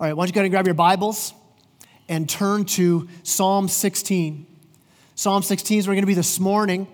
All 0.00 0.06
right, 0.06 0.16
why 0.16 0.24
don't 0.24 0.28
you 0.28 0.34
go 0.34 0.40
and 0.40 0.50
grab 0.50 0.64
your 0.64 0.74
Bibles 0.74 1.34
and 2.08 2.26
turn 2.26 2.64
to 2.64 3.06
Psalm 3.22 3.68
16. 3.68 4.46
Psalm 5.14 5.42
16 5.42 5.78
is 5.78 5.86
where 5.86 5.92
we're 5.92 5.96
going 5.96 6.04
to 6.04 6.06
be 6.06 6.14
this 6.14 6.40
morning. 6.40 6.88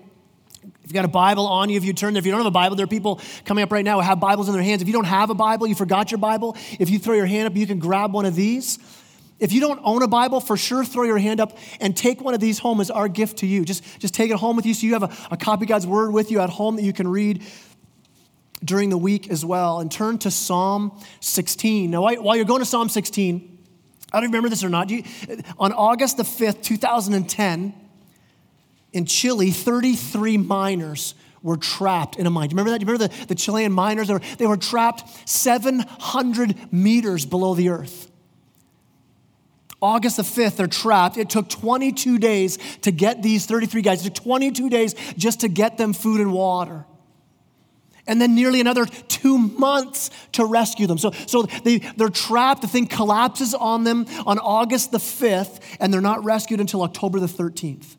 If 0.61 0.71
you've 0.83 0.93
got 0.93 1.05
a 1.05 1.07
Bible 1.07 1.47
on 1.47 1.69
you, 1.69 1.77
if 1.77 1.85
you 1.85 1.93
turn 1.93 2.13
there, 2.13 2.19
if 2.19 2.25
you 2.25 2.33
don't 2.33 2.41
have 2.41 2.47
a 2.47 2.51
Bible, 2.51 2.75
there 2.75 2.83
are 2.83 2.87
people 2.87 3.21
coming 3.45 3.63
up 3.63 3.71
right 3.71 3.85
now 3.85 3.95
who 3.95 4.01
have 4.01 4.19
Bibles 4.19 4.49
in 4.49 4.55
their 4.55 4.61
hands. 4.61 4.81
If 4.81 4.89
you 4.89 4.93
don't 4.93 5.05
have 5.05 5.29
a 5.29 5.33
Bible, 5.33 5.67
you 5.67 5.73
forgot 5.73 6.11
your 6.11 6.17
Bible, 6.17 6.57
if 6.81 6.89
you 6.89 6.99
throw 6.99 7.15
your 7.15 7.27
hand 7.27 7.47
up, 7.47 7.55
you 7.55 7.65
can 7.65 7.79
grab 7.79 8.11
one 8.11 8.25
of 8.25 8.35
these. 8.35 8.77
If 9.39 9.53
you 9.53 9.61
don't 9.61 9.79
own 9.85 10.03
a 10.03 10.09
Bible, 10.09 10.41
for 10.41 10.57
sure 10.57 10.83
throw 10.83 11.03
your 11.03 11.17
hand 11.17 11.39
up 11.39 11.57
and 11.79 11.95
take 11.95 12.19
one 12.19 12.33
of 12.33 12.41
these 12.41 12.59
home 12.59 12.81
as 12.81 12.91
our 12.91 13.07
gift 13.07 13.37
to 13.37 13.47
you. 13.47 13.63
Just, 13.63 13.85
just 13.99 14.15
take 14.15 14.31
it 14.31 14.35
home 14.37 14.57
with 14.57 14.65
you 14.65 14.73
so 14.73 14.85
you 14.85 14.93
have 14.95 15.03
a, 15.03 15.17
a 15.31 15.37
copy 15.37 15.63
of 15.63 15.69
God's 15.69 15.87
Word 15.87 16.11
with 16.11 16.29
you 16.29 16.41
at 16.41 16.49
home 16.49 16.75
that 16.75 16.83
you 16.83 16.91
can 16.91 17.07
read 17.07 17.41
during 18.63 18.89
the 18.89 18.97
week 18.97 19.29
as 19.29 19.45
well. 19.45 19.79
And 19.79 19.91
turn 19.91 20.17
to 20.19 20.31
Psalm 20.31 20.99
16. 21.19 21.91
Now, 21.91 22.01
while 22.01 22.35
you're 22.35 22.45
going 22.45 22.59
to 22.61 22.65
Psalm 22.65 22.89
16, 22.89 23.57
I 24.11 24.19
don't 24.19 24.29
remember 24.29 24.49
this 24.49 24.63
or 24.63 24.69
not. 24.69 24.89
You, 24.89 25.03
on 25.59 25.73
August 25.73 26.17
the 26.17 26.23
5th, 26.23 26.63
2010, 26.63 27.73
in 28.93 29.05
Chile, 29.05 29.51
33 29.51 30.37
miners 30.37 31.13
were 31.43 31.57
trapped 31.57 32.15
in 32.15 32.25
a 32.25 32.29
mine. 32.29 32.49
Do 32.49 32.53
you 32.53 32.57
remember 32.57 32.71
that? 32.71 32.79
Do 32.79 32.85
you 32.85 32.91
remember 32.91 33.13
the, 33.13 33.25
the 33.27 33.35
Chilean 33.35 33.71
miners? 33.71 34.07
They 34.07 34.13
were, 34.13 34.21
they 34.37 34.47
were 34.47 34.57
trapped 34.57 35.29
700 35.29 36.73
meters 36.73 37.25
below 37.25 37.53
the 37.53 37.69
earth. 37.69 38.09
August 39.79 40.17
the 40.17 40.23
5th, 40.23 40.55
they're 40.55 40.67
trapped. 40.67 41.17
It 41.17 41.29
took 41.29 41.49
22 41.49 42.17
days 42.17 42.57
to 42.81 42.91
get 42.91 43.21
these 43.21 43.45
33 43.45 43.81
guys. 43.83 44.03
It 44.03 44.15
took 44.15 44.23
22 44.23 44.69
days 44.69 44.95
just 45.17 45.41
to 45.41 45.47
get 45.47 45.77
them 45.77 45.93
food 45.93 46.19
and 46.19 46.33
water 46.33 46.85
and 48.07 48.21
then 48.21 48.35
nearly 48.35 48.61
another 48.61 48.85
two 48.85 49.37
months 49.37 50.09
to 50.33 50.45
rescue 50.45 50.87
them. 50.87 50.97
So, 50.97 51.11
so 51.27 51.43
they, 51.43 51.79
they're 51.97 52.09
trapped. 52.09 52.61
The 52.61 52.67
thing 52.67 52.87
collapses 52.87 53.53
on 53.53 53.83
them 53.83 54.05
on 54.25 54.39
August 54.39 54.91
the 54.91 54.97
5th, 54.97 55.59
and 55.79 55.93
they're 55.93 56.01
not 56.01 56.23
rescued 56.23 56.59
until 56.59 56.83
October 56.83 57.19
the 57.19 57.27
13th. 57.27 57.97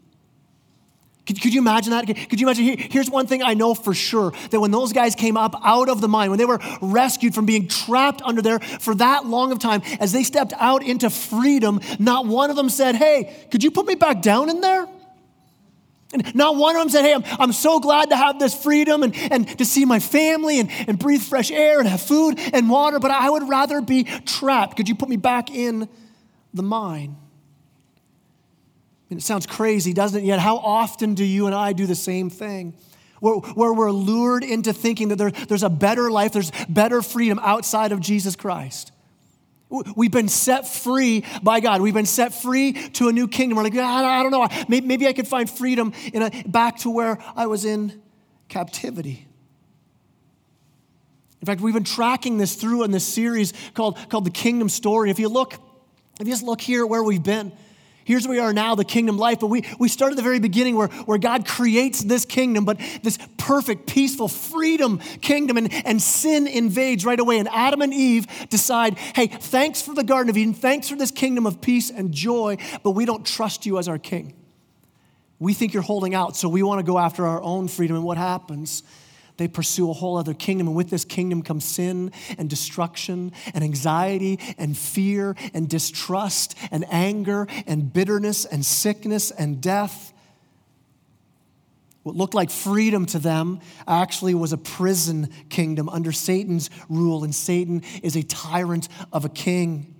Could, 1.28 1.42
could 1.42 1.53
you 1.53 1.61
imagine 1.61 1.91
that? 1.91 2.06
Could 2.06 2.41
you 2.41 2.48
imagine? 2.48 2.78
here's 2.91 3.11
one 3.11 3.27
thing 3.27 3.42
I 3.42 3.53
know 3.53 3.75
for 3.75 3.92
sure 3.92 4.33
that 4.50 4.59
when 4.59 4.70
those 4.70 4.95
guys 4.95 5.15
came 5.15 5.37
up 5.37 5.55
out 5.62 5.91
of 5.91 6.00
the 6.00 6.09
mine, 6.09 6.31
when 6.31 6.39
they 6.39 6.47
were 6.47 6.59
rescued 6.81 7.34
from 7.34 7.45
being 7.45 7.69
trapped 7.69 8.22
under 8.22 8.41
there 8.41 8.59
for 8.59 8.95
that 8.95 9.27
long 9.27 9.53
of 9.53 9.59
time, 9.59 9.83
as 10.00 10.12
they 10.12 10.22
stepped 10.22 10.55
out 10.56 10.83
into 10.83 11.11
freedom, 11.11 11.81
not 11.98 12.25
one 12.25 12.48
of 12.48 12.56
them 12.56 12.70
said, 12.70 12.95
Hey, 12.95 13.47
could 13.50 13.62
you 13.62 13.70
put 13.70 13.87
me 13.87 13.95
back 13.95 14.22
down 14.22 14.48
in 14.48 14.62
there? 14.62 14.89
And 16.12 16.34
not 16.34 16.56
one 16.56 16.75
of 16.77 16.83
them 16.83 16.89
said, 16.89 17.03
Hey, 17.03 17.14
I'm, 17.14 17.25
I'm 17.39 17.53
so 17.53 17.81
glad 17.81 18.11
to 18.11 18.17
have 18.17 18.39
this 18.39 18.55
freedom 18.55 19.03
and, 19.03 19.14
and 19.31 19.59
to 19.59 19.64
see 19.64 19.84
my 19.84 19.98
family 19.98 20.59
and, 20.59 20.70
and 20.87 20.98
breathe 20.98 21.23
fresh 21.23 21.50
air 21.50 21.81
and 21.81 21.89
have 21.89 22.00
food 22.00 22.39
and 22.53 22.70
water, 22.70 22.98
but 22.98 23.11
I 23.11 23.28
would 23.28 23.48
rather 23.48 23.81
be 23.81 24.05
trapped. 24.05 24.77
Could 24.77 24.89
you 24.89 24.95
put 24.95 25.09
me 25.09 25.17
back 25.17 25.50
in 25.50 25.89
the 26.55 26.62
mine? 26.62 27.17
And 29.11 29.19
it 29.19 29.23
sounds 29.23 29.47
crazy, 29.47 29.92
doesn't 29.92 30.23
it? 30.23 30.25
Yet, 30.25 30.39
how 30.39 30.56
often 30.56 31.15
do 31.15 31.25
you 31.25 31.47
and 31.47 31.55
I 31.55 31.73
do 31.73 31.87
the 31.87 31.95
same 31.95 32.31
thing? 32.31 32.75
Where, 33.20 33.37
where 33.37 33.72
we're 33.72 33.91
lured 33.91 34.45
into 34.45 34.72
thinking 34.72 35.09
that 35.09 35.17
there, 35.17 35.31
there's 35.31 35.62
a 35.62 35.70
better 35.70 36.11
life, 36.11 36.33
there's 36.33 36.53
better 36.69 37.03
freedom 37.03 37.39
outside 37.43 37.93
of 37.93 38.00
Jesus 38.00 38.37
Christ. 38.37 38.93
We've 39.70 40.11
been 40.11 40.28
set 40.28 40.66
free 40.66 41.24
by 41.42 41.61
God. 41.61 41.83
We've 41.83 41.92
been 41.92 42.06
set 42.06 42.33
free 42.33 42.72
to 42.72 43.08
a 43.08 43.12
new 43.12 43.28
kingdom. 43.28 43.56
We're 43.56 43.64
like, 43.64 43.77
I 43.77 44.22
don't 44.22 44.33
know. 44.33 44.48
Maybe 44.69 45.06
I 45.06 45.12
could 45.12 45.28
find 45.28 45.48
freedom 45.48 45.92
in 46.12 46.22
a, 46.22 46.30
back 46.47 46.78
to 46.78 46.91
where 46.91 47.19
I 47.36 47.47
was 47.47 47.64
in 47.66 48.00
captivity. 48.48 49.27
In 51.41 51.47
fact, 51.47 51.60
we've 51.60 51.75
been 51.75 51.84
tracking 51.84 52.38
this 52.38 52.55
through 52.55 52.84
in 52.84 52.91
this 52.91 53.06
series 53.06 53.52
called, 53.75 53.98
called 54.08 54.25
The 54.25 54.30
Kingdom 54.30 54.69
Story. 54.69 55.10
If 55.10 55.19
you 55.19 55.28
look, 55.28 55.55
if 56.19 56.27
you 56.27 56.32
just 56.32 56.42
look 56.42 56.60
here 56.60 56.86
where 56.86 57.03
we've 57.03 57.22
been, 57.22 57.53
Here's 58.09 58.27
where 58.27 58.37
we 58.37 58.41
are 58.41 58.55
now, 58.55 58.75
the 58.75 58.87
kingdom 58.87 59.19
life. 59.19 59.41
But 59.41 59.48
we, 59.48 59.67
we 59.78 59.87
start 59.87 60.12
at 60.12 60.17
the 60.17 60.23
very 60.23 60.39
beginning 60.39 60.77
where, 60.77 60.89
where 60.89 61.19
God 61.19 61.47
creates 61.47 62.03
this 62.03 62.25
kingdom, 62.25 62.65
but 62.65 62.81
this 63.03 63.19
perfect, 63.37 63.87
peaceful, 63.87 64.28
freedom 64.28 64.97
kingdom, 65.21 65.59
and, 65.59 65.71
and 65.84 66.00
sin 66.00 66.47
invades 66.47 67.05
right 67.05 67.21
away. 67.21 67.38
And 67.38 67.50
Adam 67.50 67.82
and 67.82 67.93
Eve 67.93 68.27
decide, 68.49 68.97
hey, 68.97 69.27
thanks 69.27 69.82
for 69.82 69.93
the 69.94 70.03
Garden 70.03 70.31
of 70.31 70.38
Eden, 70.38 70.55
thanks 70.55 70.88
for 70.88 70.97
this 70.97 71.10
kingdom 71.10 71.44
of 71.44 71.60
peace 71.60 71.91
and 71.91 72.10
joy, 72.10 72.56
but 72.82 72.93
we 72.93 73.05
don't 73.05 73.27
trust 73.27 73.66
you 73.66 73.77
as 73.77 73.88
our 73.88 73.99
king. 73.99 74.32
We 75.38 75.53
think 75.53 75.75
you're 75.75 75.82
holding 75.82 76.15
out, 76.15 76.34
so 76.34 76.49
we 76.49 76.62
want 76.62 76.78
to 76.78 76.84
go 76.84 76.99
after 76.99 77.27
our 77.27 77.43
own 77.43 77.69
freedom. 77.69 77.94
And 77.94 78.06
what 78.06 78.16
happens? 78.16 78.84
They 79.38 79.49
pursue 79.49 79.91
a 79.91 79.94
whole 79.94 80.19
other 80.19 80.34
kingdom. 80.34 80.66
And 80.69 80.76
with 80.76 80.91
this 80.91 81.04
kingdom 81.04 81.43
comes 81.43 81.65
sin 81.65 82.12
and 82.37 82.50
destruction 82.50 83.32
and 83.54 83.65
anxiety 83.65 84.38
and 84.59 84.76
fear 84.76 85.34
and 85.54 85.69
distrust 85.69 86.56
and 86.71 86.84
anger 86.93 87.47
and 87.66 87.91
bitterness 87.91 88.44
and 88.44 88.65
sickness 88.65 89.31
and 89.31 89.60
death. 89.60 90.12
What 92.03 92.16
looked 92.16 92.34
like 92.34 92.50
freedom 92.50 93.06
to 93.06 93.19
them 93.19 93.60
actually 93.87 94.34
was 94.34 94.53
a 94.53 94.59
prison 94.59 95.28
kingdom 95.50 95.88
under 95.88 96.10
Satan's 96.10 96.70
rule, 96.88 97.22
and 97.22 97.34
Satan 97.34 97.82
is 98.03 98.16
a 98.16 98.22
tyrant 98.22 98.88
of 99.12 99.25
a 99.25 99.28
king. 99.28 99.94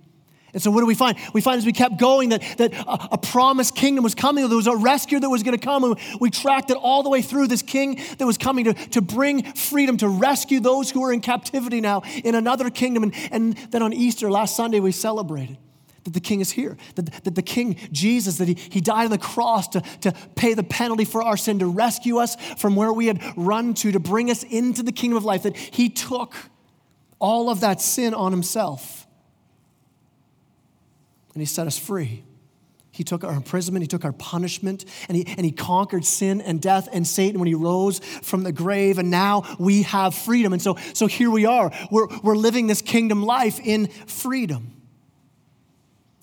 And 0.53 0.61
so, 0.61 0.71
what 0.71 0.81
do 0.81 0.87
we 0.87 0.95
find? 0.95 1.17
We 1.33 1.41
find 1.41 1.57
as 1.57 1.65
we 1.65 1.73
kept 1.73 1.97
going 1.97 2.29
that, 2.29 2.41
that 2.57 2.73
a, 2.73 3.13
a 3.13 3.17
promised 3.17 3.75
kingdom 3.75 4.03
was 4.03 4.15
coming, 4.15 4.47
there 4.47 4.57
was 4.57 4.67
a 4.67 4.75
rescue 4.75 5.19
that 5.19 5.29
was 5.29 5.43
going 5.43 5.57
to 5.57 5.63
come, 5.63 5.83
and 5.83 5.99
we 6.19 6.29
tracked 6.29 6.71
it 6.71 6.77
all 6.77 7.03
the 7.03 7.09
way 7.09 7.21
through 7.21 7.47
this 7.47 7.61
king 7.61 8.01
that 8.17 8.25
was 8.25 8.37
coming 8.37 8.65
to, 8.65 8.73
to 8.73 9.01
bring 9.01 9.43
freedom, 9.53 9.97
to 9.97 10.07
rescue 10.07 10.59
those 10.59 10.89
who 10.89 11.03
are 11.03 11.13
in 11.13 11.21
captivity 11.21 11.81
now 11.81 12.01
in 12.23 12.35
another 12.35 12.69
kingdom. 12.69 13.03
And, 13.03 13.13
and 13.31 13.57
then 13.71 13.83
on 13.83 13.93
Easter, 13.93 14.31
last 14.31 14.55
Sunday, 14.55 14.79
we 14.79 14.91
celebrated 14.91 15.57
that 16.03 16.13
the 16.13 16.19
king 16.19 16.41
is 16.41 16.51
here, 16.51 16.77
that, 16.95 17.23
that 17.23 17.35
the 17.35 17.41
king, 17.43 17.75
Jesus, 17.91 18.37
that 18.37 18.47
he, 18.47 18.55
he 18.55 18.81
died 18.81 19.05
on 19.05 19.11
the 19.11 19.17
cross 19.17 19.67
to, 19.69 19.81
to 20.01 20.11
pay 20.35 20.55
the 20.55 20.63
penalty 20.63 21.05
for 21.05 21.21
our 21.21 21.37
sin, 21.37 21.59
to 21.59 21.67
rescue 21.67 22.17
us 22.17 22.35
from 22.57 22.75
where 22.75 22.91
we 22.91 23.05
had 23.05 23.21
run 23.37 23.75
to, 23.75 23.91
to 23.91 23.99
bring 23.99 24.31
us 24.31 24.43
into 24.43 24.81
the 24.81 24.91
kingdom 24.91 25.17
of 25.17 25.25
life, 25.25 25.43
that 25.43 25.55
he 25.55 25.89
took 25.89 26.35
all 27.19 27.49
of 27.49 27.59
that 27.59 27.81
sin 27.81 28.13
on 28.13 28.31
himself 28.31 28.98
and 31.33 31.41
he 31.41 31.45
set 31.45 31.67
us 31.67 31.77
free. 31.77 32.23
He 32.91 33.03
took 33.03 33.23
our 33.23 33.33
imprisonment, 33.33 33.83
he 33.83 33.87
took 33.87 34.03
our 34.03 34.11
punishment, 34.11 34.83
and 35.07 35.15
he, 35.15 35.25
and 35.25 35.45
he 35.45 35.51
conquered 35.51 36.03
sin 36.03 36.41
and 36.41 36.61
death 36.61 36.89
and 36.91 37.07
Satan 37.07 37.39
when 37.39 37.47
he 37.47 37.53
rose 37.53 37.99
from 37.99 38.43
the 38.43 38.51
grave, 38.51 38.97
and 38.97 39.09
now 39.09 39.43
we 39.57 39.83
have 39.83 40.13
freedom. 40.13 40.51
And 40.51 40.61
so, 40.61 40.75
so 40.93 41.07
here 41.07 41.29
we 41.29 41.45
are. 41.45 41.71
We're, 41.91 42.07
we're 42.23 42.35
living 42.35 42.67
this 42.67 42.81
kingdom 42.81 43.23
life 43.23 43.59
in 43.63 43.87
freedom. 43.87 44.73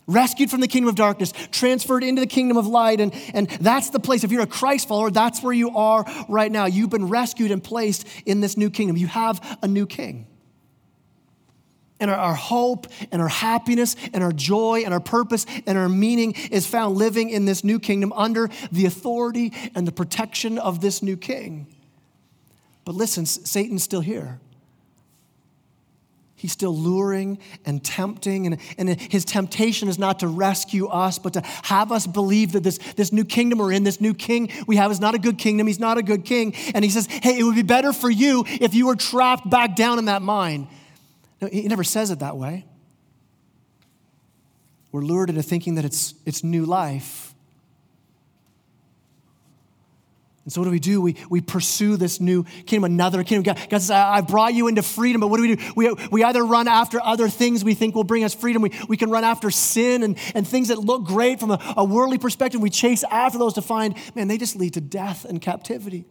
Rescued 0.08 0.50
from 0.50 0.60
the 0.60 0.68
kingdom 0.68 0.88
of 0.88 0.96
darkness, 0.96 1.32
transferred 1.50 2.04
into 2.04 2.20
the 2.20 2.26
kingdom 2.26 2.56
of 2.56 2.66
light, 2.66 3.00
and, 3.00 3.14
and 3.32 3.48
that's 3.48 3.90
the 3.90 3.98
place. 3.98 4.22
If 4.22 4.30
you're 4.30 4.42
a 4.42 4.46
Christ 4.46 4.86
follower, 4.86 5.10
that's 5.10 5.42
where 5.42 5.54
you 5.54 5.76
are 5.76 6.04
right 6.28 6.52
now. 6.52 6.66
You've 6.66 6.90
been 6.90 7.08
rescued 7.08 7.50
and 7.50 7.62
placed 7.62 8.06
in 8.24 8.40
this 8.40 8.56
new 8.56 8.70
kingdom. 8.70 8.96
You 8.96 9.08
have 9.08 9.58
a 9.62 9.68
new 9.68 9.86
king. 9.86 10.26
And 11.98 12.10
our, 12.10 12.16
our, 12.16 12.34
hope 12.34 12.88
and 13.10 13.22
our 13.22 13.28
happiness 13.28 13.96
and 14.12 14.22
our 14.22 14.32
joy 14.32 14.82
and 14.84 14.92
our 14.92 15.00
purpose 15.00 15.46
and 15.66 15.78
our 15.78 15.88
meaning 15.88 16.32
is 16.50 16.66
found 16.66 16.96
living 16.96 17.30
in 17.30 17.46
this 17.46 17.64
new 17.64 17.78
kingdom 17.78 18.12
under 18.12 18.50
the 18.70 18.84
authority 18.84 19.52
and 19.74 19.88
the 19.88 19.92
protection 19.92 20.58
of 20.58 20.82
this 20.82 21.02
new 21.02 21.16
king. 21.16 21.66
But 22.84 22.94
listen, 22.94 23.24
Satan's 23.24 23.82
still 23.82 24.02
here. 24.02 24.38
He's 26.36 26.52
still 26.52 26.76
luring 26.76 27.38
and 27.64 27.82
tempting, 27.82 28.46
and, 28.46 28.58
and 28.76 29.00
his 29.00 29.24
temptation 29.24 29.88
is 29.88 29.98
not 29.98 30.20
to 30.20 30.28
rescue 30.28 30.86
us, 30.86 31.18
but 31.18 31.32
to 31.32 31.40
have 31.40 31.90
us 31.90 32.06
believe 32.06 32.52
that 32.52 32.62
this, 32.62 32.76
this 32.94 33.10
new 33.10 33.24
kingdom 33.24 33.58
we're 33.58 33.72
in, 33.72 33.84
this 33.84 34.02
new 34.02 34.12
king 34.12 34.50
we 34.66 34.76
have, 34.76 34.90
is 34.90 35.00
not 35.00 35.14
a 35.14 35.18
good 35.18 35.38
kingdom. 35.38 35.66
He's 35.66 35.80
not 35.80 35.96
a 35.96 36.02
good 36.02 36.26
king. 36.26 36.54
And 36.74 36.84
he 36.84 36.90
says, 36.90 37.06
Hey, 37.06 37.38
it 37.38 37.42
would 37.42 37.56
be 37.56 37.62
better 37.62 37.92
for 37.92 38.10
you 38.10 38.44
if 38.46 38.74
you 38.74 38.86
were 38.86 38.96
trapped 38.96 39.48
back 39.48 39.74
down 39.74 39.98
in 39.98 40.04
that 40.04 40.20
mine. 40.20 40.68
No, 41.40 41.48
he 41.48 41.68
never 41.68 41.84
says 41.84 42.10
it 42.10 42.20
that 42.20 42.36
way. 42.36 42.64
We're 44.92 45.02
lured 45.02 45.28
into 45.28 45.42
thinking 45.42 45.74
that 45.74 45.84
it's, 45.84 46.14
it's 46.24 46.42
new 46.42 46.64
life. 46.64 47.34
And 50.46 50.52
so, 50.52 50.60
what 50.60 50.66
do 50.66 50.70
we 50.70 50.78
do? 50.78 51.00
We, 51.00 51.16
we 51.28 51.40
pursue 51.40 51.96
this 51.96 52.20
new 52.20 52.44
kingdom, 52.66 52.84
another 52.84 53.24
kingdom. 53.24 53.42
God, 53.42 53.68
God 53.68 53.78
says, 53.78 53.90
I, 53.90 54.20
brought 54.20 54.54
you 54.54 54.68
into 54.68 54.80
freedom, 54.80 55.20
but 55.20 55.26
what 55.26 55.38
do 55.38 55.42
we 55.42 55.56
do? 55.56 55.72
We, 55.74 55.92
we 56.12 56.22
either 56.22 56.44
run 56.44 56.68
after 56.68 57.00
other 57.02 57.28
things 57.28 57.64
we 57.64 57.74
think 57.74 57.96
will 57.96 58.04
bring 58.04 58.22
us 58.22 58.32
freedom. 58.32 58.62
We, 58.62 58.70
we 58.88 58.96
can 58.96 59.10
run 59.10 59.24
after 59.24 59.50
sin 59.50 60.04
and, 60.04 60.16
and 60.36 60.46
things 60.46 60.68
that 60.68 60.78
look 60.78 61.02
great 61.02 61.40
from 61.40 61.50
a, 61.50 61.74
a 61.76 61.84
worldly 61.84 62.18
perspective. 62.18 62.60
We 62.60 62.70
chase 62.70 63.02
after 63.10 63.38
those 63.38 63.54
to 63.54 63.62
find, 63.62 63.96
man, 64.14 64.28
they 64.28 64.38
just 64.38 64.54
lead 64.54 64.74
to 64.74 64.80
death 64.80 65.24
and 65.24 65.42
captivity. 65.42 66.04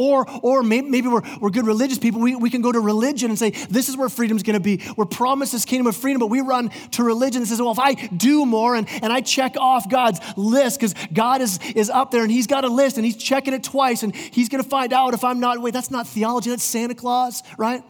Or, 0.00 0.30
or 0.44 0.62
maybe 0.62 1.08
we're, 1.08 1.22
we're 1.40 1.50
good 1.50 1.66
religious 1.66 1.98
people. 1.98 2.20
We, 2.20 2.36
we 2.36 2.50
can 2.50 2.62
go 2.62 2.70
to 2.70 2.78
religion 2.78 3.30
and 3.30 3.38
say, 3.38 3.50
this 3.50 3.88
is 3.88 3.96
where 3.96 4.08
freedom's 4.08 4.44
going 4.44 4.54
to 4.54 4.60
be. 4.60 4.80
We're 4.96 5.06
promised 5.06 5.50
this 5.50 5.64
kingdom 5.64 5.88
of 5.88 5.96
freedom, 5.96 6.20
but 6.20 6.28
we 6.28 6.40
run 6.40 6.68
to 6.92 7.02
religion 7.02 7.42
and 7.42 7.48
says, 7.48 7.60
well, 7.60 7.72
if 7.72 7.80
I 7.80 7.94
do 7.94 8.46
more 8.46 8.76
and, 8.76 8.88
and 9.02 9.12
I 9.12 9.22
check 9.22 9.56
off 9.56 9.90
God's 9.90 10.20
list, 10.36 10.78
because 10.78 10.94
God 11.12 11.40
is, 11.40 11.58
is 11.74 11.90
up 11.90 12.12
there 12.12 12.22
and 12.22 12.30
he's 12.30 12.46
got 12.46 12.64
a 12.64 12.68
list 12.68 12.96
and 12.96 13.04
he's 13.04 13.16
checking 13.16 13.52
it 13.52 13.64
twice 13.64 14.04
and 14.04 14.14
he's 14.14 14.48
going 14.48 14.62
to 14.62 14.70
find 14.70 14.92
out 14.92 15.14
if 15.14 15.24
I'm 15.24 15.40
not, 15.40 15.60
wait, 15.60 15.74
that's 15.74 15.90
not 15.90 16.06
theology, 16.06 16.50
that's 16.50 16.62
Santa 16.62 16.94
Claus, 16.94 17.42
right? 17.58 17.82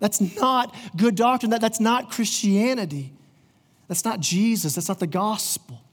That's 0.00 0.20
not 0.20 0.74
good 0.96 1.14
doctrine. 1.14 1.50
That, 1.50 1.60
that's 1.60 1.78
not 1.78 2.10
Christianity. 2.10 3.12
That's 3.86 4.04
not 4.04 4.18
Jesus. 4.18 4.74
That's 4.74 4.88
not 4.88 4.98
the 4.98 5.06
gospel. 5.06 5.83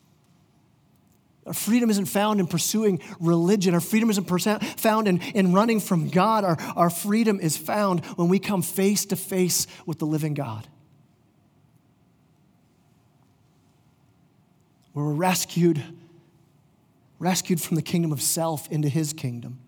Our 1.46 1.54
freedom 1.54 1.90
isn't 1.90 2.06
found 2.06 2.40
in 2.40 2.46
pursuing 2.46 3.02
religion. 3.20 3.74
Our 3.74 3.80
freedom 3.80 4.10
isn't 4.12 4.26
found 4.26 5.08
in, 5.08 5.22
in 5.34 5.54
running 5.54 5.80
from 5.80 6.10
God. 6.10 6.44
Our, 6.44 6.58
our 6.76 6.90
freedom 6.90 7.40
is 7.40 7.58
found 7.58 8.06
when 8.06 8.28
we 8.30 8.38
come 8.38 8.62
face 8.62 9.06
to 9.06 9.16
face 9.16 9.66
with 9.86 9.98
the 9.98 10.06
living 10.06 10.36
God. 10.36 10.68
Where 14.94 15.06
we're 15.06 15.14
rescued, 15.14 15.84
rescued 17.18 17.60
from 17.60 17.76
the 17.76 17.82
kingdom 17.82 18.12
of 18.12 18.22
self 18.22 18.70
into 18.72 18.90
his 18.90 19.12
kingdom. 19.12 19.61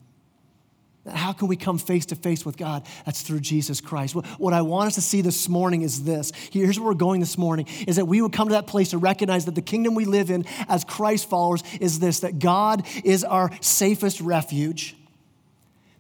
How 1.12 1.34
can 1.34 1.50
we 1.50 1.58
come 1.58 1.78
face 1.78 2.06
to 2.08 2.16
face 2.16 2.46
with 2.46 2.56
God? 2.56 2.88
That's 3.06 3.22
through 3.22 3.42
Jesus 3.42 3.82
Christ. 3.82 4.16
What 4.16 4.54
I 4.54 4.62
want 4.62 4.88
us 4.88 4.96
to 4.96 5.02
see 5.02 5.22
this 5.22 5.50
morning 5.50 5.82
is 5.82 6.04
this. 6.06 6.32
Here's 6.50 6.80
where 6.80 6.88
we're 6.88 6.94
going 6.94 7.20
this 7.20 7.38
morning 7.38 7.68
is 7.88 7.98
that 7.98 8.06
we 8.06 8.22
would 8.22 8.32
come 8.32 8.48
to 8.48 8.54
that 8.54 8.68
place 8.68 8.92
to 8.92 8.98
recognize 8.98 9.44
that 9.46 9.56
the 9.56 9.62
kingdom 9.62 9.96
we 9.96 10.06
live 10.06 10.30
in 10.30 10.46
as 10.70 10.86
Christ 10.86 11.30
followers 11.30 11.62
is 11.82 12.00
this 12.00 12.22
that 12.22 12.40
God 12.40 12.88
is 13.04 13.26
our 13.26 13.52
safest 13.60 14.22
refuge, 14.22 14.96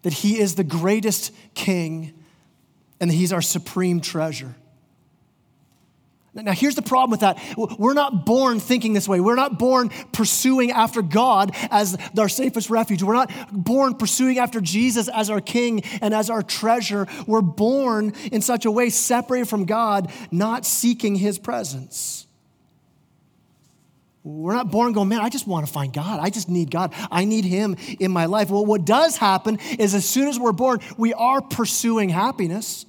that 0.04 0.14
He 0.14 0.40
is 0.40 0.56
the 0.56 0.64
greatest 0.64 1.34
king, 1.54 2.14
and 3.02 3.12
He's 3.12 3.34
our 3.34 3.42
supreme 3.42 4.00
treasure. 4.00 4.56
Now, 6.36 6.54
here's 6.54 6.74
the 6.74 6.82
problem 6.82 7.12
with 7.12 7.20
that. 7.20 7.38
We're 7.58 7.94
not 7.94 8.26
born 8.26 8.60
thinking 8.60 8.94
this 8.94 9.08
way. 9.08 9.20
We're 9.20 9.36
not 9.36 9.60
born 9.60 9.90
pursuing 10.12 10.72
after 10.72 11.04
God 11.04 11.52
as 11.70 11.96
our 12.18 12.30
safest 12.30 12.72
refuge. 12.72 13.04
We're 13.04 13.14
not 13.14 13.32
born 13.52 13.94
pursuing 13.94 14.40
after 14.40 14.60
Jesus 14.60 15.08
as 15.10 15.30
our 15.30 15.42
king 15.42 15.84
and 16.02 16.12
as 16.12 16.32
our 16.32 16.42
treasure. 16.42 17.08
We're 17.28 17.42
born 17.42 18.14
in 18.32 18.42
such 18.42 18.66
a 18.66 18.72
way, 18.72 18.90
separated 18.90 19.48
from 19.48 19.66
God, 19.66 20.12
not 20.32 20.66
seeking 20.66 21.16
his 21.16 21.38
presence. 21.38 22.26
We're 24.24 24.54
not 24.54 24.72
born 24.72 24.94
going, 24.94 25.10
man, 25.10 25.20
I 25.20 25.30
just 25.30 25.46
want 25.46 25.68
to 25.68 25.72
find 25.72 25.92
God. 25.92 26.20
I 26.22 26.30
just 26.30 26.48
need 26.48 26.72
God. 26.72 26.94
I 27.12 27.26
need 27.26 27.44
Him 27.44 27.76
in 28.00 28.10
my 28.10 28.26
life. 28.26 28.50
Well, 28.50 28.66
what 28.66 28.86
does 28.86 29.18
happen 29.18 29.60
is 29.78 29.94
as 29.94 30.08
soon 30.10 30.30
as 30.30 30.40
we're 30.40 30.54
born, 30.54 30.80
we 30.96 31.14
are 31.14 31.42
pursuing 31.42 32.08
happiness 32.08 32.86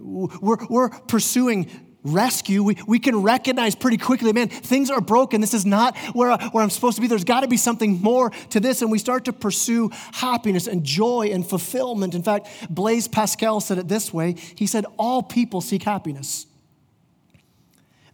we're, 0.00 0.66
we're 0.68 0.88
pursuing 0.88 1.68
rescue, 2.02 2.62
we, 2.62 2.76
we 2.86 2.98
can 2.98 3.22
recognize 3.22 3.74
pretty 3.74 3.98
quickly, 3.98 4.32
man, 4.32 4.48
things 4.48 4.90
are 4.90 5.00
broken. 5.00 5.40
This 5.40 5.54
is 5.54 5.66
not 5.66 5.96
where, 6.14 6.36
where 6.36 6.62
I'm 6.62 6.70
supposed 6.70 6.96
to 6.96 7.00
be. 7.00 7.06
There's 7.06 7.24
got 7.24 7.40
to 7.40 7.48
be 7.48 7.56
something 7.56 8.00
more 8.00 8.30
to 8.50 8.60
this. 8.60 8.82
And 8.82 8.90
we 8.90 8.98
start 8.98 9.26
to 9.26 9.32
pursue 9.32 9.90
happiness 10.12 10.66
and 10.66 10.84
joy 10.84 11.30
and 11.32 11.46
fulfillment. 11.46 12.14
In 12.14 12.22
fact, 12.22 12.48
Blaise 12.70 13.08
Pascal 13.08 13.60
said 13.60 13.78
it 13.78 13.88
this 13.88 14.12
way 14.12 14.36
He 14.54 14.66
said, 14.66 14.86
All 14.98 15.22
people 15.22 15.60
seek 15.60 15.82
happiness. 15.82 16.46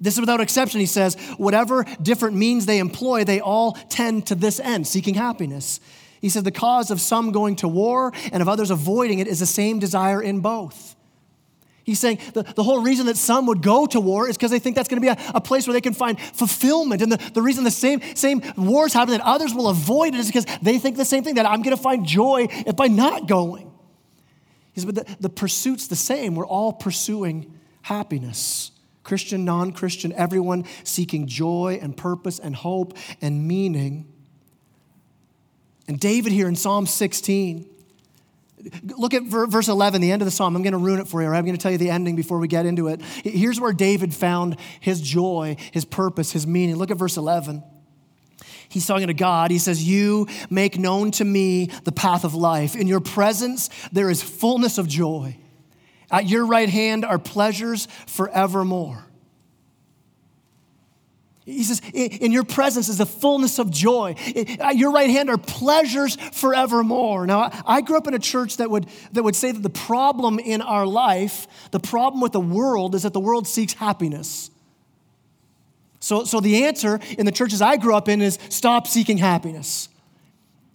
This 0.01 0.15
is 0.15 0.21
without 0.21 0.41
exception. 0.41 0.81
He 0.81 0.87
says, 0.87 1.15
whatever 1.39 1.85
different 2.03 2.37
means 2.37 2.67
they 2.67 2.81
employ, 2.81 3.25
they 3.25 3.41
all 3.41 3.73
tend 3.89 4.27
to 4.27 4.35
this 4.35 4.61
end, 4.61 4.87
seeking 4.87 5.15
happiness. 5.15 5.81
He 6.21 6.29
said, 6.29 6.45
the 6.45 6.51
cause 6.51 6.91
of 6.91 7.01
some 7.01 7.33
going 7.33 7.57
to 7.57 7.69
war 7.69 8.13
and 8.31 8.43
of 8.43 8.49
others 8.49 8.71
avoiding 8.71 9.21
it 9.21 9.27
is 9.27 9.41
the 9.41 9.47
same 9.47 9.79
desire 9.79 10.23
in 10.23 10.41
both. 10.41 10.96
He's 11.87 12.01
saying 12.01 12.19
the, 12.35 12.43
the 12.43 12.65
whole 12.65 12.83
reason 12.83 13.07
that 13.07 13.17
some 13.17 13.47
would 13.47 13.63
go 13.63 13.87
to 13.87 14.01
war 14.01 14.29
is 14.29 14.37
because 14.37 14.51
they 14.51 14.59
think 14.59 14.75
that's 14.75 14.89
going 14.89 15.01
to 15.01 15.15
be 15.15 15.23
a, 15.23 15.33
a, 15.37 15.41
place 15.41 15.69
where 15.69 15.73
they 15.73 15.81
can 15.81 15.95
find 15.95 16.21
fulfillment. 16.21 17.01
And 17.01 17.13
the, 17.13 17.31
the 17.33 17.41
reason 17.41 17.63
the 17.63 17.71
same, 17.71 18.03
same 18.17 18.43
wars 18.57 18.93
happen 18.93 19.13
that 19.13 19.21
others 19.21 19.55
will 19.55 19.69
avoid 19.69 20.13
it 20.13 20.19
is 20.19 20.27
because 20.27 20.47
they 20.61 20.81
think 20.81 20.97
the 20.97 21.05
same 21.05 21.23
thing 21.23 21.37
that 21.37 21.47
I'm 21.47 21.63
going 21.63 21.77
to 21.77 21.81
find 21.81 22.05
joy 22.05 22.49
if 22.51 22.75
by 22.75 22.89
not 22.89 23.29
going. 23.29 23.73
He 24.73 24.81
says, 24.81 24.85
but 24.85 24.97
the, 24.97 25.17
the 25.21 25.29
pursuit's 25.29 25.87
the 25.87 25.95
same. 25.95 26.35
We're 26.35 26.45
all 26.45 26.73
pursuing 26.73 27.55
happiness. 27.83 28.73
Christian, 29.05 29.45
non 29.45 29.71
Christian, 29.71 30.13
everyone 30.15 30.65
seeking 30.83 31.29
joy 31.29 31.79
and 31.81 31.97
purpose 31.97 32.41
and 32.41 32.57
hope 32.57 32.99
and 33.23 33.47
meaning. 33.47 34.13
And 35.87 36.01
David 36.01 36.33
here 36.33 36.49
in 36.49 36.57
Psalm 36.57 36.87
16, 36.87 37.65
Look 38.83 39.15
at 39.15 39.25
verse 39.25 39.69
11, 39.69 40.01
the 40.01 40.13
end 40.13 40.23
of 40.23 40.27
the 40.27 40.33
psalm. 40.33 40.57
I'm 40.57 40.63
going 40.63 40.73
to 40.73 40.79
ruin 40.79 41.01
it 41.01 41.09
for 41.09 41.23
you, 41.23 41.29
or 41.29 41.35
I'm 41.35 41.45
going 41.45 41.57
to 41.57 41.63
tell 41.63 41.73
you 41.73 41.79
the 41.79 41.91
ending 41.91 42.17
before 42.17 42.39
we 42.39 42.49
get 42.49 42.67
into 42.67 42.89
it. 42.89 43.03
Here's 43.03 43.61
where 43.61 43.73
David 43.73 44.15
found 44.15 44.57
his 44.81 45.01
joy, 45.01 45.57
his 45.73 45.85
purpose, 45.85 46.33
his 46.33 46.47
meaning. 46.47 46.77
Look 46.77 46.91
at 46.91 46.97
verse 46.97 47.17
11. 47.17 47.63
He's 48.69 48.87
talking 48.87 49.07
to 49.07 49.15
God. 49.15 49.51
He 49.51 49.59
says, 49.59 49.83
You 49.83 50.27
make 50.51 50.79
known 50.79 51.11
to 51.13 51.25
me 51.25 51.67
the 51.85 51.93
path 51.93 52.25
of 52.25 52.35
life. 52.35 52.75
In 52.75 52.87
your 52.87 53.01
presence, 53.01 53.71
there 53.93 54.11
is 54.11 54.23
fullness 54.23 54.79
of 54.79 54.89
joy. 54.89 55.37
At 56.11 56.29
your 56.29 56.47
right 56.47 56.69
hand 56.69 57.05
are 57.05 57.19
pleasures 57.19 57.89
forevermore. 58.07 59.06
He 61.47 61.63
says, 61.63 61.81
In 61.95 62.33
your 62.33 62.43
presence 62.43 62.89
is 62.89 62.99
the 62.99 63.07
fullness 63.07 63.61
of 63.61 63.71
joy. 63.71 64.17
At 64.59 64.77
your 64.77 64.91
right 64.91 65.09
hand 65.09 65.31
are 65.31 65.39
pleasures 65.39 66.17
forevermore. 66.33 67.25
Now, 67.25 67.51
I 67.65 67.83
grew 67.83 67.97
up 67.97 68.09
in 68.09 68.15
a 68.15 68.19
church 68.19 68.57
that 68.57 68.69
would, 68.69 68.87
that 69.13 69.23
would 69.23 69.37
say 69.37 69.53
that 69.53 69.63
the 69.63 69.71
problem 69.71 70.41
in 70.41 70.61
our 70.61 70.85
life, 70.85 71.47
the 71.71 71.79
problem 71.79 72.21
with 72.21 72.33
the 72.33 72.41
world, 72.41 72.97
is 72.97 73.05
that 73.05 73.13
the 73.13 73.21
world 73.21 73.47
seeks 73.47 73.75
happiness. 73.75 74.51
So, 76.01 76.25
so 76.25 76.41
the 76.41 76.65
answer 76.65 76.99
in 77.17 77.27
the 77.27 77.33
churches 77.33 77.63
I 77.63 77.77
grew 77.77 77.95
up 77.95 78.09
in 78.09 78.21
is 78.23 78.41
stop 78.49 78.89
seeking 78.89 79.19
happiness. 79.19 79.89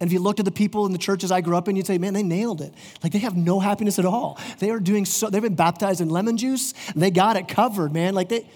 And 0.00 0.08
if 0.08 0.12
you 0.12 0.20
looked 0.20 0.40
at 0.40 0.46
the 0.46 0.50
people 0.50 0.86
in 0.86 0.92
the 0.92 0.98
churches 0.98 1.30
I 1.30 1.42
grew 1.42 1.56
up 1.56 1.68
in, 1.68 1.76
you'd 1.76 1.86
say, 1.86 1.98
man, 1.98 2.14
they 2.14 2.22
nailed 2.22 2.62
it. 2.62 2.74
Like 3.02 3.12
they 3.12 3.20
have 3.20 3.36
no 3.36 3.60
happiness 3.60 3.98
at 3.98 4.04
all. 4.04 4.38
They 4.58 4.70
are 4.70 4.80
doing 4.80 5.04
so, 5.04 5.28
they've 5.28 5.40
been 5.42 5.54
baptized 5.54 6.00
in 6.00 6.08
lemon 6.08 6.38
juice, 6.38 6.72
they 6.96 7.10
got 7.10 7.36
it 7.36 7.46
covered, 7.46 7.92
man. 7.92 8.14
Like 8.14 8.30
they, 8.30 8.48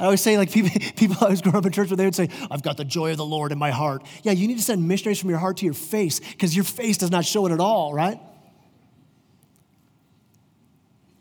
I 0.00 0.04
always 0.04 0.22
say, 0.22 0.38
like, 0.38 0.50
people, 0.52 0.70
people 0.96 1.16
I 1.20 1.30
was 1.30 1.42
growing 1.42 1.56
up 1.56 1.66
in 1.66 1.72
church 1.72 1.90
where 1.90 1.96
they 1.96 2.06
would 2.06 2.14
say, 2.14 2.30
I've 2.50 2.62
got 2.62 2.78
the 2.78 2.84
joy 2.84 3.10
of 3.10 3.18
the 3.18 3.24
Lord 3.24 3.52
in 3.52 3.58
my 3.58 3.70
heart. 3.70 4.02
Yeah, 4.22 4.32
you 4.32 4.48
need 4.48 4.56
to 4.56 4.64
send 4.64 4.88
missionaries 4.88 5.20
from 5.20 5.30
your 5.30 5.38
heart 5.38 5.58
to 5.58 5.66
your 5.66 5.74
face 5.74 6.20
because 6.20 6.56
your 6.56 6.64
face 6.64 6.96
does 6.98 7.10
not 7.10 7.24
show 7.26 7.46
it 7.46 7.52
at 7.52 7.60
all, 7.60 7.92
right? 7.92 8.18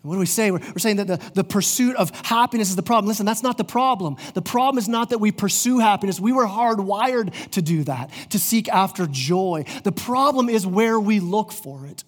What 0.02 0.14
do 0.16 0.20
we 0.20 0.26
say? 0.26 0.50
We're, 0.50 0.60
we're 0.60 0.78
saying 0.78 0.96
that 0.96 1.08
the, 1.08 1.32
the 1.34 1.44
pursuit 1.44 1.98
of 1.98 2.12
happiness 2.26 2.70
is 2.70 2.78
the 2.78 2.84
problem. 2.84 3.10
Listen, 3.10 3.26
that's 3.26 3.44
not 3.44 3.58
the 3.58 3.66
problem. 3.66 4.16
The 4.34 4.42
problem 4.42 4.78
is 4.78 4.88
not 4.88 5.10
that 5.10 5.18
we 5.18 5.34
pursue 5.34 5.80
happiness. 5.80 6.20
We 6.20 6.32
were 6.32 6.48
hardwired 6.48 7.34
to 7.52 7.62
do 7.62 7.84
that, 7.84 8.10
to 8.30 8.40
seek 8.40 8.70
after 8.70 9.08
joy. 9.08 9.66
The 9.84 9.92
problem 9.92 10.48
is 10.48 10.66
where 10.66 10.98
we 11.00 11.20
look 11.20 11.52
for 11.52 11.86
it. 11.86 12.06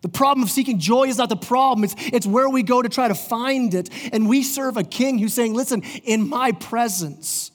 The 0.00 0.08
problem 0.08 0.44
of 0.44 0.50
seeking 0.50 0.78
joy 0.78 1.08
is 1.08 1.18
not 1.18 1.28
the 1.28 1.36
problem, 1.36 1.84
it's, 1.84 1.94
it's 1.98 2.26
where 2.26 2.48
we 2.48 2.62
go 2.62 2.80
to 2.80 2.88
try 2.88 3.08
to 3.08 3.14
find 3.14 3.74
it. 3.74 3.90
And 4.12 4.28
we 4.28 4.42
serve 4.42 4.76
a 4.76 4.84
king 4.84 5.18
who's 5.18 5.34
saying, 5.34 5.54
Listen, 5.54 5.82
in 6.04 6.28
my 6.28 6.52
presence, 6.52 7.50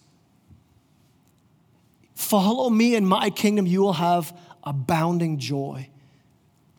follow 2.15 2.69
me 2.69 2.95
in 2.95 3.05
my 3.05 3.29
kingdom, 3.29 3.65
you 3.65 3.81
will 3.81 3.93
have 3.93 4.37
abounding 4.63 5.39
joy. 5.39 5.89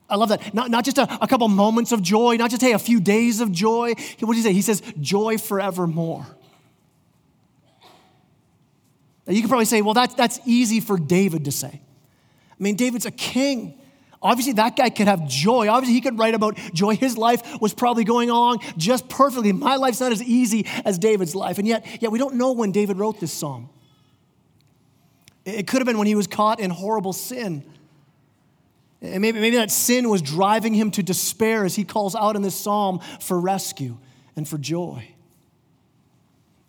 I 0.08 0.16
love 0.16 0.28
that. 0.28 0.52
Not, 0.52 0.70
not 0.70 0.84
just 0.84 0.98
a, 0.98 1.18
a 1.22 1.26
couple 1.26 1.48
moments 1.48 1.92
of 1.92 2.02
joy, 2.02 2.36
not 2.36 2.50
just, 2.50 2.62
hey, 2.62 2.72
a 2.72 2.78
few 2.78 3.00
days 3.00 3.40
of 3.40 3.50
joy. 3.50 3.94
What 4.20 4.34
does 4.34 4.36
he 4.36 4.42
say? 4.42 4.52
He 4.52 4.62
says, 4.62 4.82
joy 5.00 5.38
forevermore. 5.38 6.26
Now, 9.26 9.32
you 9.32 9.40
could 9.40 9.48
probably 9.48 9.64
say, 9.64 9.80
well, 9.80 9.94
that's, 9.94 10.14
that's 10.14 10.38
easy 10.44 10.80
for 10.80 10.98
David 10.98 11.46
to 11.46 11.52
say. 11.52 11.80
I 12.50 12.62
mean, 12.62 12.76
David's 12.76 13.06
a 13.06 13.10
king. 13.10 13.80
Obviously, 14.24 14.54
that 14.54 14.74
guy 14.74 14.88
could 14.88 15.06
have 15.06 15.28
joy. 15.28 15.68
Obviously, 15.68 15.92
he 15.92 16.00
could 16.00 16.18
write 16.18 16.34
about 16.34 16.56
joy. 16.72 16.96
His 16.96 17.18
life 17.18 17.42
was 17.60 17.74
probably 17.74 18.04
going 18.04 18.30
along 18.30 18.60
just 18.78 19.06
perfectly. 19.10 19.52
My 19.52 19.76
life's 19.76 20.00
not 20.00 20.12
as 20.12 20.22
easy 20.22 20.66
as 20.86 20.98
David's 20.98 21.34
life. 21.34 21.58
And 21.58 21.68
yet, 21.68 21.86
yet 22.00 22.10
we 22.10 22.18
don't 22.18 22.36
know 22.36 22.52
when 22.52 22.72
David 22.72 22.96
wrote 22.96 23.20
this 23.20 23.34
psalm. 23.34 23.68
It 25.44 25.66
could 25.66 25.80
have 25.80 25.86
been 25.86 25.98
when 25.98 26.06
he 26.06 26.14
was 26.14 26.26
caught 26.26 26.58
in 26.58 26.70
horrible 26.70 27.12
sin. 27.12 27.70
And 29.02 29.20
maybe, 29.20 29.40
maybe 29.40 29.56
that 29.56 29.70
sin 29.70 30.08
was 30.08 30.22
driving 30.22 30.72
him 30.72 30.90
to 30.92 31.02
despair 31.02 31.66
as 31.66 31.74
he 31.74 31.84
calls 31.84 32.16
out 32.16 32.34
in 32.34 32.40
this 32.40 32.54
psalm 32.54 33.00
for 33.20 33.38
rescue 33.38 33.98
and 34.36 34.48
for 34.48 34.56
joy. 34.56 35.06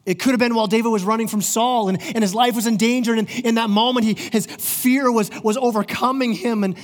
It 0.06 0.20
could 0.20 0.32
have 0.32 0.40
been 0.40 0.56
while 0.56 0.68
David 0.68 0.90
was 0.90 1.06
running 1.06 1.30
from 1.30 1.42
Saul 1.42 1.88
and, 1.88 2.02
and 2.02 2.22
his 2.22 2.36
life 2.36 2.54
was 2.54 2.68
in 2.68 2.76
danger. 2.76 3.14
And 3.14 3.30
in, 3.30 3.56
that 3.56 3.70
moment, 3.70 4.06
he, 4.06 4.16
his 4.16 4.46
fear 4.46 5.10
was, 5.10 5.32
was 5.42 5.56
overcoming 5.56 6.34
him. 6.34 6.66
And, 6.66 6.76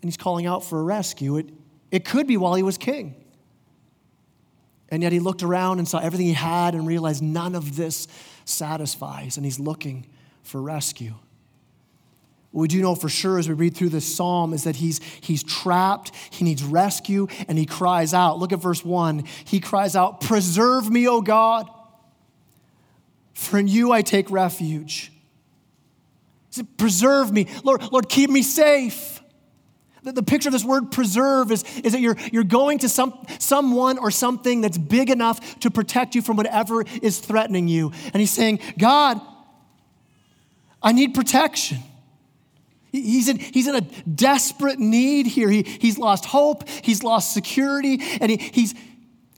and 0.00 0.08
he's 0.08 0.16
calling 0.16 0.46
out 0.46 0.64
for 0.64 0.78
a 0.80 0.82
rescue. 0.82 1.36
It, 1.36 1.50
it 1.90 2.04
could 2.04 2.26
be 2.26 2.36
while 2.36 2.54
he 2.54 2.62
was 2.62 2.78
king. 2.78 3.14
And 4.90 5.02
yet 5.02 5.12
he 5.12 5.20
looked 5.20 5.42
around 5.42 5.78
and 5.78 5.86
saw 5.86 5.98
everything 5.98 6.26
he 6.26 6.32
had 6.32 6.74
and 6.74 6.86
realized 6.86 7.22
none 7.22 7.54
of 7.54 7.76
this 7.76 8.08
satisfies, 8.44 9.36
and 9.36 9.44
he's 9.44 9.60
looking 9.60 10.06
for 10.42 10.62
rescue. 10.62 11.14
What 12.50 12.62
we 12.62 12.68
do 12.68 12.80
know 12.80 12.94
for 12.94 13.10
sure 13.10 13.38
as 13.38 13.46
we 13.46 13.54
read 13.54 13.76
through 13.76 13.90
this 13.90 14.16
psalm 14.16 14.54
is 14.54 14.64
that 14.64 14.76
he's, 14.76 15.00
he's 15.20 15.42
trapped, 15.42 16.12
he 16.30 16.44
needs 16.44 16.64
rescue, 16.64 17.28
and 17.46 17.58
he 17.58 17.66
cries 17.66 18.14
out. 18.14 18.38
Look 18.38 18.52
at 18.52 18.60
verse 18.60 18.82
1. 18.82 19.24
He 19.44 19.60
cries 19.60 19.94
out, 19.94 20.22
Preserve 20.22 20.90
me, 20.90 21.06
O 21.06 21.20
God, 21.20 21.68
for 23.34 23.58
in 23.58 23.68
you 23.68 23.92
I 23.92 24.00
take 24.00 24.30
refuge. 24.30 25.12
He 26.48 26.54
said, 26.54 26.78
Preserve 26.78 27.30
me. 27.30 27.48
Lord, 27.64 27.92
Lord, 27.92 28.08
keep 28.08 28.30
me 28.30 28.42
safe. 28.42 29.20
The, 30.02 30.12
the 30.12 30.22
picture 30.22 30.48
of 30.48 30.52
this 30.52 30.64
word 30.64 30.90
preserve 30.90 31.50
is, 31.50 31.64
is 31.78 31.92
that 31.92 32.00
you're, 32.00 32.16
you're 32.32 32.44
going 32.44 32.78
to 32.80 32.88
some, 32.88 33.26
someone 33.38 33.98
or 33.98 34.10
something 34.10 34.60
that's 34.60 34.78
big 34.78 35.10
enough 35.10 35.60
to 35.60 35.70
protect 35.70 36.14
you 36.14 36.22
from 36.22 36.36
whatever 36.36 36.84
is 37.02 37.18
threatening 37.18 37.68
you. 37.68 37.92
And 38.12 38.16
he's 38.16 38.30
saying, 38.30 38.60
God, 38.78 39.20
I 40.82 40.92
need 40.92 41.14
protection. 41.14 41.78
He's 42.92 43.28
in, 43.28 43.38
he's 43.38 43.66
in 43.66 43.74
a 43.74 43.80
desperate 43.80 44.78
need 44.78 45.26
here. 45.26 45.50
He, 45.50 45.62
he's 45.62 45.98
lost 45.98 46.24
hope, 46.24 46.68
he's 46.68 47.02
lost 47.02 47.34
security, 47.34 48.00
and 48.20 48.30
he, 48.30 48.36
he's 48.38 48.74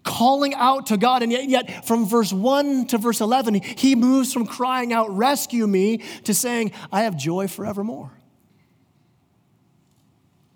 calling 0.04 0.54
out 0.54 0.86
to 0.86 0.96
God. 0.96 1.22
And 1.22 1.32
yet, 1.32 1.48
yet, 1.48 1.86
from 1.86 2.06
verse 2.06 2.32
1 2.32 2.86
to 2.88 2.98
verse 2.98 3.20
11, 3.20 3.54
he 3.54 3.94
moves 3.96 4.32
from 4.32 4.46
crying 4.46 4.92
out, 4.92 5.14
Rescue 5.16 5.66
me, 5.66 5.98
to 6.24 6.34
saying, 6.34 6.72
I 6.92 7.02
have 7.02 7.16
joy 7.16 7.48
forevermore. 7.48 8.12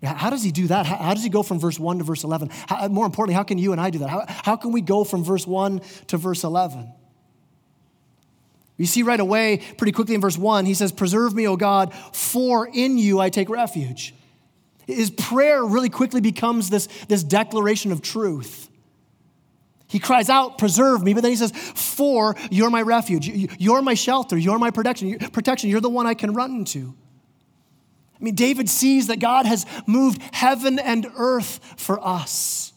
How 0.05 0.29
does 0.29 0.43
he 0.43 0.51
do 0.51 0.67
that? 0.67 0.85
How, 0.85 1.13
does 1.13 1.23
he 1.23 1.29
go 1.29 1.43
from 1.43 1.59
verse 1.59 1.79
1 1.79 1.99
to 1.99 2.03
verse 2.03 2.23
11? 2.23 2.49
How, 2.67 2.85
uh, 2.85 2.89
more 2.89 3.05
importantly, 3.05 3.35
how 3.35 3.43
can 3.43 3.57
you 3.57 3.71
and 3.71 3.81
I 3.81 3.89
do 3.89 3.99
that? 3.99 4.09
How, 4.09 4.25
how 4.27 4.55
can 4.55 4.71
we 4.71 4.81
go 4.81 5.03
from 5.03 5.23
verse 5.23 5.45
1 5.45 5.81
to 6.07 6.17
verse 6.17 6.43
11? 6.43 6.91
You 8.77 8.85
see 8.85 9.03
right 9.03 9.19
away, 9.19 9.61
pretty 9.77 9.93
quickly 9.93 10.15
in 10.15 10.21
verse 10.21 10.37
1, 10.37 10.65
he 10.65 10.73
says, 10.73 10.91
Preserve 10.91 11.33
me, 11.33 11.47
O 11.47 11.55
God, 11.55 11.93
for 11.93 12.67
in 12.67 12.97
you 12.97 13.19
I 13.19 13.29
take 13.29 13.49
refuge. 13.49 14.13
His 14.85 15.09
prayer 15.09 15.63
really 15.63 15.89
quickly 15.89 16.21
becomes 16.21 16.69
this, 16.69 16.87
this 17.07 17.23
declaration 17.23 17.91
of 17.91 18.01
truth. 18.01 18.69
He 19.87 19.99
cries 19.99 20.29
out, 20.29 20.57
Preserve 20.57 21.03
me, 21.03 21.13
but 21.13 21.21
then 21.21 21.31
he 21.31 21.37
says, 21.37 21.51
For 21.51 22.35
you're 22.51 22.69
my 22.69 22.81
refuge. 22.81 23.27
You're 23.59 23.81
my 23.81 23.93
shelter. 23.93 24.37
You're 24.37 24.59
my 24.59 24.71
protection. 24.71 25.17
Protection. 25.19 25.69
You're 25.69 25.81
the 25.81 25.89
one 25.89 26.05
I 26.05 26.13
can 26.13 26.33
run 26.33 26.51
into. 26.51 26.95
I 28.19 28.23
mean, 28.23 28.35
David 28.35 28.69
sees 28.69 29.07
that 29.07 29.19
God 29.19 29.45
has 29.45 29.65
moved 29.85 30.21
heaven 30.33 30.79
and 30.79 31.07
earth 31.17 31.59
for 31.77 31.99
us. 32.05 32.71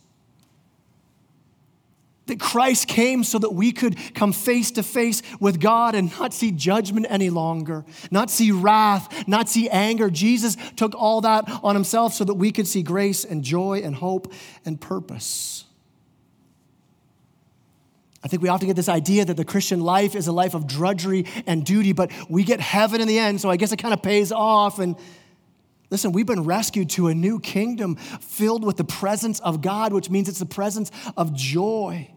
That 2.27 2.41
Christ 2.41 2.89
came 2.89 3.25
so 3.25 3.39
that 3.39 3.55
we 3.55 3.73
could 3.73 3.97
come 4.15 4.33
face 4.33 4.73
to 4.73 4.83
face 4.83 5.23
with 5.41 5.61
God 5.61 5.95
and 5.95 6.11
not 6.19 6.35
see 6.35 6.51
judgment 6.51 7.07
any 7.09 7.31
longer, 7.31 7.87
not 8.11 8.31
see 8.31 8.51
wrath, 8.53 9.27
not 9.27 9.49
see 9.49 9.69
anger. 9.71 10.11
Jesus 10.11 10.57
took 10.77 10.95
all 10.95 11.23
that 11.23 11.45
on 11.63 11.75
himself 11.75 12.13
so 12.13 12.25
that 12.25 12.35
we 12.35 12.53
could 12.53 12.67
see 12.67 12.83
grace 12.83 13.25
and 13.25 13.43
joy 13.43 13.81
and 13.83 13.95
hope 13.95 14.31
and 14.67 14.79
purpose. 14.79 15.65
I 18.23 18.29
think 18.29 18.43
we 18.43 18.49
often 18.49 18.67
get 18.67 18.77
this 18.77 18.89
idea 18.89 19.25
that 19.25 19.37
the 19.37 19.45
Christian 19.45 19.81
life 19.81 20.15
is 20.15 20.27
a 20.27 20.33
life 20.33 20.55
of 20.55 20.67
drudgery 20.67 21.25
and 21.47 21.65
duty, 21.65 21.93
but 21.93 22.11
we 22.29 22.43
get 22.45 22.61
heaven 22.61 23.01
in 23.01 23.09
the 23.09 23.19
end, 23.19 23.41
so 23.41 23.49
I 23.49 23.57
guess 23.57 23.73
it 23.73 23.79
kind 23.79 23.95
of 23.95 24.03
pays 24.03 24.33
off. 24.33 24.81
And 24.81 24.97
listen, 25.91 26.13
we've 26.13 26.27
been 26.27 26.45
rescued 26.45 26.91
to 26.91 27.09
a 27.09 27.15
new 27.15 27.41
kingdom 27.41 27.97
filled 27.97 28.65
with 28.65 28.77
the 28.77 28.85
presence 28.85 29.41
of 29.41 29.63
God, 29.63 29.93
which 29.93 30.11
means 30.11 30.29
it's 30.29 30.39
the 30.39 30.47
presence 30.47 30.91
of 31.17 31.35
joy. 31.35 32.11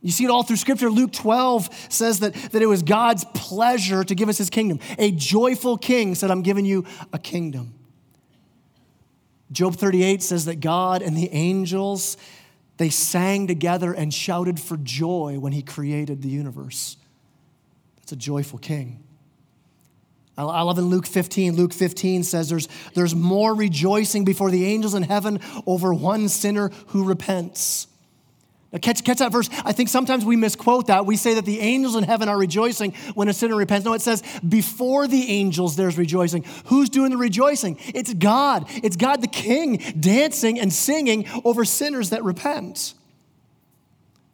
You 0.00 0.12
see 0.12 0.24
it 0.24 0.30
all 0.30 0.44
through 0.44 0.56
Scripture. 0.56 0.90
Luke 0.90 1.12
12 1.12 1.86
says 1.88 2.20
that, 2.20 2.34
that 2.34 2.62
it 2.62 2.66
was 2.66 2.82
God's 2.82 3.24
pleasure 3.34 4.04
to 4.04 4.14
give 4.14 4.28
us 4.28 4.38
his 4.38 4.48
kingdom. 4.48 4.78
A 4.98 5.10
joyful 5.10 5.76
king 5.76 6.14
said, 6.14 6.30
I'm 6.30 6.42
giving 6.42 6.64
you 6.64 6.84
a 7.12 7.18
kingdom. 7.18 7.74
Job 9.50 9.74
38 9.74 10.22
says 10.22 10.44
that 10.44 10.60
God 10.60 11.02
and 11.02 11.16
the 11.16 11.30
angels, 11.32 12.16
they 12.76 12.90
sang 12.90 13.46
together 13.46 13.92
and 13.92 14.12
shouted 14.12 14.60
for 14.60 14.76
joy 14.76 15.38
when 15.40 15.52
he 15.52 15.62
created 15.62 16.22
the 16.22 16.28
universe. 16.28 16.96
That's 17.96 18.12
a 18.12 18.16
joyful 18.16 18.58
king. 18.58 19.02
I 20.44 20.62
love 20.62 20.78
in 20.78 20.84
Luke 20.84 21.06
15. 21.06 21.56
Luke 21.56 21.72
15 21.72 22.22
says 22.22 22.48
there's, 22.48 22.68
there's 22.94 23.14
more 23.14 23.54
rejoicing 23.54 24.24
before 24.24 24.50
the 24.50 24.66
angels 24.66 24.94
in 24.94 25.02
heaven 25.02 25.40
over 25.66 25.92
one 25.92 26.28
sinner 26.28 26.70
who 26.88 27.04
repents 27.04 27.88
now, 28.72 28.78
catch, 28.78 29.02
catch 29.02 29.18
that 29.18 29.32
verse. 29.32 29.48
I 29.64 29.72
think 29.72 29.88
sometimes 29.88 30.26
we 30.26 30.36
misquote 30.36 30.88
that. 30.88 31.06
We 31.06 31.16
say 31.16 31.34
that 31.34 31.46
the 31.46 31.60
angels 31.60 31.96
in 31.96 32.04
heaven 32.04 32.28
are 32.28 32.36
rejoicing 32.36 32.92
when 33.14 33.28
a 33.28 33.32
sinner 33.32 33.56
repents. 33.56 33.86
No, 33.86 33.94
it 33.94 34.02
says 34.02 34.22
before 34.46 35.06
the 35.08 35.30
angels 35.30 35.76
there's 35.76 35.96
rejoicing. 35.96 36.44
Who's 36.66 36.90
doing 36.90 37.10
the 37.10 37.16
rejoicing? 37.16 37.78
It's 37.80 38.12
God. 38.12 38.66
It's 38.68 38.96
God 38.96 39.22
the 39.22 39.28
King 39.28 39.78
dancing 39.98 40.60
and 40.60 40.70
singing 40.70 41.26
over 41.44 41.64
sinners 41.64 42.10
that 42.10 42.24
repent 42.24 42.92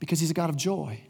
because 0.01 0.19
he's 0.19 0.33
a 0.33 0.35
God 0.35 0.51
of 0.51 0.57
joy. 0.57 1.01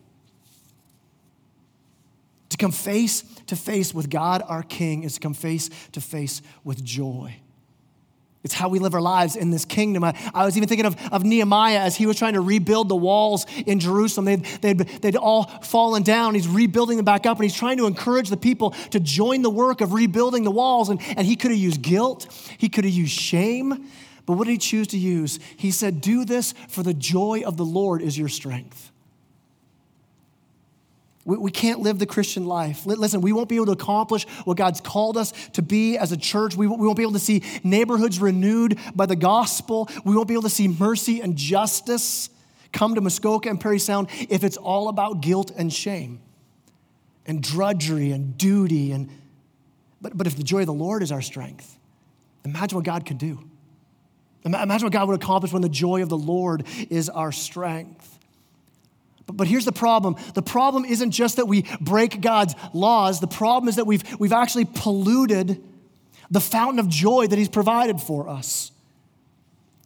To 2.55 2.59
come 2.59 2.71
face 2.71 3.25
to 3.49 3.57
face 3.57 3.93
with 3.93 4.09
God, 4.09 4.41
our 4.47 4.63
King, 4.63 5.03
is 5.03 5.15
to 5.15 5.21
come 5.21 5.35
face 5.35 5.71
to 5.91 6.01
face 6.01 6.41
with 6.63 6.85
joy. 6.85 7.35
It's 8.45 8.55
how 8.55 8.69
we 8.69 8.79
live 8.79 8.95
our 8.95 9.01
lives 9.01 9.35
in 9.35 9.51
this 9.51 9.65
kingdom. 9.65 10.05
I, 10.05 10.17
I, 10.33 10.45
was 10.45 10.57
even 10.57 10.69
thinking 10.69 10.87
of, 10.87 10.97
of 11.11 11.25
Nehemiah 11.25 11.81
as 11.81 11.97
he 11.97 12.07
was 12.07 12.17
trying 12.17 12.35
to 12.35 12.41
rebuild 12.41 12.89
the 12.89 12.95
walls 12.95 13.45
in 13.67 13.81
Jerusalem. 13.81 14.27
They'd, 14.27 14.45
they'd, 14.45 14.79
they'd 14.79 15.17
all 15.17 15.47
fallen 15.63 16.05
down. 16.05 16.37
He's 16.37 16.47
rebuilding 16.47 16.97
them 16.97 17.05
back 17.05 17.27
up, 17.27 17.39
and 17.39 17.43
he's 17.45 17.57
trying 17.57 17.79
to 17.79 17.89
encourage 17.89 18.29
the 18.29 18.37
people 18.37 18.71
to 18.91 19.01
join 19.01 19.43
the 19.43 19.51
work 19.51 19.81
of 19.81 19.93
rebuilding 19.93 20.45
the 20.45 20.53
walls. 20.53 20.91
And, 20.91 21.03
and 21.17 21.27
he 21.27 21.35
could 21.35 21.51
have 21.51 21.59
used 21.59 21.83
guilt, 21.83 22.33
he 22.57 22.69
could 22.69 22.85
have 22.85 22.95
used 22.95 23.19
shame. 23.19 23.89
But 24.27 24.35
what 24.35 24.45
did 24.45 24.53
he 24.53 24.59
choose 24.59 24.87
to 24.89 24.97
use? 24.97 25.41
He 25.57 25.73
said, 25.73 26.01
Do 26.01 26.25
this 26.25 26.55
for 26.69 26.85
the 26.85 26.95
joy 26.95 27.43
of 27.45 27.57
the 27.57 27.65
Lord 27.65 28.01
is 28.01 28.17
your 28.17 28.29
strength. 28.29 28.93
We, 31.25 31.37
we 31.37 31.51
can't 31.51 31.81
live 31.81 31.99
the 31.99 32.07
Christian 32.07 32.45
life. 32.45 32.85
Listen, 32.87 33.21
we 33.21 33.33
won't 33.33 33.49
be 33.49 33.57
able 33.57 33.67
to 33.67 33.73
accomplish 33.73 34.27
what 34.45 34.57
God's 34.57 34.81
called 34.81 35.17
us 35.17 35.33
to 35.53 35.63
be 35.63 35.97
as 35.97 36.13
a 36.13 36.17
church. 36.17 36.55
We, 36.57 36.67
we 36.67 36.87
won't 36.87 36.97
be 36.97 37.03
able 37.03 37.13
to 37.13 37.19
see 37.19 37.43
neighborhoods 37.63 38.19
renewed 38.19 38.79
by 38.95 39.07
the 39.07 39.17
gospel. 39.17 39.89
We 40.05 40.15
won't 40.15 40.29
be 40.29 40.35
able 40.35 40.43
to 40.43 40.51
see 40.51 40.69
mercy 40.69 41.21
and 41.21 41.37
justice 41.37 42.31
come 42.73 42.95
to 42.97 43.01
Muskoka 43.01 43.49
and 43.49 43.61
Perry 43.61 43.79
Sound 43.79 44.09
if 44.29 44.45
it's 44.45 44.57
all 44.57 44.89
about 44.89 45.21
guilt 45.21 45.51
and 45.57 45.73
shame 45.73 46.21
and 47.27 47.43
drudgery 47.43 48.11
and 48.11 48.37
duty. 48.37 48.93
And, 48.93 49.09
but, 50.03 50.17
but 50.17 50.27
if 50.27 50.37
the 50.37 50.43
joy 50.43 50.61
of 50.61 50.67
the 50.67 50.75
Lord 50.75 51.03
is 51.03 51.13
our 51.13 51.23
strength, 51.23 51.79
imagine 52.45 52.77
what 52.77 52.85
God 52.85 53.07
could 53.07 53.19
do. 53.19 53.39
Imagine 54.45 54.85
what 54.85 54.93
God 54.93 55.09
would 55.09 55.23
accomplish 55.23 55.53
when 55.53 55.63
the 55.63 55.71
joy 55.71 56.03
of 56.03 56.11
the 56.11 56.19
Lord 56.19 56.67
is 56.91 57.09
our 57.09 57.33
strength. 57.33 58.14
But, 59.27 59.37
but 59.37 59.47
here's 59.47 59.65
the 59.65 59.73
problem 59.73 60.17
the 60.35 60.43
problem 60.43 60.85
isn't 60.85 61.11
just 61.11 61.37
that 61.37 61.47
we 61.47 61.65
break 61.81 62.21
God's 62.21 62.55
laws, 62.73 63.21
the 63.21 63.27
problem 63.27 63.69
is 63.69 63.77
that 63.77 63.87
we've, 63.87 64.03
we've 64.19 64.33
actually 64.33 64.67
polluted 64.67 65.63
the 66.31 66.41
fountain 66.41 66.79
of 66.79 66.89
joy 66.89 67.27
that 67.27 67.39
He's 67.39 67.49
provided 67.49 68.01
for 68.01 68.29
us. 68.29 68.71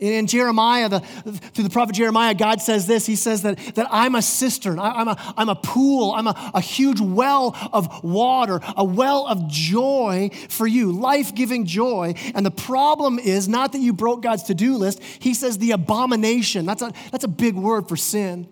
In 0.01 0.29
Jeremiah, 0.29 0.89
the, 0.89 1.01
through 1.01 1.65
the 1.65 1.71
prophet 1.71 1.97
Jeremiah, 1.97 2.33
God 2.33 2.63
says 2.63 2.87
this 2.87 3.05
He 3.05 3.17
says 3.17 3.43
that, 3.43 3.59
that 3.75 3.89
I'm 3.91 4.15
a 4.15 4.23
cistern, 4.23 4.79
I, 4.79 5.01
am 5.01 5.09
a, 5.09 5.35
I'm 5.37 5.49
a 5.49 5.57
pool, 5.57 6.13
I'm 6.13 6.29
a, 6.29 6.51
a 6.55 6.61
huge 6.61 7.01
well 7.01 7.57
of 7.73 8.05
water, 8.05 8.61
a 8.77 8.85
well 8.85 9.27
of 9.27 9.49
joy 9.49 10.31
for 10.49 10.69
you, 10.69 10.93
life 10.93 11.35
giving 11.35 11.67
joy. 11.67 12.15
And 12.35 12.47
the 12.47 12.53
problem 12.53 13.19
is 13.19 13.49
not 13.49 13.73
that 13.73 13.81
you 13.81 13.93
broke 13.93 14.23
God's 14.23 14.45
to 14.45 14.55
do 14.55 14.77
list, 14.77 15.03
He 15.03 15.35
says 15.35 15.59
the 15.59 15.73
abomination. 15.73 16.65
That's 16.65 16.83
a, 16.83 16.93
that's 17.11 17.25
a 17.25 17.29
big 17.29 17.57
word 17.57 17.89
for 17.89 17.97
sin. 17.97 18.49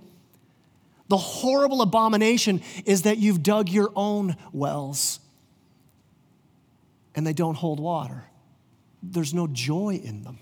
The 1.08 1.16
horrible 1.16 1.82
abomination 1.82 2.62
is 2.84 3.02
that 3.02 3.18
you've 3.18 3.42
dug 3.42 3.68
your 3.68 3.90
own 3.94 4.36
wells 4.52 5.20
and 7.14 7.26
they 7.26 7.32
don't 7.32 7.54
hold 7.54 7.80
water. 7.80 8.24
There's 9.02 9.32
no 9.32 9.46
joy 9.46 10.00
in 10.02 10.22
them. 10.22 10.38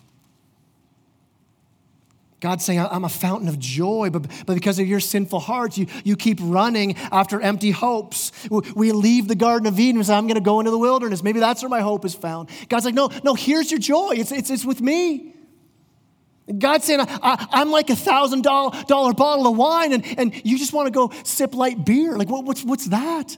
God's 2.41 2.63
saying, 2.63 2.79
I'm 2.79 3.05
a 3.05 3.09
fountain 3.09 3.49
of 3.49 3.59
joy, 3.59 4.11
but, 4.11 4.27
but 4.45 4.53
because 4.53 4.79
of 4.79 4.87
your 4.87 5.01
sinful 5.01 5.41
hearts, 5.41 5.79
you, 5.79 5.87
you 6.05 6.15
keep 6.15 6.39
running 6.43 6.95
after 7.11 7.41
empty 7.41 7.71
hopes. 7.71 8.33
We 8.51 8.93
leave 8.93 9.29
the 9.29 9.35
Garden 9.35 9.67
of 9.67 9.81
Eden 9.81 9.97
and 9.97 10.07
say, 10.07 10.15
I'm 10.15 10.27
going 10.27 10.35
to 10.35 10.43
go 10.43 10.61
into 10.61 10.71
the 10.71 10.79
wilderness. 10.79 11.23
Maybe 11.23 11.41
that's 11.41 11.63
where 11.63 11.71
my 11.71 11.81
hope 11.81 12.05
is 12.05 12.15
found. 12.15 12.51
God's 12.69 12.85
like, 12.85 12.95
no, 12.95 13.09
no, 13.23 13.33
here's 13.35 13.71
your 13.71 13.81
joy. 13.81 14.13
It's, 14.17 14.31
it's, 14.31 14.51
it's 14.51 14.65
with 14.65 14.83
me. 14.83 15.34
God's 16.59 16.85
saying, 16.85 17.01
I, 17.01 17.49
am 17.53 17.71
like 17.71 17.89
a 17.89 17.97
thousand 17.97 18.43
dollar 18.43 19.15
bottle 19.15 19.47
of 19.47 19.57
wine, 19.57 19.93
and, 19.93 20.05
and 20.19 20.35
you 20.45 20.59
just 20.59 20.73
want 20.73 20.87
to 20.87 20.91
go 20.91 21.11
sip 21.23 21.55
light 21.55 21.85
beer. 21.85 22.19
Like, 22.19 22.29
what, 22.29 22.45
what's, 22.45 22.63
what's 22.63 22.87
that? 22.87 23.37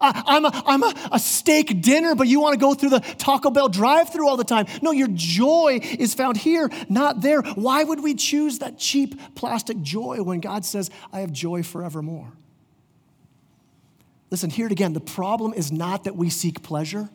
I, 0.00 0.36
am 0.36 0.44
a, 0.44 0.62
I'm 0.66 0.82
a, 0.82 0.94
a 1.12 1.18
steak 1.18 1.80
dinner, 1.80 2.14
but 2.14 2.28
you 2.28 2.40
want 2.40 2.54
to 2.54 2.60
go 2.60 2.74
through 2.74 2.90
the 2.90 3.00
Taco 3.00 3.50
Bell 3.50 3.68
drive 3.68 4.12
through 4.12 4.28
all 4.28 4.36
the 4.36 4.44
time. 4.44 4.66
No, 4.82 4.92
your 4.92 5.08
joy 5.12 5.80
is 5.82 6.14
found 6.14 6.36
here, 6.36 6.70
not 6.88 7.22
there. 7.22 7.42
Why 7.42 7.82
would 7.82 8.02
we 8.02 8.14
choose 8.14 8.58
that 8.60 8.78
cheap 8.78 9.18
plastic 9.34 9.80
joy 9.82 10.22
when 10.22 10.40
God 10.40 10.64
says, 10.64 10.90
I 11.12 11.20
have 11.20 11.32
joy 11.32 11.62
forevermore? 11.62 12.32
Listen, 14.30 14.50
hear 14.50 14.66
it 14.66 14.72
again. 14.72 14.92
The 14.92 15.00
problem 15.00 15.54
is 15.54 15.72
not 15.72 16.04
that 16.04 16.16
we 16.16 16.30
seek 16.30 16.62
pleasure. 16.62 17.08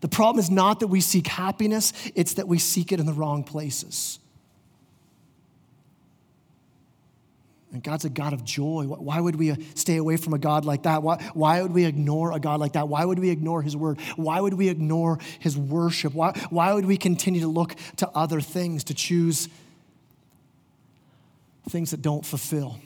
The 0.00 0.08
problem 0.08 0.40
is 0.40 0.50
not 0.50 0.80
that 0.80 0.86
we 0.86 1.00
seek 1.00 1.26
happiness, 1.26 1.92
it's 2.14 2.34
that 2.34 2.48
we 2.48 2.58
seek 2.58 2.90
it 2.92 3.00
in 3.00 3.06
the 3.06 3.12
wrong 3.12 3.44
places. 3.44 4.18
And 7.72 7.82
God's 7.82 8.04
a 8.04 8.10
God 8.10 8.32
of 8.32 8.44
joy. 8.44 8.84
Why 8.84 9.20
would 9.20 9.36
we 9.36 9.52
uh, 9.52 9.56
stay 9.74 9.96
away 9.96 10.16
from 10.16 10.34
a 10.34 10.38
God 10.38 10.64
like 10.64 10.82
that? 10.82 11.02
Why, 11.02 11.22
why 11.34 11.62
would 11.62 11.72
we 11.72 11.84
ignore 11.84 12.32
a 12.32 12.40
God 12.40 12.58
like 12.58 12.72
that? 12.72 12.88
Why 12.88 13.04
would 13.04 13.18
we 13.18 13.30
ignore 13.30 13.62
His 13.62 13.76
word? 13.76 14.00
Why 14.16 14.40
would 14.40 14.54
we 14.54 14.68
ignore 14.68 15.20
His 15.38 15.56
worship? 15.56 16.12
Why, 16.12 16.32
why 16.50 16.72
would 16.74 16.84
we 16.84 16.96
continue 16.96 17.42
to 17.42 17.48
look 17.48 17.76
to 17.96 18.08
other 18.08 18.40
things, 18.40 18.84
to 18.84 18.94
choose 18.94 19.48
things 21.68 21.92
that 21.92 22.02
don't 22.02 22.26
fulfill? 22.26 22.80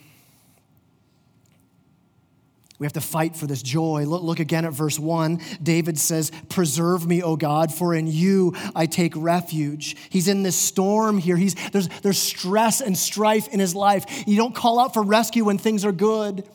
We 2.78 2.86
have 2.86 2.94
to 2.94 3.00
fight 3.00 3.36
for 3.36 3.46
this 3.46 3.62
joy. 3.62 4.04
Look, 4.04 4.22
look, 4.22 4.40
again 4.40 4.64
at 4.64 4.72
verse 4.72 4.98
1. 4.98 5.40
David 5.62 5.96
says, 5.98 6.32
Preserve 6.48 7.06
me, 7.06 7.22
O 7.22 7.36
God, 7.36 7.72
for 7.72 7.94
in 7.94 8.08
you 8.08 8.54
I 8.74 8.86
take 8.86 9.12
refuge. 9.14 9.96
He's 10.10 10.26
in 10.26 10.42
this 10.42 10.56
storm 10.56 11.18
here. 11.18 11.36
He's, 11.36 11.54
there's, 11.70 11.88
there's 12.02 12.18
stress 12.18 12.80
and 12.80 12.98
strife 12.98 13.46
in 13.48 13.60
his 13.60 13.76
life. 13.76 14.26
You 14.26 14.36
don't 14.36 14.54
call 14.54 14.80
out 14.80 14.92
for 14.92 15.02
rescue 15.02 15.44
when 15.44 15.56
things 15.56 15.84
are 15.84 15.92
good. 15.92 16.48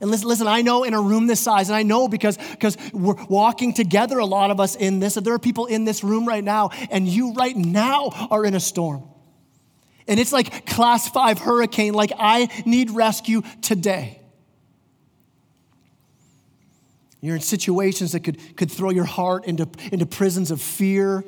And 0.00 0.10
listen, 0.10 0.28
listen, 0.28 0.46
I 0.46 0.62
know 0.62 0.84
in 0.84 0.94
a 0.94 1.00
room 1.00 1.26
this 1.26 1.40
size, 1.40 1.68
and 1.68 1.76
I 1.76 1.82
know 1.82 2.08
because, 2.08 2.38
because 2.38 2.78
we're 2.94 3.22
walking 3.28 3.74
together, 3.74 4.18
a 4.18 4.24
lot 4.24 4.50
of 4.50 4.58
us 4.58 4.76
in 4.76 4.98
this, 4.98 5.14
that 5.14 5.24
there 5.24 5.34
are 5.34 5.38
people 5.38 5.66
in 5.66 5.84
this 5.84 6.02
room 6.02 6.26
right 6.26 6.42
now, 6.42 6.70
and 6.90 7.06
you 7.06 7.34
right 7.34 7.54
now 7.54 8.28
are 8.30 8.46
in 8.46 8.54
a 8.54 8.60
storm. 8.60 9.02
And 10.08 10.18
it's 10.18 10.32
like 10.32 10.64
class 10.64 11.10
five 11.10 11.38
hurricane, 11.38 11.92
like 11.92 12.12
I 12.18 12.48
need 12.64 12.92
rescue 12.92 13.42
today. 13.60 14.19
You're 17.20 17.36
in 17.36 17.42
situations 17.42 18.12
that 18.12 18.20
could, 18.20 18.56
could 18.56 18.70
throw 18.70 18.90
your 18.90 19.04
heart 19.04 19.44
into, 19.44 19.68
into 19.92 20.06
prisons 20.06 20.50
of 20.50 20.60
fear 20.60 21.24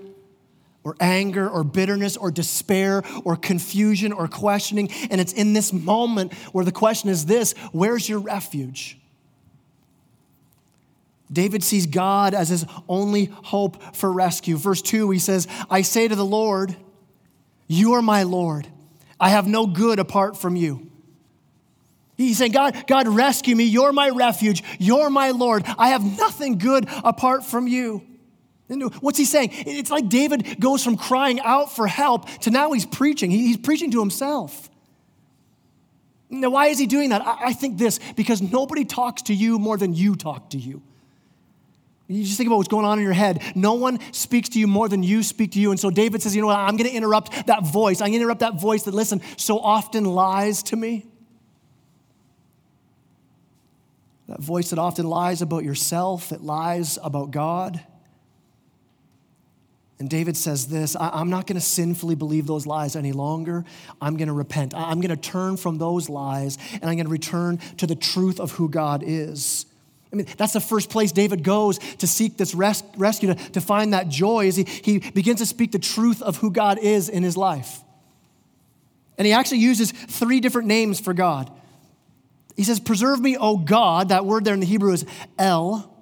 or 0.85 0.97
anger 1.01 1.49
or 1.49 1.65
bitterness 1.65 2.17
or 2.17 2.31
despair 2.31 3.03
or 3.25 3.37
confusion 3.37 4.13
or 4.13 4.27
questioning. 4.27 4.91
And 5.11 5.21
it's 5.21 5.33
in 5.33 5.53
this 5.53 5.73
moment 5.73 6.33
where 6.53 6.65
the 6.65 6.73
question 6.73 7.11
is 7.11 7.27
this 7.27 7.53
where's 7.73 8.09
your 8.09 8.21
refuge? 8.21 8.99
David 11.31 11.65
sees 11.65 11.87
God 11.87 12.35
as 12.35 12.51
his 12.51 12.67
only 12.89 13.27
hope 13.27 13.97
for 13.97 14.13
rescue. 14.13 14.57
Verse 14.57 14.83
2, 14.83 15.11
he 15.11 15.19
says, 15.19 15.49
I 15.71 15.81
say 15.81 16.07
to 16.07 16.15
the 16.15 16.25
Lord, 16.25 16.77
You 17.67 17.95
are 17.95 18.03
my 18.03 18.25
Lord. 18.25 18.69
I 19.19 19.31
have 19.31 19.47
no 19.47 19.67
good 19.67 19.99
apart 19.99 20.37
from 20.37 20.57
you. 20.57 20.92
He's 22.23 22.39
saying, 22.39 22.53
God, 22.53 22.85
God, 22.87 23.09
rescue 23.09 23.57
me. 23.57 23.65
You're 23.65 23.93
my 23.93 24.11
refuge. 24.11 24.63
You're 24.79 25.11
my 25.11 25.31
Lord. 25.31 25.65
I 25.79 25.89
have 25.89 26.05
nothing 26.19 26.59
good 26.59 26.89
apart 27.05 27.45
from 27.45 27.67
you. 27.67 28.03
And 28.69 28.95
what's 28.97 29.19
he 29.19 29.25
saying? 29.25 29.51
It's 29.53 29.91
like 29.91 30.09
David 30.09 30.61
goes 30.61 30.83
from 30.83 30.97
crying 30.97 31.41
out 31.41 31.75
for 31.75 31.87
help 31.87 32.29
to 32.41 32.51
now 32.51 32.73
he's 32.73 32.87
preaching. 32.87 33.31
He's 33.31 33.59
preaching 33.59 33.91
to 33.91 34.01
himself. 34.01 34.71
Now, 36.31 36.49
why 36.49 36.69
is 36.69 36.79
he 36.79 36.87
doing 36.87 37.11
that? 37.11 37.23
I 37.27 37.53
think 37.53 37.77
this 37.77 38.01
because 38.17 38.41
nobody 38.41 38.87
talks 38.87 39.23
to 39.23 39.35
you 39.35 39.59
more 39.59 39.77
than 39.77 39.93
you 39.93 40.17
talk 40.17 40.51
to 40.51 40.59
you. 40.59 40.83
You 42.09 42.25
just 42.25 42.37
think 42.37 42.47
about 42.47 42.57
what's 42.57 42.69
going 42.69 42.85
on 42.87 42.99
in 42.99 43.05
your 43.05 43.13
head. 43.13 43.43
No 43.55 43.75
one 43.75 43.99
speaks 44.13 44.49
to 44.51 44.59
you 44.59 44.67
more 44.67 44.89
than 44.89 45.03
you 45.03 45.23
speak 45.23 45.53
to 45.53 45.61
you. 45.61 45.71
And 45.71 45.79
so 45.81 45.91
David 45.91 46.23
says, 46.23 46.35
you 46.35 46.41
know 46.41 46.49
what? 46.49 46.59
I'm 46.59 46.77
going 46.77 46.89
to 46.89 46.97
interrupt 46.97 47.47
that 47.47 47.65
voice. 47.67 48.01
I'm 48.01 48.07
going 48.07 48.13
to 48.15 48.19
interrupt 48.21 48.41
that 48.41 48.61
voice 48.61 48.83
that, 48.85 48.95
listen, 48.95 49.21
so 49.37 49.59
often 49.59 50.05
lies 50.05 50.63
to 50.65 50.77
me. 50.77 51.07
That 54.33 54.41
voice 54.41 54.71
that 54.71 54.79
often 54.79 55.07
lies 55.07 55.43
about 55.43 55.63
yourself, 55.63 56.33
it 56.33 56.41
lies 56.41 56.99
about 57.03 57.33
God. 57.33 57.85
And 59.99 60.09
David 60.09 60.39
says 60.39 60.69
this 60.69 60.97
I'm 60.99 61.29
not 61.29 61.47
going 61.47 61.57
to 61.57 61.61
sinfully 61.61 62.15
believe 62.15 62.47
those 62.47 62.67
lies 62.67 62.97
any 62.97 63.13
longer. 63.13 63.67
I'm 64.01 64.17
going 64.17 64.29
to 64.29 64.33
repent. 64.33 64.75
I'm 64.75 65.03
going 65.03 65.15
to 65.15 65.19
turn 65.19 65.59
from 65.59 65.77
those 65.77 66.09
lies 66.09 66.57
and 66.73 66.85
I'm 66.85 66.97
going 66.97 67.05
to 67.05 67.13
return 67.13 67.59
to 67.77 67.87
the 67.87 67.95
truth 67.95 68.41
of 68.41 68.53
who 68.53 68.71
God 68.71 69.05
is. 69.07 69.67
I 70.11 70.17
mean, 70.17 70.27
that's 70.39 70.55
the 70.55 70.61
first 70.61 70.89
place 70.89 71.13
David 71.13 71.45
goes 71.45 71.79
to 71.99 72.07
seek 72.07 72.39
this 72.39 72.55
res- 72.55 72.83
rescue, 72.97 73.35
to, 73.35 73.51
to 73.51 73.61
find 73.61 73.93
that 73.93 74.09
joy, 74.09 74.49
as 74.49 74.57
he, 74.57 74.65
he 74.65 74.99
begins 74.99 75.41
to 75.41 75.47
speak 75.47 75.73
the 75.73 75.79
truth 75.79 76.23
of 76.23 76.39
who 76.39 76.51
God 76.51 76.79
is 76.79 77.11
in 77.11 77.23
his 77.23 77.37
life. 77.37 77.81
And 79.19 79.27
he 79.27 79.35
actually 79.35 79.59
uses 79.59 79.93
three 79.93 80.41
different 80.41 80.69
names 80.69 81.01
for 81.01 81.13
God. 81.13 81.51
He 82.57 82.65
says, 82.65 82.81
Preserve 82.81 83.21
me, 83.21 83.37
O 83.37 83.57
God. 83.57 84.11
That 84.11 84.27
word 84.27 84.45
there 84.45 84.55
in 84.55 84.61
the 84.61 84.67
Hebrew 84.67 84.93
is 84.93 85.05
El, 85.39 85.93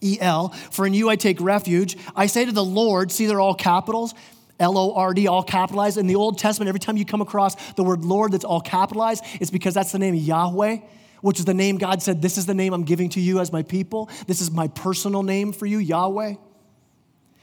E 0.00 0.18
L. 0.20 0.50
For 0.70 0.86
in 0.86 0.94
you 0.94 1.08
I 1.08 1.16
take 1.16 1.40
refuge. 1.40 1.96
I 2.14 2.26
say 2.26 2.44
to 2.44 2.52
the 2.52 2.64
Lord, 2.64 3.10
see, 3.10 3.26
they're 3.26 3.40
all 3.40 3.54
capitals. 3.54 4.14
L 4.58 4.78
O 4.78 4.94
R 4.94 5.12
D, 5.12 5.26
all 5.26 5.42
capitalized. 5.42 5.98
In 5.98 6.06
the 6.06 6.16
Old 6.16 6.38
Testament, 6.38 6.68
every 6.68 6.80
time 6.80 6.96
you 6.96 7.04
come 7.04 7.20
across 7.20 7.54
the 7.72 7.84
word 7.84 8.04
Lord 8.04 8.32
that's 8.32 8.44
all 8.44 8.60
capitalized, 8.60 9.24
it's 9.40 9.50
because 9.50 9.74
that's 9.74 9.92
the 9.92 9.98
name 9.98 10.14
Yahweh, 10.14 10.78
which 11.20 11.38
is 11.38 11.44
the 11.44 11.54
name 11.54 11.76
God 11.76 12.02
said, 12.02 12.22
This 12.22 12.38
is 12.38 12.46
the 12.46 12.54
name 12.54 12.72
I'm 12.72 12.84
giving 12.84 13.10
to 13.10 13.20
you 13.20 13.40
as 13.40 13.52
my 13.52 13.62
people. 13.62 14.08
This 14.26 14.40
is 14.40 14.50
my 14.50 14.68
personal 14.68 15.22
name 15.22 15.52
for 15.52 15.66
you, 15.66 15.78
Yahweh. 15.78 16.36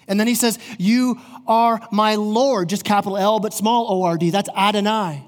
And 0.07 0.19
then 0.19 0.27
he 0.27 0.35
says, 0.35 0.57
You 0.79 1.19
are 1.47 1.87
my 1.91 2.15
Lord, 2.15 2.69
just 2.69 2.83
capital 2.83 3.17
L, 3.17 3.39
but 3.39 3.53
small 3.53 3.91
O 3.91 4.03
R 4.03 4.17
D. 4.17 4.31
That's 4.31 4.49
Adonai. 4.49 5.23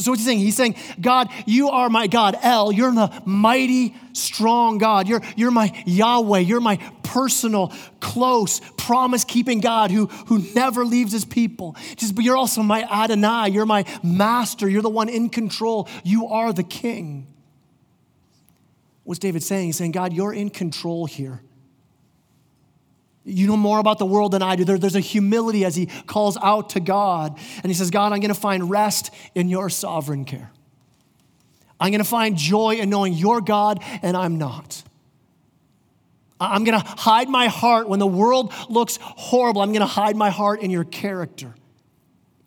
So, 0.00 0.10
what's 0.10 0.22
he 0.22 0.26
saying? 0.26 0.38
He's 0.38 0.56
saying, 0.56 0.76
God, 0.98 1.28
you 1.44 1.68
are 1.68 1.90
my 1.90 2.06
God, 2.06 2.34
El. 2.40 2.72
You're 2.72 2.94
the 2.94 3.12
mighty, 3.26 3.94
strong 4.14 4.78
God. 4.78 5.06
You're, 5.06 5.20
you're 5.36 5.50
my 5.50 5.70
Yahweh. 5.84 6.38
You're 6.38 6.60
my 6.60 6.76
personal, 7.02 7.70
close, 8.00 8.62
promise 8.78 9.24
keeping 9.24 9.60
God 9.60 9.90
who, 9.90 10.06
who 10.06 10.38
never 10.54 10.86
leaves 10.86 11.12
his 11.12 11.26
people. 11.26 11.76
Just, 11.96 12.14
but 12.14 12.24
you're 12.24 12.38
also 12.38 12.62
my 12.62 12.84
Adonai. 12.84 13.50
You're 13.50 13.66
my 13.66 13.84
master. 14.02 14.66
You're 14.66 14.80
the 14.80 14.88
one 14.88 15.10
in 15.10 15.28
control. 15.28 15.86
You 16.04 16.28
are 16.28 16.54
the 16.54 16.62
king. 16.62 17.26
What's 19.04 19.18
David 19.18 19.42
saying? 19.42 19.66
He's 19.66 19.76
saying, 19.76 19.92
God, 19.92 20.14
you're 20.14 20.32
in 20.32 20.48
control 20.48 21.04
here. 21.04 21.42
You 23.24 23.46
know 23.46 23.56
more 23.56 23.78
about 23.78 23.98
the 23.98 24.06
world 24.06 24.32
than 24.32 24.42
I 24.42 24.56
do. 24.56 24.64
There, 24.64 24.78
there's 24.78 24.96
a 24.96 25.00
humility 25.00 25.64
as 25.64 25.76
he 25.76 25.86
calls 26.06 26.36
out 26.42 26.70
to 26.70 26.80
God. 26.80 27.38
And 27.62 27.66
he 27.66 27.74
says, 27.74 27.90
God, 27.90 28.12
I'm 28.12 28.20
going 28.20 28.34
to 28.34 28.40
find 28.40 28.68
rest 28.68 29.12
in 29.34 29.48
your 29.48 29.68
sovereign 29.70 30.24
care. 30.24 30.50
I'm 31.78 31.90
going 31.90 32.02
to 32.02 32.08
find 32.08 32.36
joy 32.36 32.76
in 32.76 32.90
knowing 32.90 33.12
you're 33.12 33.40
God 33.40 33.82
and 34.02 34.16
I'm 34.16 34.38
not. 34.38 34.82
I'm 36.40 36.64
going 36.64 36.80
to 36.80 36.84
hide 36.86 37.28
my 37.28 37.46
heart 37.46 37.88
when 37.88 38.00
the 38.00 38.06
world 38.06 38.52
looks 38.68 38.98
horrible. 39.00 39.62
I'm 39.62 39.70
going 39.70 39.80
to 39.80 39.86
hide 39.86 40.16
my 40.16 40.30
heart 40.30 40.60
in 40.60 40.70
your 40.70 40.84
character. 40.84 41.54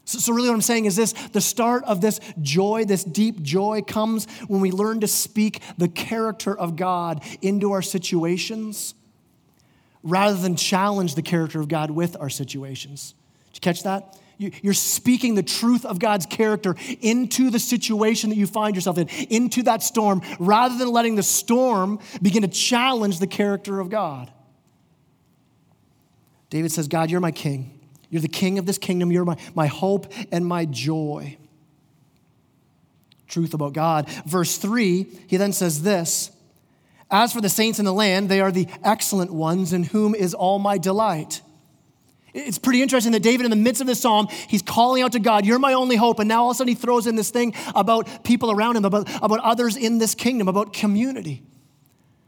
So, 0.04 0.20
so, 0.20 0.34
really, 0.34 0.50
what 0.50 0.56
I'm 0.56 0.62
saying 0.62 0.86
is 0.86 0.96
this 0.96 1.14
the 1.30 1.42
start 1.42 1.84
of 1.86 2.00
this 2.00 2.20
joy, 2.42 2.86
this 2.86 3.04
deep 3.04 3.42
joy, 3.42 3.82
comes 3.82 4.28
when 4.48 4.62
we 4.62 4.72
learn 4.72 5.00
to 5.00 5.08
speak 5.08 5.62
the 5.78 5.88
character 5.88 6.56
of 6.56 6.76
God 6.76 7.24
into 7.42 7.72
our 7.72 7.82
situations 7.82 8.94
rather 10.06 10.38
than 10.38 10.56
challenge 10.56 11.16
the 11.16 11.22
character 11.22 11.60
of 11.60 11.68
God 11.68 11.92
with 11.92 12.16
our 12.22 12.30
situations. 12.30 13.16
Did 13.52 13.58
you 13.58 13.62
catch 13.62 13.84
that? 13.84 14.18
You're 14.38 14.74
speaking 14.74 15.36
the 15.36 15.44
truth 15.44 15.86
of 15.86 15.98
God's 15.98 16.26
character 16.26 16.76
into 17.02 17.50
the 17.50 17.60
situation 17.60 18.30
that 18.30 18.36
you 18.36 18.48
find 18.48 18.76
yourself 18.76 18.98
in, 18.98 19.08
into 19.30 19.64
that 19.64 19.82
storm, 19.82 20.22
rather 20.40 20.78
than 20.78 20.90
letting 20.90 21.16
the 21.16 21.24
storm 21.24 22.00
begin 22.22 22.42
to 22.42 22.50
challenge 22.50 23.20
the 23.20 23.28
character 23.28 23.80
of 23.80 23.90
God. 23.90 24.32
David 26.50 26.72
says, 26.72 26.88
God, 26.88 27.10
you're 27.10 27.22
my 27.22 27.32
king. 27.32 27.80
You're 28.10 28.22
the 28.22 28.28
king 28.28 28.60
of 28.60 28.66
this 28.66 28.78
kingdom. 28.78 29.12
You're 29.12 29.26
my, 29.26 29.38
my 29.56 29.68
hope 29.68 30.12
and 30.32 30.46
my 30.46 30.66
joy. 30.66 31.38
Truth 33.28 33.54
about 33.54 33.74
God. 33.74 34.10
Verse 34.26 34.58
3, 34.58 35.08
he 35.28 35.38
then 35.38 35.54
says 35.54 35.82
this 35.82 36.35
as 37.12 37.34
for 37.34 37.42
the 37.42 37.50
saints 37.50 37.80
in 37.80 37.86
the 37.86 37.94
land, 37.94 38.30
they 38.30 38.42
are 38.42 38.52
the 38.52 38.68
excellent 38.84 39.34
ones 39.34 39.74
in 39.74 39.84
whom 39.84 40.16
is 40.16 40.34
all 40.34 40.60
my 40.60 40.78
delight. 40.78 41.42
It's 42.34 42.58
pretty 42.58 42.82
interesting 42.82 43.14
that 43.14 43.24
David, 43.24 43.46
in 43.46 43.50
the 43.50 43.56
midst 43.56 43.80
of 43.80 43.88
this 43.88 44.02
psalm, 44.02 44.28
he's 44.50 44.62
calling 44.62 45.02
out 45.02 45.14
to 45.14 45.20
God, 45.20 45.46
You're 45.46 45.60
my 45.60 45.74
only 45.74 45.96
hope. 45.96 46.20
And 46.20 46.28
now 46.28 46.44
all 46.44 46.52
of 46.52 46.56
a 46.56 46.58
sudden 46.58 46.70
he 46.70 46.76
throws 46.76 47.08
in 47.08 47.16
this 47.16 47.30
thing 47.30 47.54
about 47.74 48.26
people 48.26 48.52
around 48.52 48.76
him, 48.76 48.84
about, 48.84 49.10
about 49.24 49.40
others 49.40 49.78
in 49.78 50.00
this 50.00 50.16
kingdom, 50.16 50.50
about 50.50 50.74
community. 50.74 51.44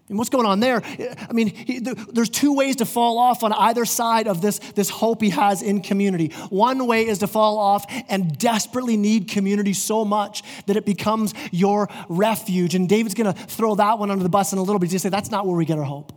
And 0.10 0.17
what's 0.17 0.30
going 0.30 0.46
on 0.46 0.62
there? 0.62 0.82
I 1.30 1.34
mean, 1.34 1.48
he, 1.50 1.80
there's 1.80 2.30
two 2.30 2.54
ways 2.54 2.78
to 2.78 2.86
fall 2.86 3.17
off 3.17 3.43
on 3.43 3.52
either 3.52 3.84
side 3.84 4.28
of 4.28 4.41
this, 4.41 4.60
this 4.60 4.89
hope 4.89 5.22
he 5.22 5.32
has 5.32 5.62
in 5.62 5.82
community. 5.82 6.30
One 6.50 6.88
way 6.88 7.08
is 7.08 7.20
to 7.20 7.28
fall 7.28 7.58
off 7.58 7.86
and 8.08 8.38
desperately 8.38 8.96
need 8.96 9.28
community 9.28 9.74
so 9.74 10.06
much 10.06 10.43
that 10.67 10.78
it 10.78 10.86
becomes 10.86 11.34
your 11.52 11.89
refuge. 12.08 12.74
And 12.74 12.88
David's 12.88 13.15
going 13.15 13.34
to 13.34 13.38
throw 13.38 13.76
that 13.76 14.00
one 14.00 14.10
under 14.10 14.24
the 14.24 14.30
bus 14.30 14.54
in 14.54 14.60
a 14.60 14.63
little 14.63 14.80
bit. 14.80 14.86
He's 14.86 14.93
going 14.93 15.12
to 15.12 15.15
say, 15.15 15.20
that's 15.20 15.30
not 15.30 15.46
where 15.46 15.58
we 15.58 15.65
get 15.65 15.78
our 15.78 15.84
hope. 15.84 16.13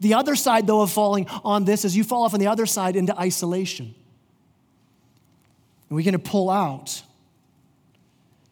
The 0.00 0.14
other 0.14 0.34
side, 0.34 0.66
though, 0.66 0.80
of 0.80 0.90
falling 0.90 1.26
on 1.44 1.66
this 1.66 1.84
is 1.84 1.94
you 1.94 2.04
fall 2.04 2.22
off 2.22 2.32
on 2.32 2.40
the 2.40 2.46
other 2.46 2.64
side 2.64 2.96
into 2.96 3.14
isolation. 3.18 3.94
And 5.90 5.96
we're 5.96 6.04
going 6.04 6.12
to 6.12 6.18
pull 6.18 6.48
out. 6.48 7.02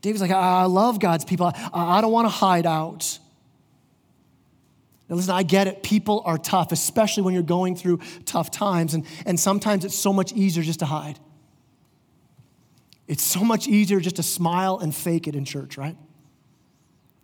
David's 0.02 0.20
like, 0.20 0.31
I 0.31 0.64
love 0.64 1.00
God's 1.00 1.24
people. 1.24 1.46
I, 1.46 1.54
I 1.72 2.00
don't 2.02 2.12
want 2.12 2.26
to 2.26 2.31
hide 2.31 2.66
out. 2.66 3.18
Now, 5.09 5.16
listen, 5.16 5.35
I 5.35 5.42
get 5.42 5.66
it. 5.66 5.83
People 5.83 6.23
are 6.27 6.37
tough, 6.37 6.71
especially 6.71 7.23
when 7.23 7.35
you're 7.35 7.42
going 7.42 7.77
through 7.77 8.01
tough 8.27 8.51
times. 8.51 8.94
And, 8.94 9.07
and 9.25 9.40
sometimes 9.40 9.85
it's 9.85 9.97
so 9.97 10.12
much 10.12 10.33
easier 10.33 10.62
just 10.62 10.81
to 10.81 10.87
hide. 10.87 11.18
It's 13.07 13.23
so 13.23 13.40
much 13.40 13.66
easier 13.66 14.01
just 14.01 14.16
to 14.16 14.23
smile 14.23 14.79
and 14.79 14.94
fake 14.94 15.27
it 15.27 15.35
in 15.35 15.47
church, 15.47 15.79
right? 15.79 15.97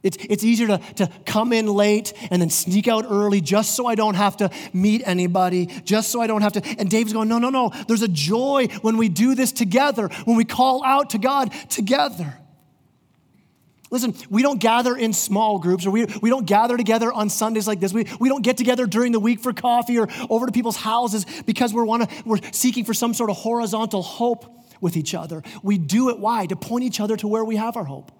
It's, 0.03 0.19
it's 0.21 0.45
easier 0.45 0.67
to, 0.69 0.79
to 0.97 1.11
come 1.25 1.53
in 1.53 1.67
late 1.67 2.13
and 2.31 2.41
then 2.41 2.51
sneak 2.51 2.89
out 2.89 3.07
early 3.09 3.41
just 3.41 3.75
so 3.75 3.87
I 3.87 3.95
don't 3.95 4.15
have 4.15 4.37
to 4.39 4.51
meet 4.73 5.03
anybody, 5.07 5.67
just 5.85 6.11
so 6.11 6.21
I 6.21 6.27
don't 6.27 6.43
have 6.43 6.53
to. 6.55 6.63
And 6.79 6.91
Dave's 6.91 7.13
going, 7.13 7.29
no, 7.29 7.39
no, 7.39 7.49
no. 7.49 7.71
There's 7.89 8.03
a 8.03 8.09
joy 8.09 8.69
when 8.83 8.99
we 8.99 9.09
do 9.09 9.35
this 9.35 9.51
together, 9.51 10.09
when 10.25 10.37
we 10.37 10.45
call 10.45 10.85
out 10.85 11.11
to 11.11 11.19
God 11.19 11.53
together. 11.71 12.39
Listen, 13.95 14.13
we 14.29 14.43
don't 14.43 14.59
gather 14.59 14.97
in 14.97 15.13
small 15.13 15.61
groups 15.61 15.87
or 15.87 15.93
we, 15.93 16.07
we 16.21 16.29
don't 16.29 16.47
gather 16.47 16.77
together 16.77 17.13
on 17.13 17.31
Sundays 17.31 17.69
like 17.69 17.79
this. 17.79 17.93
We, 17.93 18.09
we 18.19 18.29
don't 18.29 18.43
get 18.43 18.57
together 18.57 18.87
during 18.87 19.13
the 19.13 19.21
week 19.21 19.39
for 19.39 19.53
coffee 19.53 20.01
or 20.01 20.09
over 20.29 20.47
to 20.47 20.53
people's 20.53 20.75
houses 20.75 21.25
because 21.47 21.73
we're, 21.73 21.85
wanna, 21.85 22.09
we're 22.25 22.41
seeking 22.51 22.85
for 22.85 22.93
some 22.93 23.15
sort 23.15 23.31
of 23.31 23.37
horizontal 23.37 24.03
hope 24.03 24.47
with 24.81 24.97
each 24.97 25.15
other. 25.15 25.45
We 25.63 25.79
do 25.79 26.11
it, 26.11 26.19
why? 26.19 26.47
To 26.47 26.57
point 26.57 26.83
each 26.83 26.99
other 26.99 27.17
to 27.19 27.29
where 27.29 27.45
we 27.45 27.55
have 27.55 27.77
our 27.77 27.85
hope. 27.85 28.11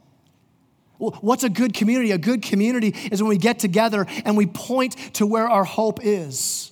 What's 0.99 1.43
a 1.43 1.51
good 1.51 1.75
community? 1.75 2.13
A 2.13 2.19
good 2.19 2.43
community 2.43 2.95
is 3.11 3.21
when 3.21 3.29
we 3.29 3.37
get 3.37 3.59
together 3.59 4.07
and 4.25 4.37
we 4.37 4.47
point 4.47 4.97
to 5.15 5.27
where 5.27 5.49
our 5.49 5.65
hope 5.65 5.99
is. 6.05 6.71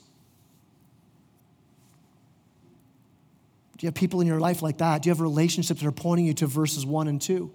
Do 3.79 3.85
you 3.85 3.89
have 3.89 3.95
people 3.95 4.21
in 4.21 4.29
your 4.29 4.39
life 4.39 4.63
like 4.63 4.79
that? 4.79 5.03
Do 5.03 5.09
you 5.09 5.11
have 5.11 5.21
relationships 5.21 5.81
that 5.81 5.89
are 5.89 5.91
pointing 5.91 6.25
you 6.25 6.35
to 6.35 6.47
verses 6.47 6.87
1 6.87 7.09
and 7.09 7.21
2? 7.21 7.53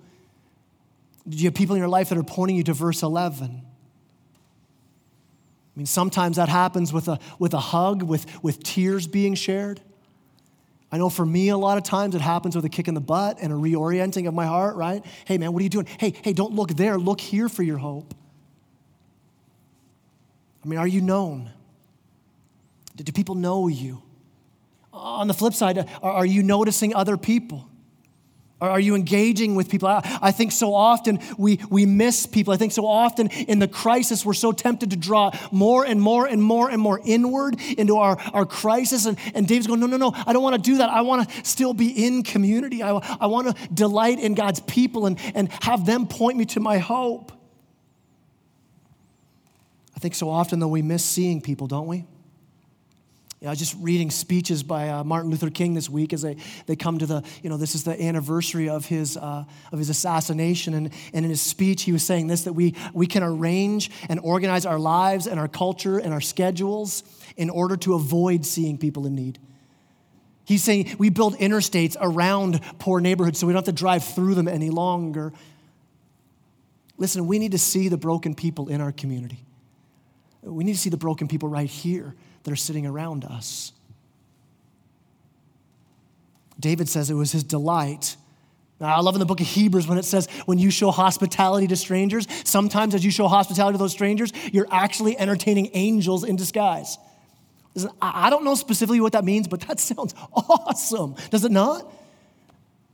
Do 1.28 1.36
you 1.38 1.46
have 1.46 1.54
people 1.54 1.76
in 1.76 1.80
your 1.80 1.90
life 1.90 2.10
that 2.10 2.18
are 2.18 2.24
pointing 2.24 2.56
you 2.56 2.64
to 2.64 2.74
verse 2.74 3.04
11? 3.04 3.62
I 5.78 5.80
mean, 5.80 5.86
sometimes 5.86 6.38
that 6.38 6.50
happens 6.50 6.94
with 6.94 7.08
a, 7.08 7.20
with 7.38 7.54
a 7.54 7.60
hug, 7.60 8.02
with, 8.02 8.26
with 8.44 8.64
tears 8.64 9.08
being 9.08 9.36
shared. 9.36 9.82
I 10.92 10.98
know 10.98 11.10
for 11.10 11.26
me, 11.26 11.50
a 11.50 11.58
lot 11.58 11.78
of 11.78 11.84
times 11.84 12.16
it 12.16 12.22
happens 12.22 12.56
with 12.56 12.64
a 12.64 12.70
kick 12.70 12.88
in 12.88 12.94
the 12.94 13.02
butt 13.02 13.38
and 13.42 13.52
a 13.52 13.56
reorienting 13.56 14.28
of 14.28 14.34
my 14.34 14.46
heart, 14.46 14.76
right? 14.78 15.06
Hey, 15.26 15.38
man, 15.38 15.52
what 15.52 15.60
are 15.60 15.64
you 15.64 15.70
doing? 15.70 15.88
Hey, 16.00 16.14
hey, 16.24 16.34
don't 16.34 16.54
look 16.54 16.70
there. 16.70 16.98
Look 16.98 17.20
here 17.20 17.50
for 17.50 17.62
your 17.62 17.78
hope. 17.78 18.14
I 20.64 20.68
mean, 20.68 20.80
are 20.80 20.88
you 20.88 21.02
known? 21.02 21.52
Do 22.96 23.12
people 23.12 23.36
know 23.36 23.68
you? 23.68 24.02
On 24.94 25.28
the 25.28 25.34
flip 25.34 25.54
side, 25.54 25.88
are 26.02 26.26
you 26.26 26.42
noticing 26.42 26.96
other 26.96 27.18
people? 27.18 27.67
Are 28.60 28.80
you 28.80 28.96
engaging 28.96 29.54
with 29.54 29.70
people? 29.70 29.88
I 29.88 30.32
think 30.32 30.52
so 30.52 30.74
often 30.74 31.20
we, 31.38 31.60
we 31.70 31.86
miss 31.86 32.26
people. 32.26 32.54
I 32.54 32.58
think 32.58 32.72
so 32.72 32.88
often 32.88 33.28
in 33.28 33.60
the 33.60 33.68
crisis, 33.68 34.26
we're 34.26 34.34
so 34.34 34.52
tempted 34.52 34.90
to 34.90 34.96
draw 34.96 35.32
more 35.52 35.86
and 35.86 36.02
more 36.02 36.26
and 36.26 36.42
more 36.42 36.68
and 36.68 36.82
more 36.82 37.00
inward 37.06 37.62
into 37.78 37.98
our, 37.98 38.18
our 38.34 38.48
crisis. 38.48 39.06
And, 39.06 39.18
and 39.36 39.48
Dave's 39.48 39.68
going, 39.68 39.80
No, 39.80 39.86
no, 39.86 39.98
no, 39.98 40.12
I 40.26 40.34
don't 40.34 40.42
want 40.42 40.56
to 40.56 40.72
do 40.72 40.80
that. 40.80 40.90
I 40.90 41.02
want 41.02 41.30
to 41.30 41.46
still 41.46 41.76
be 41.76 42.06
in 42.06 42.24
community. 42.24 42.82
I, 42.82 42.94
I 43.20 43.28
want 43.28 43.56
to 43.56 43.68
delight 43.74 44.20
in 44.20 44.34
God's 44.34 44.60
people 44.62 45.06
and, 45.06 45.20
and 45.36 45.52
have 45.62 45.86
them 45.86 46.08
point 46.08 46.38
me 46.38 46.46
to 46.46 46.60
my 46.60 46.80
hope. 46.80 47.32
I 49.96 50.00
think 50.00 50.16
so 50.16 50.30
often, 50.30 50.60
though, 50.60 50.68
we 50.68 50.82
miss 50.82 51.06
seeing 51.06 51.42
people, 51.42 51.68
don't 51.68 51.88
we? 51.88 52.06
I 53.46 53.52
was 53.52 53.60
just 53.60 53.76
reading 53.80 54.10
speeches 54.10 54.64
by 54.64 54.90
uh, 54.90 55.04
Martin 55.04 55.30
Luther 55.30 55.52
King 55.52 55.76
this 55.76 55.88
week 55.88 56.12
as 56.12 56.24
they, 56.24 56.38
they 56.66 56.76
come 56.76 56.98
to 56.98 57.06
the, 57.06 57.24
you 57.44 57.52
know, 57.52 57.58
this 57.58 57.76
is 57.76 57.84
the 57.84 58.02
anniversary 58.02 58.68
of 58.68 58.88
his, 58.88 59.16
uh, 59.16 59.46
of 59.72 59.78
his 59.78 59.92
assassination. 59.92 60.74
And, 60.74 60.92
and 61.14 61.24
in 61.24 61.30
his 61.30 61.42
speech, 61.42 61.84
he 61.84 61.92
was 61.92 62.04
saying 62.04 62.28
this 62.28 62.46
that 62.46 62.54
we, 62.54 62.74
we 62.94 63.06
can 63.06 63.22
arrange 63.22 63.92
and 64.10 64.20
organize 64.22 64.66
our 64.66 64.80
lives 64.80 65.28
and 65.28 65.40
our 65.40 65.48
culture 65.48 66.00
and 66.00 66.14
our 66.14 66.22
schedules 66.22 67.04
in 67.36 67.52
order 67.52 67.78
to 67.78 67.94
avoid 67.94 68.44
seeing 68.44 68.76
people 68.80 69.06
in 69.06 69.14
need. 69.14 69.38
He's 70.44 70.64
saying 70.64 70.96
we 70.98 71.10
build 71.10 71.38
interstates 71.38 71.96
around 72.02 72.60
poor 72.80 73.00
neighborhoods 73.02 73.38
so 73.38 73.46
we 73.46 73.54
don't 73.54 73.60
have 73.60 73.76
to 73.76 73.80
drive 73.80 74.04
through 74.04 74.34
them 74.34 74.48
any 74.48 74.72
longer. 74.72 75.32
Listen, 76.98 77.28
we 77.28 77.38
need 77.38 77.52
to 77.52 77.60
see 77.60 77.88
the 77.88 77.98
broken 77.98 78.34
people 78.34 78.70
in 78.70 78.82
our 78.82 78.92
community. 78.92 79.46
We 80.42 80.64
need 80.64 80.74
to 80.74 80.80
see 80.80 80.90
the 80.90 80.98
broken 80.98 81.28
people 81.28 81.50
right 81.50 81.70
here 81.70 82.16
that 82.48 82.54
are 82.54 82.56
sitting 82.56 82.86
around 82.86 83.26
us. 83.26 83.74
David 86.58 86.88
says 86.88 87.10
it 87.10 87.14
was 87.14 87.34
his 87.34 87.44
delight. 87.44 88.16
I 88.80 89.02
love 89.02 89.16
in 89.16 89.20
the 89.20 89.26
book 89.26 89.42
of 89.42 89.48
Hebrews 89.48 89.86
when 89.86 89.98
it 89.98 90.06
says, 90.06 90.30
when 90.46 90.58
you 90.58 90.72
show 90.72 90.92
hospitality 90.92 91.68
to 91.68 91.76
strangers, 91.76 92.26
sometimes 92.46 92.96
as 92.96 93.04
you 93.04 93.12
show 93.12 93.28
hospitality 93.28 93.74
to 93.74 93.80
those 93.80 93.92
strangers, 93.92 94.32
you're 94.54 94.68
actually 94.72 95.20
entertaining 95.20 95.72
angels 95.74 96.24
in 96.24 96.38
disguise. 96.38 96.98
Listen, 97.76 97.92
I 98.02 98.30
don't 98.30 98.46
know 98.46 98.56
specifically 98.56 99.02
what 99.02 99.12
that 99.12 99.26
means, 99.26 99.50
but 99.50 99.60
that 99.68 99.78
sounds 99.82 100.16
awesome, 100.34 101.16
does 101.30 101.44
it 101.44 101.52
not? 101.52 101.86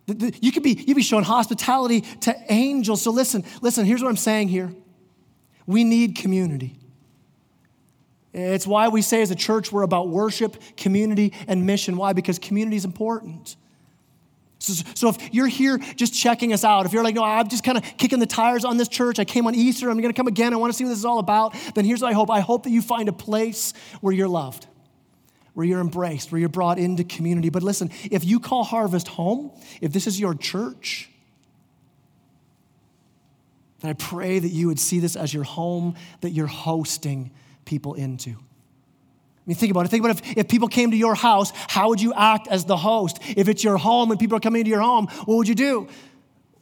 You 0.07 0.51
could 0.51 0.63
be, 0.63 0.83
you 0.87 0.95
be 0.95 1.03
showing 1.03 1.25
hospitality 1.25 2.01
to 2.21 2.35
angels. 2.49 3.03
So 3.03 3.11
listen, 3.11 3.45
listen, 3.61 3.85
here's 3.85 4.01
what 4.01 4.09
I'm 4.09 4.17
saying 4.17 4.47
here. 4.47 4.73
We 5.67 5.83
need 5.83 6.15
community. 6.15 6.79
It's 8.33 8.65
why 8.65 8.87
we 8.87 9.01
say 9.03 9.21
as 9.21 9.29
a 9.29 9.35
church 9.35 9.71
we're 9.71 9.83
about 9.83 10.09
worship, 10.09 10.57
community, 10.75 11.33
and 11.47 11.65
mission. 11.65 11.97
Why? 11.97 12.13
Because 12.13 12.39
community 12.39 12.77
is 12.77 12.85
important. 12.85 13.55
So, 14.57 14.83
so, 14.95 15.09
if 15.09 15.33
you're 15.33 15.47
here 15.47 15.77
just 15.77 16.13
checking 16.13 16.53
us 16.53 16.63
out, 16.63 16.85
if 16.85 16.93
you're 16.93 17.03
like, 17.03 17.15
no, 17.15 17.23
I'm 17.23 17.49
just 17.49 17.65
kind 17.65 17.77
of 17.77 17.83
kicking 17.97 18.19
the 18.19 18.25
tires 18.25 18.63
on 18.63 18.77
this 18.77 18.87
church, 18.87 19.19
I 19.19 19.25
came 19.25 19.45
on 19.45 19.55
Easter, 19.55 19.89
I'm 19.89 19.99
going 19.99 20.13
to 20.13 20.17
come 20.17 20.27
again, 20.27 20.53
I 20.53 20.55
want 20.55 20.71
to 20.71 20.77
see 20.77 20.85
what 20.85 20.91
this 20.91 20.99
is 20.99 21.05
all 21.05 21.19
about, 21.19 21.53
then 21.75 21.83
here's 21.83 22.01
what 22.01 22.09
I 22.09 22.13
hope. 22.13 22.31
I 22.31 22.39
hope 22.39 22.63
that 22.63 22.69
you 22.69 22.81
find 22.81 23.09
a 23.09 23.13
place 23.13 23.73
where 23.99 24.13
you're 24.13 24.29
loved, 24.29 24.65
where 25.53 25.65
you're 25.65 25.81
embraced, 25.81 26.31
where 26.31 26.39
you're 26.39 26.47
brought 26.47 26.79
into 26.79 27.03
community. 27.03 27.49
But 27.49 27.61
listen, 27.61 27.91
if 28.09 28.23
you 28.23 28.39
call 28.39 28.63
Harvest 28.63 29.09
home, 29.09 29.51
if 29.81 29.91
this 29.91 30.07
is 30.07 30.17
your 30.17 30.33
church, 30.33 31.09
then 33.81 33.89
I 33.89 33.93
pray 33.95 34.39
that 34.39 34.47
you 34.47 34.67
would 34.67 34.79
see 34.79 34.99
this 34.99 35.17
as 35.17 35.33
your 35.33 35.43
home 35.43 35.95
that 36.21 36.29
you're 36.29 36.47
hosting 36.47 37.31
people 37.65 37.93
into. 37.93 38.32
I 38.32 39.45
mean, 39.45 39.58
think 39.58 39.71
about 39.71 39.86
it. 39.86 39.89
Think 39.89 40.06
about 40.06 40.19
if, 40.19 40.38
if 40.38 40.47
people 40.47 40.69
came 40.69 40.91
to 40.91 40.97
your 40.97 41.15
house, 41.15 41.52
how 41.54 41.89
would 41.89 42.02
you 42.02 42.13
act 42.13 42.47
as 42.47 42.63
the 42.63 42.78
host? 42.78 43.19
If 43.36 43.49
it's 43.49 43.63
your 43.63 43.78
home 43.78 44.10
and 44.12 44.19
people 44.19 44.38
are 44.38 44.39
coming 44.39 44.62
into 44.62 44.69
your 44.69 44.80
home, 44.80 45.08
what 45.26 45.36
would 45.36 45.47
you 45.49 45.56
do? 45.56 45.89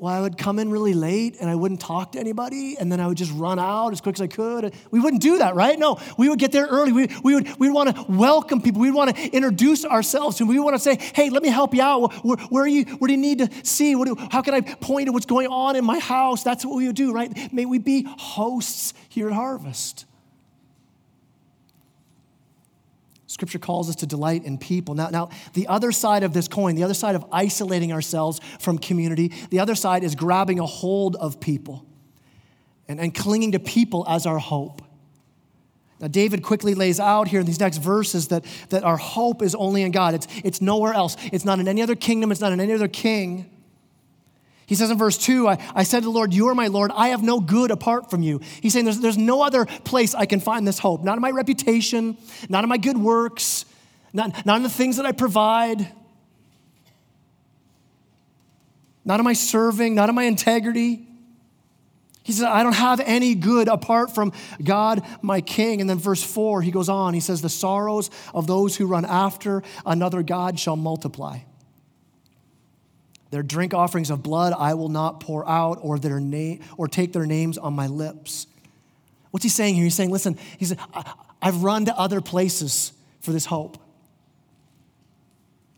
Well, 0.01 0.11
I 0.11 0.19
would 0.19 0.35
come 0.35 0.57
in 0.57 0.71
really 0.71 0.95
late 0.95 1.37
and 1.39 1.47
I 1.47 1.53
wouldn't 1.53 1.79
talk 1.79 2.13
to 2.13 2.19
anybody, 2.19 2.75
and 2.79 2.91
then 2.91 2.99
I 2.99 3.05
would 3.05 3.17
just 3.17 3.31
run 3.33 3.59
out 3.59 3.91
as 3.91 4.01
quick 4.01 4.15
as 4.15 4.21
I 4.21 4.25
could. 4.25 4.73
We 4.89 4.99
wouldn't 4.99 5.21
do 5.21 5.37
that, 5.37 5.53
right? 5.53 5.77
No, 5.77 5.99
we 6.17 6.27
would 6.27 6.39
get 6.39 6.51
there 6.51 6.65
early. 6.65 6.91
We, 6.91 7.07
we 7.23 7.35
would 7.35 7.59
we'd 7.59 7.69
want 7.69 7.95
to 7.95 8.05
welcome 8.09 8.63
people. 8.63 8.81
We'd 8.81 8.95
want 8.95 9.15
to 9.15 9.29
introduce 9.29 9.85
ourselves 9.85 10.39
them. 10.39 10.47
We 10.47 10.59
want 10.59 10.73
to 10.73 10.79
say, 10.79 10.97
hey, 11.13 11.29
let 11.29 11.43
me 11.43 11.49
help 11.49 11.75
you 11.75 11.83
out. 11.83 12.11
Where, 12.25 12.37
where, 12.37 12.63
are 12.63 12.67
you? 12.67 12.85
Where 12.85 13.09
do 13.09 13.13
you 13.13 13.19
need 13.19 13.37
to 13.39 13.49
see? 13.63 13.93
Do, 13.93 14.15
how 14.31 14.41
can 14.41 14.55
I 14.55 14.61
point 14.61 15.05
to 15.05 15.11
what's 15.11 15.27
going 15.27 15.49
on 15.49 15.75
in 15.75 15.85
my 15.85 15.99
house? 15.99 16.41
That's 16.41 16.65
what 16.65 16.77
we 16.77 16.87
would 16.87 16.95
do, 16.95 17.13
right? 17.13 17.53
May 17.53 17.65
we 17.65 17.77
be 17.77 18.07
hosts 18.07 18.95
here 19.07 19.27
at 19.27 19.35
Harvest. 19.35 20.07
Scripture 23.31 23.59
calls 23.59 23.87
us 23.87 23.95
to 23.95 24.05
delight 24.05 24.43
in 24.43 24.57
people. 24.57 24.93
Now, 24.93 25.07
now, 25.07 25.29
the 25.53 25.67
other 25.67 25.93
side 25.93 26.23
of 26.23 26.33
this 26.33 26.49
coin, 26.49 26.75
the 26.75 26.83
other 26.83 26.93
side 26.93 27.15
of 27.15 27.23
isolating 27.31 27.93
ourselves 27.93 28.41
from 28.59 28.77
community, 28.77 29.31
the 29.49 29.59
other 29.59 29.73
side 29.73 30.03
is 30.03 30.15
grabbing 30.15 30.59
a 30.59 30.65
hold 30.65 31.15
of 31.15 31.39
people 31.39 31.85
and, 32.89 32.99
and 32.99 33.15
clinging 33.15 33.53
to 33.53 33.59
people 33.59 34.05
as 34.09 34.25
our 34.25 34.37
hope. 34.37 34.81
Now, 36.01 36.09
David 36.09 36.43
quickly 36.43 36.73
lays 36.73 36.99
out 36.99 37.29
here 37.29 37.39
in 37.39 37.45
these 37.45 37.61
next 37.61 37.77
verses 37.77 38.27
that, 38.27 38.43
that 38.67 38.83
our 38.83 38.97
hope 38.97 39.41
is 39.41 39.55
only 39.55 39.83
in 39.83 39.91
God. 39.91 40.13
It's, 40.13 40.27
it's 40.43 40.59
nowhere 40.59 40.93
else. 40.93 41.15
It's 41.31 41.45
not 41.45 41.57
in 41.61 41.69
any 41.69 41.81
other 41.81 41.95
kingdom, 41.95 42.33
it's 42.33 42.41
not 42.41 42.51
in 42.51 42.59
any 42.59 42.73
other 42.73 42.89
king. 42.89 43.49
He 44.71 44.75
says 44.75 44.89
in 44.89 44.97
verse 44.97 45.17
2, 45.17 45.49
I, 45.49 45.57
I 45.75 45.83
said 45.83 45.99
to 45.99 46.05
the 46.05 46.11
Lord, 46.11 46.33
You 46.33 46.47
are 46.47 46.55
my 46.55 46.67
Lord. 46.67 46.91
I 46.95 47.09
have 47.09 47.21
no 47.21 47.41
good 47.41 47.71
apart 47.71 48.09
from 48.09 48.23
you. 48.23 48.39
He's 48.61 48.71
saying 48.71 48.85
there's, 48.85 49.01
there's 49.01 49.17
no 49.17 49.41
other 49.41 49.65
place 49.65 50.15
I 50.15 50.25
can 50.25 50.39
find 50.39 50.65
this 50.65 50.79
hope. 50.79 51.03
Not 51.03 51.17
in 51.17 51.21
my 51.21 51.31
reputation, 51.31 52.15
not 52.47 52.63
in 52.63 52.69
my 52.69 52.77
good 52.77 52.97
works, 52.97 53.65
not, 54.13 54.45
not 54.45 54.55
in 54.55 54.63
the 54.63 54.69
things 54.69 54.95
that 54.95 55.05
I 55.05 55.11
provide, 55.11 55.91
not 59.03 59.19
in 59.19 59.25
my 59.25 59.33
serving, 59.33 59.93
not 59.93 60.07
in 60.07 60.15
my 60.15 60.23
integrity. 60.23 61.05
He 62.23 62.31
says, 62.31 62.45
I 62.45 62.63
don't 62.63 62.71
have 62.71 63.01
any 63.01 63.35
good 63.35 63.67
apart 63.67 64.15
from 64.15 64.31
God, 64.63 65.05
my 65.21 65.41
King. 65.41 65.81
And 65.81 65.89
then 65.89 65.99
verse 65.99 66.23
4, 66.23 66.61
he 66.61 66.71
goes 66.71 66.87
on. 66.87 67.13
He 67.13 67.19
says, 67.19 67.41
The 67.41 67.49
sorrows 67.49 68.09
of 68.33 68.47
those 68.47 68.77
who 68.77 68.87
run 68.87 69.03
after 69.03 69.63
another 69.85 70.23
God 70.23 70.57
shall 70.57 70.77
multiply. 70.77 71.39
Their 73.31 73.43
drink 73.43 73.73
offerings 73.73 74.09
of 74.09 74.21
blood 74.21 74.53
I 74.55 74.75
will 74.75 74.89
not 74.89 75.21
pour 75.21 75.47
out, 75.47 75.79
or 75.81 75.97
their 75.97 76.19
name, 76.19 76.61
or 76.77 76.87
take 76.87 77.13
their 77.13 77.25
names 77.25 77.57
on 77.57 77.73
my 77.73 77.87
lips. 77.87 78.45
What's 79.31 79.43
he 79.43 79.49
saying 79.49 79.75
here? 79.75 79.85
He's 79.85 79.95
saying, 79.95 80.11
listen, 80.11 80.37
he 80.57 80.65
said, 80.65 80.77
I've 81.41 81.63
run 81.63 81.85
to 81.85 81.97
other 81.97 82.21
places 82.21 82.91
for 83.21 83.31
this 83.31 83.45
hope. 83.45 83.77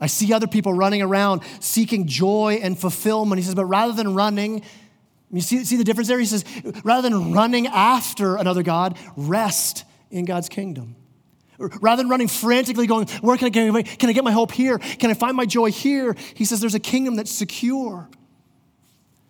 I 0.01 0.07
see 0.07 0.33
other 0.33 0.47
people 0.47 0.73
running 0.73 1.01
around 1.01 1.43
seeking 1.59 2.07
joy 2.07 2.59
and 2.61 2.77
fulfillment. 2.77 3.39
He 3.39 3.45
says, 3.45 3.55
but 3.55 3.65
rather 3.65 3.93
than 3.93 4.15
running, 4.15 4.63
you 5.31 5.39
see, 5.39 5.63
see 5.63 5.77
the 5.77 5.83
difference 5.83 6.07
there? 6.07 6.19
He 6.19 6.25
says, 6.25 6.43
rather 6.83 7.07
than 7.07 7.33
running 7.33 7.67
after 7.67 8.35
another 8.35 8.63
God, 8.63 8.97
rest 9.15 9.85
in 10.11 10.25
God's 10.25 10.49
kingdom. 10.49 10.95
Rather 11.57 12.01
than 12.01 12.09
running 12.09 12.27
frantically, 12.27 12.87
going, 12.87 13.07
Where 13.21 13.37
can 13.37 13.47
I 13.47 13.49
get 13.49 13.71
my, 13.71 13.83
can 13.83 14.09
I 14.09 14.13
get 14.13 14.23
my 14.23 14.31
hope 14.31 14.51
here? 14.51 14.79
Can 14.79 15.11
I 15.11 15.13
find 15.13 15.37
my 15.37 15.45
joy 15.45 15.71
here? 15.71 16.15
He 16.33 16.45
says 16.45 16.59
there's 16.59 16.75
a 16.75 16.79
kingdom 16.79 17.15
that's 17.15 17.31
secure. 17.31 18.09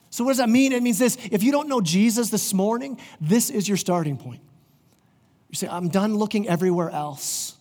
So, 0.09 0.23
what 0.23 0.31
does 0.31 0.37
that 0.37 0.49
mean? 0.49 0.73
It 0.73 0.83
means 0.83 0.99
this 0.99 1.17
if 1.31 1.43
you 1.43 1.51
don't 1.51 1.67
know 1.67 1.81
Jesus 1.81 2.29
this 2.29 2.53
morning, 2.53 2.99
this 3.19 3.49
is 3.49 3.67
your 3.67 3.77
starting 3.77 4.17
point. 4.17 4.41
You 5.49 5.55
say, 5.55 5.67
I'm 5.67 5.89
done 5.89 6.15
looking 6.15 6.47
everywhere 6.47 6.89
else. 6.89 7.55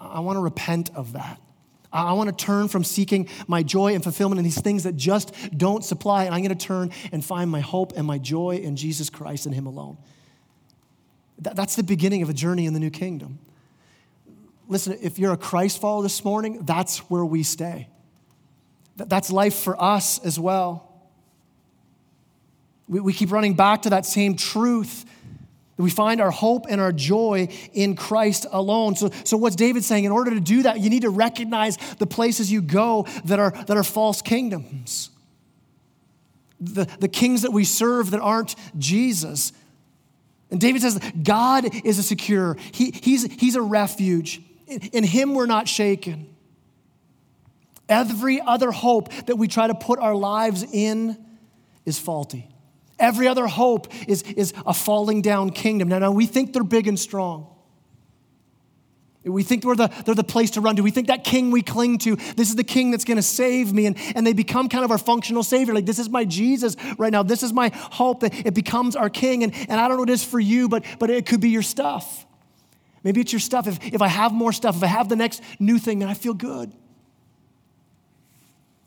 I 0.00 0.20
want 0.20 0.36
to 0.36 0.40
repent 0.40 0.90
of 0.94 1.12
that. 1.12 1.40
I 1.92 2.12
want 2.14 2.36
to 2.36 2.44
turn 2.44 2.68
from 2.68 2.82
seeking 2.82 3.28
my 3.46 3.62
joy 3.62 3.94
and 3.94 4.02
fulfillment 4.02 4.38
in 4.38 4.44
these 4.44 4.60
things 4.60 4.82
that 4.82 4.96
just 4.96 5.32
don't 5.56 5.84
supply, 5.84 6.24
and 6.24 6.34
I'm 6.34 6.42
going 6.42 6.56
to 6.56 6.66
turn 6.66 6.90
and 7.12 7.24
find 7.24 7.50
my 7.50 7.60
hope 7.60 7.92
and 7.96 8.06
my 8.06 8.18
joy 8.18 8.56
in 8.56 8.74
Jesus 8.74 9.10
Christ 9.10 9.46
and 9.46 9.54
Him 9.54 9.66
alone. 9.66 9.96
That's 11.38 11.76
the 11.76 11.82
beginning 11.82 12.22
of 12.22 12.30
a 12.30 12.32
journey 12.32 12.66
in 12.66 12.74
the 12.74 12.80
new 12.80 12.90
kingdom. 12.90 13.38
Listen, 14.68 14.96
if 15.02 15.18
you're 15.18 15.32
a 15.32 15.36
Christ 15.36 15.80
follower 15.80 16.02
this 16.02 16.24
morning, 16.24 16.64
that's 16.64 16.98
where 17.10 17.24
we 17.24 17.42
stay. 17.42 17.88
That's 18.96 19.30
life 19.30 19.56
for 19.56 19.80
us 19.82 20.18
as 20.24 20.38
well. 20.38 20.90
We, 22.88 23.00
we 23.00 23.12
keep 23.12 23.32
running 23.32 23.54
back 23.54 23.82
to 23.82 23.90
that 23.90 24.06
same 24.06 24.36
truth 24.36 25.04
we 25.76 25.90
find 25.90 26.20
our 26.20 26.30
hope 26.30 26.66
and 26.68 26.80
our 26.80 26.92
joy 26.92 27.48
in 27.72 27.96
Christ 27.96 28.46
alone. 28.50 28.94
So, 28.94 29.10
so 29.24 29.36
what's 29.36 29.56
David 29.56 29.82
saying? 29.82 30.04
In 30.04 30.12
order 30.12 30.30
to 30.30 30.40
do 30.40 30.62
that, 30.62 30.78
you 30.78 30.88
need 30.88 31.02
to 31.02 31.10
recognize 31.10 31.76
the 31.98 32.06
places 32.06 32.50
you 32.52 32.62
go 32.62 33.06
that 33.24 33.40
are, 33.40 33.50
that 33.50 33.76
are 33.76 33.82
false 33.82 34.22
kingdoms. 34.22 35.10
The, 36.60 36.84
the 37.00 37.08
kings 37.08 37.42
that 37.42 37.52
we 37.52 37.64
serve 37.64 38.12
that 38.12 38.20
aren't 38.20 38.54
Jesus. 38.78 39.52
And 40.50 40.60
David 40.60 40.82
says, 40.82 40.98
God 41.22 41.68
is 41.84 41.98
a 41.98 42.02
secure, 42.02 42.56
he, 42.72 42.90
he's, 42.90 43.24
he's 43.32 43.56
a 43.56 43.62
refuge. 43.62 44.40
In, 44.66 44.80
in 44.92 45.04
him, 45.04 45.34
we're 45.34 45.46
not 45.46 45.68
shaken. 45.68 46.34
Every 47.88 48.40
other 48.40 48.70
hope 48.70 49.12
that 49.26 49.36
we 49.36 49.48
try 49.48 49.66
to 49.66 49.74
put 49.74 49.98
our 49.98 50.14
lives 50.14 50.64
in 50.72 51.18
is 51.84 51.98
faulty. 51.98 52.48
Every 52.98 53.28
other 53.28 53.46
hope 53.46 53.92
is, 54.08 54.22
is 54.22 54.54
a 54.64 54.72
falling 54.72 55.20
down 55.20 55.50
kingdom. 55.50 55.88
Now, 55.88 55.98
now, 55.98 56.12
we 56.12 56.26
think 56.26 56.52
they're 56.52 56.62
big 56.62 56.86
and 56.86 56.98
strong. 56.98 57.53
We 59.24 59.42
think 59.42 59.62
they're 59.62 59.74
the, 59.74 59.88
they're 60.04 60.14
the 60.14 60.22
place 60.22 60.50
to 60.52 60.60
run 60.60 60.76
to. 60.76 60.82
We 60.82 60.90
think 60.90 61.06
that 61.06 61.24
king 61.24 61.50
we 61.50 61.62
cling 61.62 61.96
to, 61.98 62.16
this 62.16 62.50
is 62.50 62.56
the 62.56 62.64
king 62.64 62.90
that's 62.90 63.04
going 63.04 63.16
to 63.16 63.22
save 63.22 63.72
me. 63.72 63.86
And, 63.86 63.96
and 64.14 64.26
they 64.26 64.34
become 64.34 64.68
kind 64.68 64.84
of 64.84 64.90
our 64.90 64.98
functional 64.98 65.42
savior. 65.42 65.72
Like, 65.72 65.86
this 65.86 65.98
is 65.98 66.10
my 66.10 66.26
Jesus 66.26 66.76
right 66.98 67.10
now. 67.10 67.22
This 67.22 67.42
is 67.42 67.52
my 67.52 67.70
hope 67.74 68.20
that 68.20 68.46
it 68.46 68.52
becomes 68.52 68.96
our 68.96 69.08
king. 69.08 69.42
And, 69.42 69.54
and 69.68 69.80
I 69.80 69.88
don't 69.88 69.96
know 69.96 70.02
what 70.02 70.10
it 70.10 70.14
is 70.14 70.24
for 70.24 70.38
you, 70.38 70.68
but, 70.68 70.84
but 70.98 71.08
it 71.08 71.24
could 71.24 71.40
be 71.40 71.48
your 71.48 71.62
stuff. 71.62 72.26
Maybe 73.02 73.22
it's 73.22 73.32
your 73.32 73.40
stuff. 73.40 73.66
If, 73.66 73.94
if 73.94 74.02
I 74.02 74.08
have 74.08 74.32
more 74.32 74.52
stuff, 74.52 74.76
if 74.76 74.82
I 74.82 74.88
have 74.88 75.08
the 75.08 75.16
next 75.16 75.42
new 75.58 75.78
thing, 75.78 76.00
then 76.00 76.08
I 76.08 76.14
feel 76.14 76.34
good. 76.34 76.70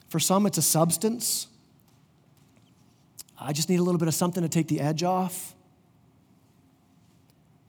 For 0.09 0.19
some, 0.19 0.45
it's 0.45 0.57
a 0.57 0.61
substance. 0.61 1.47
I 3.39 3.53
just 3.53 3.69
need 3.69 3.79
a 3.79 3.83
little 3.83 3.99
bit 3.99 4.07
of 4.07 4.13
something 4.13 4.43
to 4.43 4.49
take 4.49 4.67
the 4.67 4.81
edge 4.81 5.03
off. 5.03 5.55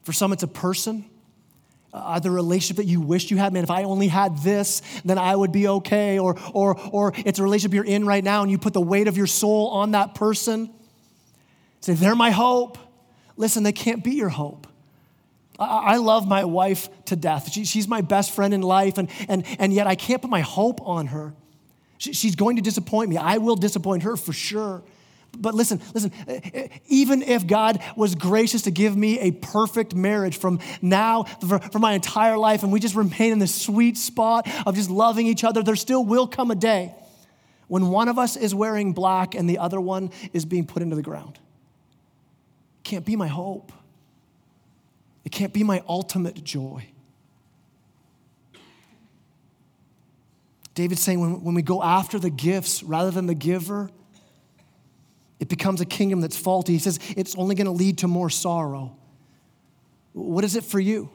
For 0.02 0.12
some, 0.12 0.32
it's 0.32 0.42
a 0.42 0.48
person. 0.48 1.06
Uh, 1.90 2.18
the 2.18 2.30
relationship 2.30 2.76
that 2.76 2.84
you 2.84 3.00
wish 3.00 3.30
you 3.30 3.38
had, 3.38 3.52
man, 3.52 3.64
if 3.64 3.70
I 3.70 3.84
only 3.84 4.08
had 4.08 4.38
this, 4.42 4.82
then 5.06 5.16
I 5.16 5.34
would 5.34 5.52
be 5.52 5.68
okay. 5.68 6.18
Or, 6.18 6.38
or, 6.52 6.78
or 6.90 7.14
it's 7.16 7.38
a 7.38 7.42
relationship 7.42 7.74
you're 7.74 7.84
in 7.84 8.04
right 8.04 8.22
now 8.22 8.42
and 8.42 8.50
you 8.50 8.58
put 8.58 8.74
the 8.74 8.80
weight 8.80 9.08
of 9.08 9.16
your 9.16 9.26
soul 9.26 9.68
on 9.68 9.92
that 9.92 10.14
person. 10.14 10.70
Say, 11.80 11.94
they're 11.94 12.14
my 12.14 12.30
hope. 12.30 12.76
Listen, 13.36 13.62
they 13.62 13.72
can't 13.72 14.04
be 14.04 14.12
your 14.12 14.28
hope. 14.28 14.66
I, 15.58 15.94
I 15.94 15.96
love 15.96 16.28
my 16.28 16.44
wife 16.44 16.88
to 17.06 17.16
death. 17.16 17.50
She, 17.52 17.64
she's 17.64 17.88
my 17.88 18.00
best 18.00 18.34
friend 18.34 18.52
in 18.52 18.60
life, 18.62 18.98
and, 18.98 19.08
and, 19.28 19.44
and 19.58 19.72
yet 19.72 19.86
I 19.86 19.94
can't 19.94 20.20
put 20.20 20.30
my 20.30 20.40
hope 20.40 20.80
on 20.82 21.06
her. 21.08 21.32
She, 21.98 22.12
she's 22.12 22.36
going 22.36 22.56
to 22.56 22.62
disappoint 22.62 23.10
me. 23.10 23.16
I 23.16 23.38
will 23.38 23.56
disappoint 23.56 24.02
her 24.02 24.16
for 24.16 24.32
sure. 24.32 24.82
But 25.36 25.54
listen, 25.54 25.80
listen, 25.94 26.12
uh, 26.26 26.32
uh, 26.32 26.68
even 26.86 27.22
if 27.22 27.46
God 27.46 27.80
was 27.96 28.14
gracious 28.14 28.62
to 28.62 28.70
give 28.70 28.96
me 28.96 29.20
a 29.20 29.30
perfect 29.30 29.94
marriage 29.94 30.38
from 30.38 30.58
now 30.82 31.24
for, 31.24 31.58
for, 31.58 31.78
my 31.78 31.92
entire 31.92 32.36
life, 32.36 32.62
and 32.62 32.72
we 32.72 32.80
just 32.80 32.94
remain 32.94 33.32
in 33.32 33.38
this 33.38 33.54
sweet 33.54 33.96
spot 33.96 34.48
of 34.66 34.74
just 34.74 34.90
loving 34.90 35.26
each 35.26 35.44
other, 35.44 35.62
there 35.62 35.76
still 35.76 36.04
will 36.04 36.26
come 36.26 36.50
a 36.50 36.54
day 36.54 36.94
when 37.68 37.88
one 37.88 38.08
of 38.08 38.18
us 38.18 38.36
is 38.36 38.54
wearing 38.54 38.92
black 38.92 39.34
and 39.34 39.48
the 39.48 39.58
other 39.58 39.80
one 39.80 40.10
is 40.32 40.44
being 40.44 40.66
put 40.66 40.82
into 40.82 40.96
the 40.96 41.02
ground. 41.02 41.38
It 42.78 42.84
can't 42.84 43.04
be 43.04 43.14
my 43.14 43.28
hope, 43.28 43.72
it 45.24 45.30
can't 45.30 45.52
be 45.52 45.62
my 45.62 45.82
ultimate 45.86 46.42
joy. 46.42 46.86
David's 50.74 51.02
saying 51.02 51.20
when, 51.20 51.42
when 51.42 51.54
we 51.54 51.62
go 51.62 51.82
after 51.82 52.20
the 52.20 52.30
gifts 52.30 52.84
rather 52.84 53.10
than 53.10 53.26
the 53.26 53.34
giver, 53.34 53.90
it 55.40 55.48
becomes 55.48 55.80
a 55.80 55.86
kingdom 55.86 56.20
that's 56.20 56.36
faulty. 56.36 56.72
He 56.72 56.78
says 56.78 56.98
it's 57.16 57.36
only 57.36 57.54
going 57.54 57.66
to 57.66 57.72
lead 57.72 57.98
to 57.98 58.08
more 58.08 58.30
sorrow. 58.30 58.96
What 60.12 60.44
is 60.44 60.56
it 60.56 60.64
for 60.64 60.80
you? 60.80 61.10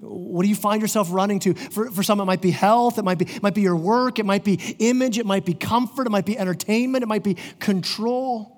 What 0.00 0.42
do 0.42 0.48
you 0.48 0.54
find 0.54 0.82
yourself 0.82 1.08
running 1.10 1.38
to? 1.40 1.54
For, 1.54 1.90
for 1.90 2.02
some, 2.02 2.20
it 2.20 2.24
might 2.26 2.42
be 2.42 2.50
health, 2.50 2.98
it 2.98 3.04
might 3.04 3.18
be, 3.18 3.24
it 3.24 3.42
might 3.42 3.54
be 3.54 3.62
your 3.62 3.76
work, 3.76 4.18
it 4.18 4.26
might 4.26 4.44
be 4.44 4.60
image, 4.78 5.18
it 5.18 5.24
might 5.24 5.46
be 5.46 5.54
comfort, 5.54 6.06
it 6.06 6.10
might 6.10 6.26
be 6.26 6.38
entertainment, 6.38 7.02
it 7.02 7.06
might 7.06 7.24
be 7.24 7.36
control. 7.58 8.55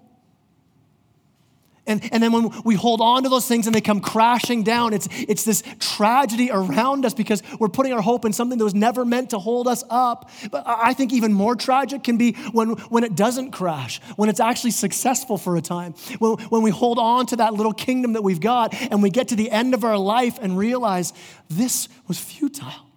And, 1.88 2.06
and 2.12 2.22
then 2.22 2.32
when 2.32 2.50
we 2.64 2.74
hold 2.74 3.00
on 3.00 3.24
to 3.24 3.28
those 3.28 3.48
things 3.48 3.66
and 3.66 3.74
they 3.74 3.80
come 3.80 4.00
crashing 4.00 4.62
down, 4.62 4.92
it's, 4.92 5.08
it's 5.10 5.44
this 5.44 5.62
tragedy 5.80 6.50
around 6.52 7.04
us 7.04 7.14
because 7.14 7.42
we're 7.58 7.68
putting 7.68 7.92
our 7.92 8.02
hope 8.02 8.24
in 8.24 8.32
something 8.32 8.58
that 8.58 8.64
was 8.64 8.74
never 8.74 9.04
meant 9.04 9.30
to 9.30 9.38
hold 9.38 9.66
us 9.66 9.82
up. 9.90 10.30
But 10.50 10.64
I 10.66 10.92
think 10.92 11.12
even 11.12 11.32
more 11.32 11.56
tragic 11.56 12.04
can 12.04 12.16
be 12.16 12.34
when, 12.52 12.70
when 12.90 13.02
it 13.02 13.16
doesn't 13.16 13.50
crash, 13.50 14.00
when 14.16 14.28
it's 14.28 14.40
actually 14.40 14.72
successful 14.72 15.38
for 15.38 15.56
a 15.56 15.62
time. 15.62 15.94
When, 16.18 16.32
when 16.48 16.62
we 16.62 16.70
hold 16.70 16.98
on 16.98 17.26
to 17.26 17.36
that 17.36 17.54
little 17.54 17.72
kingdom 17.72 18.12
that 18.12 18.22
we've 18.22 18.40
got 18.40 18.74
and 18.74 19.02
we 19.02 19.10
get 19.10 19.28
to 19.28 19.36
the 19.36 19.50
end 19.50 19.74
of 19.74 19.82
our 19.82 19.98
life 19.98 20.38
and 20.40 20.56
realize 20.56 21.12
this 21.48 21.88
was 22.06 22.18
futile. 22.18 22.87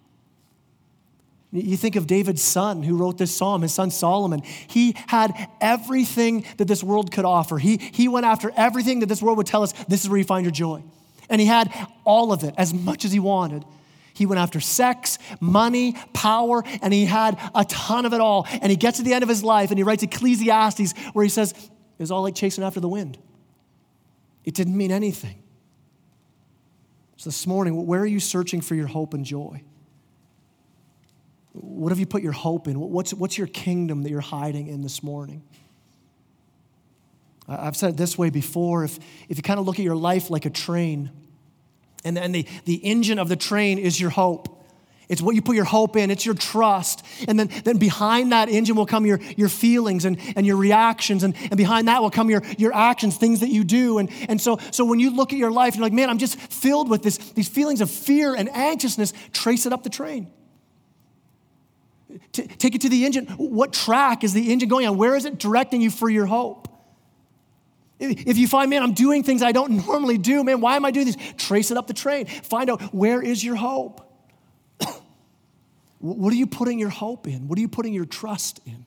You 1.52 1.76
think 1.76 1.96
of 1.96 2.06
David's 2.06 2.42
son 2.42 2.82
who 2.82 2.96
wrote 2.96 3.18
this 3.18 3.34
psalm, 3.34 3.60
his 3.60 3.74
son 3.74 3.90
Solomon. 3.90 4.40
He 4.42 4.96
had 5.06 5.32
everything 5.60 6.46
that 6.56 6.66
this 6.66 6.82
world 6.82 7.12
could 7.12 7.26
offer. 7.26 7.58
He, 7.58 7.76
he 7.76 8.08
went 8.08 8.24
after 8.24 8.50
everything 8.56 9.00
that 9.00 9.06
this 9.06 9.20
world 9.20 9.36
would 9.36 9.46
tell 9.46 9.62
us 9.62 9.72
this 9.86 10.02
is 10.02 10.08
where 10.08 10.18
you 10.18 10.24
find 10.24 10.46
your 10.46 10.52
joy. 10.52 10.82
And 11.28 11.40
he 11.40 11.46
had 11.46 11.70
all 12.04 12.32
of 12.32 12.42
it, 12.42 12.54
as 12.56 12.72
much 12.72 13.04
as 13.04 13.12
he 13.12 13.18
wanted. 13.18 13.64
He 14.14 14.24
went 14.24 14.38
after 14.38 14.60
sex, 14.60 15.18
money, 15.40 15.94
power, 16.14 16.62
and 16.80 16.92
he 16.92 17.04
had 17.04 17.38
a 17.54 17.64
ton 17.66 18.06
of 18.06 18.14
it 18.14 18.20
all. 18.20 18.46
And 18.50 18.70
he 18.70 18.76
gets 18.76 18.96
to 18.98 19.04
the 19.04 19.12
end 19.12 19.22
of 19.22 19.28
his 19.28 19.44
life 19.44 19.70
and 19.70 19.78
he 19.78 19.84
writes 19.84 20.02
Ecclesiastes 20.02 20.94
where 21.12 21.22
he 21.22 21.28
says, 21.28 21.52
It 21.52 21.70
was 21.98 22.10
all 22.10 22.22
like 22.22 22.34
chasing 22.34 22.64
after 22.64 22.80
the 22.80 22.88
wind. 22.88 23.18
It 24.44 24.54
didn't 24.54 24.76
mean 24.76 24.90
anything. 24.90 25.42
So 27.16 27.28
this 27.28 27.46
morning, 27.46 27.86
where 27.86 28.00
are 28.00 28.06
you 28.06 28.20
searching 28.20 28.62
for 28.62 28.74
your 28.74 28.88
hope 28.88 29.14
and 29.14 29.24
joy? 29.24 29.62
What 31.52 31.90
have 31.90 31.98
you 31.98 32.06
put 32.06 32.22
your 32.22 32.32
hope 32.32 32.66
in? 32.66 32.80
What's, 32.80 33.12
what's 33.12 33.36
your 33.36 33.46
kingdom 33.46 34.02
that 34.02 34.10
you're 34.10 34.20
hiding 34.20 34.68
in 34.68 34.82
this 34.82 35.02
morning? 35.02 35.42
I've 37.48 37.76
said 37.76 37.90
it 37.90 37.96
this 37.96 38.16
way 38.16 38.30
before. 38.30 38.84
If, 38.84 38.98
if 39.28 39.36
you 39.36 39.42
kind 39.42 39.60
of 39.60 39.66
look 39.66 39.78
at 39.78 39.84
your 39.84 39.96
life 39.96 40.30
like 40.30 40.46
a 40.46 40.50
train, 40.50 41.10
and, 42.04 42.18
and 42.18 42.34
the, 42.34 42.46
the 42.64 42.76
engine 42.76 43.18
of 43.18 43.28
the 43.28 43.36
train 43.36 43.78
is 43.78 44.00
your 44.00 44.10
hope. 44.10 44.48
It's 45.08 45.20
what 45.20 45.34
you 45.34 45.42
put 45.42 45.56
your 45.56 45.66
hope 45.66 45.96
in, 45.96 46.10
it's 46.10 46.24
your 46.24 46.34
trust. 46.34 47.04
And 47.28 47.38
then, 47.38 47.50
then 47.64 47.76
behind 47.76 48.32
that 48.32 48.48
engine 48.48 48.76
will 48.76 48.86
come 48.86 49.04
your, 49.04 49.20
your 49.36 49.50
feelings 49.50 50.06
and, 50.06 50.16
and 50.36 50.46
your 50.46 50.56
reactions. 50.56 51.22
And, 51.22 51.34
and 51.36 51.56
behind 51.56 51.88
that 51.88 52.00
will 52.00 52.10
come 52.10 52.30
your, 52.30 52.42
your 52.56 52.72
actions, 52.72 53.18
things 53.18 53.40
that 53.40 53.50
you 53.50 53.62
do. 53.62 53.98
And, 53.98 54.08
and 54.28 54.40
so, 54.40 54.58
so 54.70 54.86
when 54.86 55.00
you 55.00 55.14
look 55.14 55.34
at 55.34 55.38
your 55.38 55.50
life, 55.50 55.76
you're 55.76 55.82
like, 55.82 55.92
man, 55.92 56.08
I'm 56.08 56.18
just 56.18 56.38
filled 56.38 56.88
with 56.88 57.02
this, 57.02 57.18
these 57.18 57.48
feelings 57.48 57.82
of 57.82 57.90
fear 57.90 58.34
and 58.34 58.48
anxiousness. 58.56 59.12
Trace 59.32 59.66
it 59.66 59.72
up 59.74 59.82
the 59.82 59.90
train. 59.90 60.30
T- 62.32 62.46
take 62.46 62.74
it 62.74 62.80
to 62.82 62.88
the 62.88 63.04
engine. 63.04 63.26
What 63.26 63.72
track 63.72 64.24
is 64.24 64.32
the 64.32 64.52
engine 64.52 64.68
going 64.68 64.86
on? 64.86 64.96
Where 64.96 65.16
is 65.16 65.24
it 65.24 65.38
directing 65.38 65.80
you 65.80 65.90
for 65.90 66.10
your 66.10 66.26
hope? 66.26 66.68
If 67.98 68.36
you 68.36 68.48
find, 68.48 68.68
man, 68.68 68.82
I'm 68.82 68.94
doing 68.94 69.22
things 69.22 69.42
I 69.42 69.52
don't 69.52 69.86
normally 69.86 70.18
do, 70.18 70.42
man, 70.42 70.60
why 70.60 70.76
am 70.76 70.84
I 70.84 70.90
doing 70.90 71.06
this? 71.06 71.16
Trace 71.36 71.70
it 71.70 71.76
up 71.76 71.86
the 71.86 71.94
train. 71.94 72.26
Find 72.26 72.68
out 72.68 72.82
where 72.92 73.22
is 73.22 73.44
your 73.44 73.56
hope? 73.56 74.00
what 76.00 76.32
are 76.32 76.36
you 76.36 76.46
putting 76.46 76.78
your 76.78 76.88
hope 76.88 77.28
in? 77.28 77.48
What 77.48 77.58
are 77.58 77.60
you 77.60 77.68
putting 77.68 77.94
your 77.94 78.06
trust 78.06 78.60
in? 78.66 78.84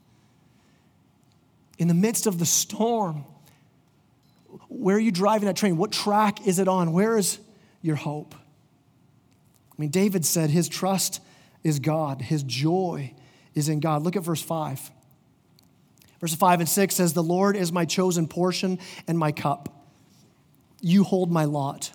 In 1.78 1.88
the 1.88 1.94
midst 1.94 2.28
of 2.28 2.40
the 2.40 2.46
storm, 2.46 3.26
where 4.70 4.96
are 4.96 5.00
you 5.00 5.12
driving 5.12 5.48
that 5.48 5.56
train? 5.56 5.78
What 5.78 5.92
track 5.92 6.46
is 6.46 6.60
it 6.60 6.68
on? 6.68 6.92
Where 6.94 7.18
is 7.18 7.40
your 7.82 7.96
hope? 7.96 8.36
I 8.36 9.82
mean, 9.82 9.90
David 9.90 10.26
said 10.26 10.50
his 10.50 10.70
trust 10.70 11.22
is 11.64 11.80
God, 11.80 12.22
his 12.22 12.44
joy 12.44 13.14
is 13.56 13.70
in 13.70 13.80
God. 13.80 14.04
Look 14.04 14.16
at 14.16 14.24
verse 14.24 14.42
5. 14.42 14.92
Verse 16.22 16.36
5 16.36 16.60
and 16.62 16.70
6 16.70 16.96
says, 16.96 17.14
The 17.14 17.24
Lord 17.24 17.56
is 17.56 17.72
my 17.72 17.86
chosen 17.86 18.28
portion 18.28 18.80
and 19.08 19.18
my 19.18 19.32
cup. 19.32 19.70
You 20.82 21.04
hold 21.04 21.32
my 21.32 21.46
lot. 21.46 21.92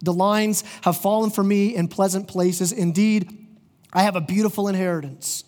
The 0.00 0.12
lines 0.12 0.64
have 0.82 0.96
fallen 0.96 1.30
for 1.30 1.44
me 1.44 1.74
in 1.74 1.88
pleasant 1.88 2.28
places. 2.28 2.72
Indeed, 2.72 3.46
I 3.92 4.02
have 4.02 4.16
a 4.16 4.20
beautiful 4.20 4.68
inheritance. 4.68 5.44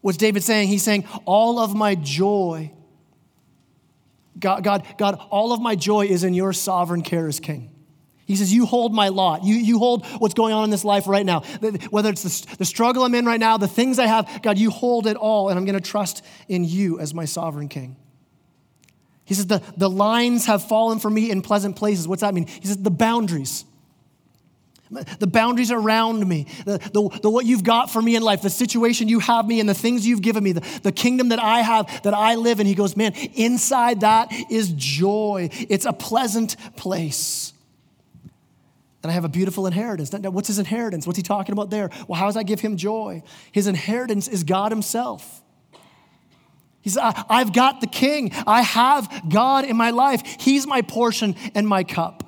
What's 0.00 0.18
David 0.18 0.42
saying? 0.42 0.68
He's 0.68 0.82
saying, 0.82 1.06
All 1.24 1.58
of 1.58 1.74
my 1.74 1.94
joy 1.94 2.72
God, 4.38 4.62
God, 4.62 4.86
God, 4.98 5.20
all 5.30 5.52
of 5.52 5.60
my 5.60 5.74
joy 5.74 6.06
is 6.06 6.24
in 6.24 6.34
your 6.34 6.52
sovereign 6.52 7.02
care 7.02 7.26
as 7.26 7.40
king. 7.40 7.70
He 8.26 8.34
says, 8.34 8.52
You 8.52 8.66
hold 8.66 8.92
my 8.92 9.08
lot. 9.08 9.44
You, 9.44 9.54
you 9.54 9.78
hold 9.78 10.04
what's 10.18 10.34
going 10.34 10.52
on 10.52 10.64
in 10.64 10.70
this 10.70 10.84
life 10.84 11.06
right 11.06 11.24
now. 11.24 11.40
Whether 11.90 12.10
it's 12.10 12.22
the, 12.22 12.56
the 12.56 12.64
struggle 12.64 13.04
I'm 13.04 13.14
in 13.14 13.24
right 13.24 13.40
now, 13.40 13.56
the 13.56 13.68
things 13.68 13.98
I 13.98 14.06
have, 14.06 14.42
God, 14.42 14.58
you 14.58 14.70
hold 14.70 15.06
it 15.06 15.16
all, 15.16 15.48
and 15.48 15.58
I'm 15.58 15.64
going 15.64 15.78
to 15.78 15.88
trust 15.88 16.24
in 16.48 16.64
you 16.64 16.98
as 16.98 17.14
my 17.14 17.24
sovereign 17.24 17.68
king. 17.68 17.96
He 19.24 19.34
says, 19.34 19.46
the, 19.46 19.62
the 19.76 19.90
lines 19.90 20.46
have 20.46 20.68
fallen 20.68 20.98
for 21.00 21.10
me 21.10 21.30
in 21.30 21.42
pleasant 21.42 21.76
places. 21.76 22.06
What's 22.06 22.22
that 22.22 22.34
mean? 22.34 22.46
He 22.46 22.66
says, 22.66 22.78
The 22.78 22.90
boundaries. 22.90 23.64
The 25.18 25.26
boundaries 25.26 25.72
around 25.72 26.28
me, 26.28 26.46
the, 26.64 26.78
the, 26.78 27.18
the, 27.22 27.28
what 27.28 27.44
you've 27.44 27.64
got 27.64 27.90
for 27.90 28.00
me 28.00 28.14
in 28.14 28.22
life, 28.22 28.42
the 28.42 28.50
situation 28.50 29.08
you 29.08 29.18
have 29.18 29.44
me 29.44 29.58
and 29.58 29.68
the 29.68 29.74
things 29.74 30.06
you've 30.06 30.22
given 30.22 30.44
me, 30.44 30.52
the, 30.52 30.80
the 30.84 30.92
kingdom 30.92 31.30
that 31.30 31.40
I 31.40 31.60
have, 31.60 32.02
that 32.04 32.14
I 32.14 32.36
live 32.36 32.60
in. 32.60 32.68
He 32.68 32.76
goes, 32.76 32.96
Man, 32.96 33.12
inside 33.34 34.02
that 34.02 34.32
is 34.48 34.72
joy. 34.76 35.48
It's 35.52 35.86
a 35.86 35.92
pleasant 35.92 36.56
place 36.76 37.52
and 39.06 39.12
I 39.12 39.14
have 39.14 39.24
a 39.24 39.28
beautiful 39.28 39.68
inheritance. 39.68 40.12
Now, 40.12 40.30
what's 40.30 40.48
his 40.48 40.58
inheritance? 40.58 41.06
What's 41.06 41.16
he 41.16 41.22
talking 41.22 41.52
about 41.52 41.70
there? 41.70 41.90
Well, 42.08 42.18
how 42.18 42.26
does 42.26 42.34
that 42.34 42.44
give 42.44 42.58
him 42.58 42.76
joy? 42.76 43.22
His 43.52 43.68
inheritance 43.68 44.26
is 44.26 44.42
God 44.42 44.72
himself. 44.72 45.42
He 46.80 46.90
says, 46.90 47.14
I've 47.28 47.52
got 47.52 47.80
the 47.80 47.86
king. 47.86 48.32
I 48.48 48.62
have 48.62 49.22
God 49.28 49.64
in 49.64 49.76
my 49.76 49.90
life. 49.90 50.22
He's 50.40 50.66
my 50.66 50.82
portion 50.82 51.36
and 51.54 51.68
my 51.68 51.84
cup. 51.84 52.24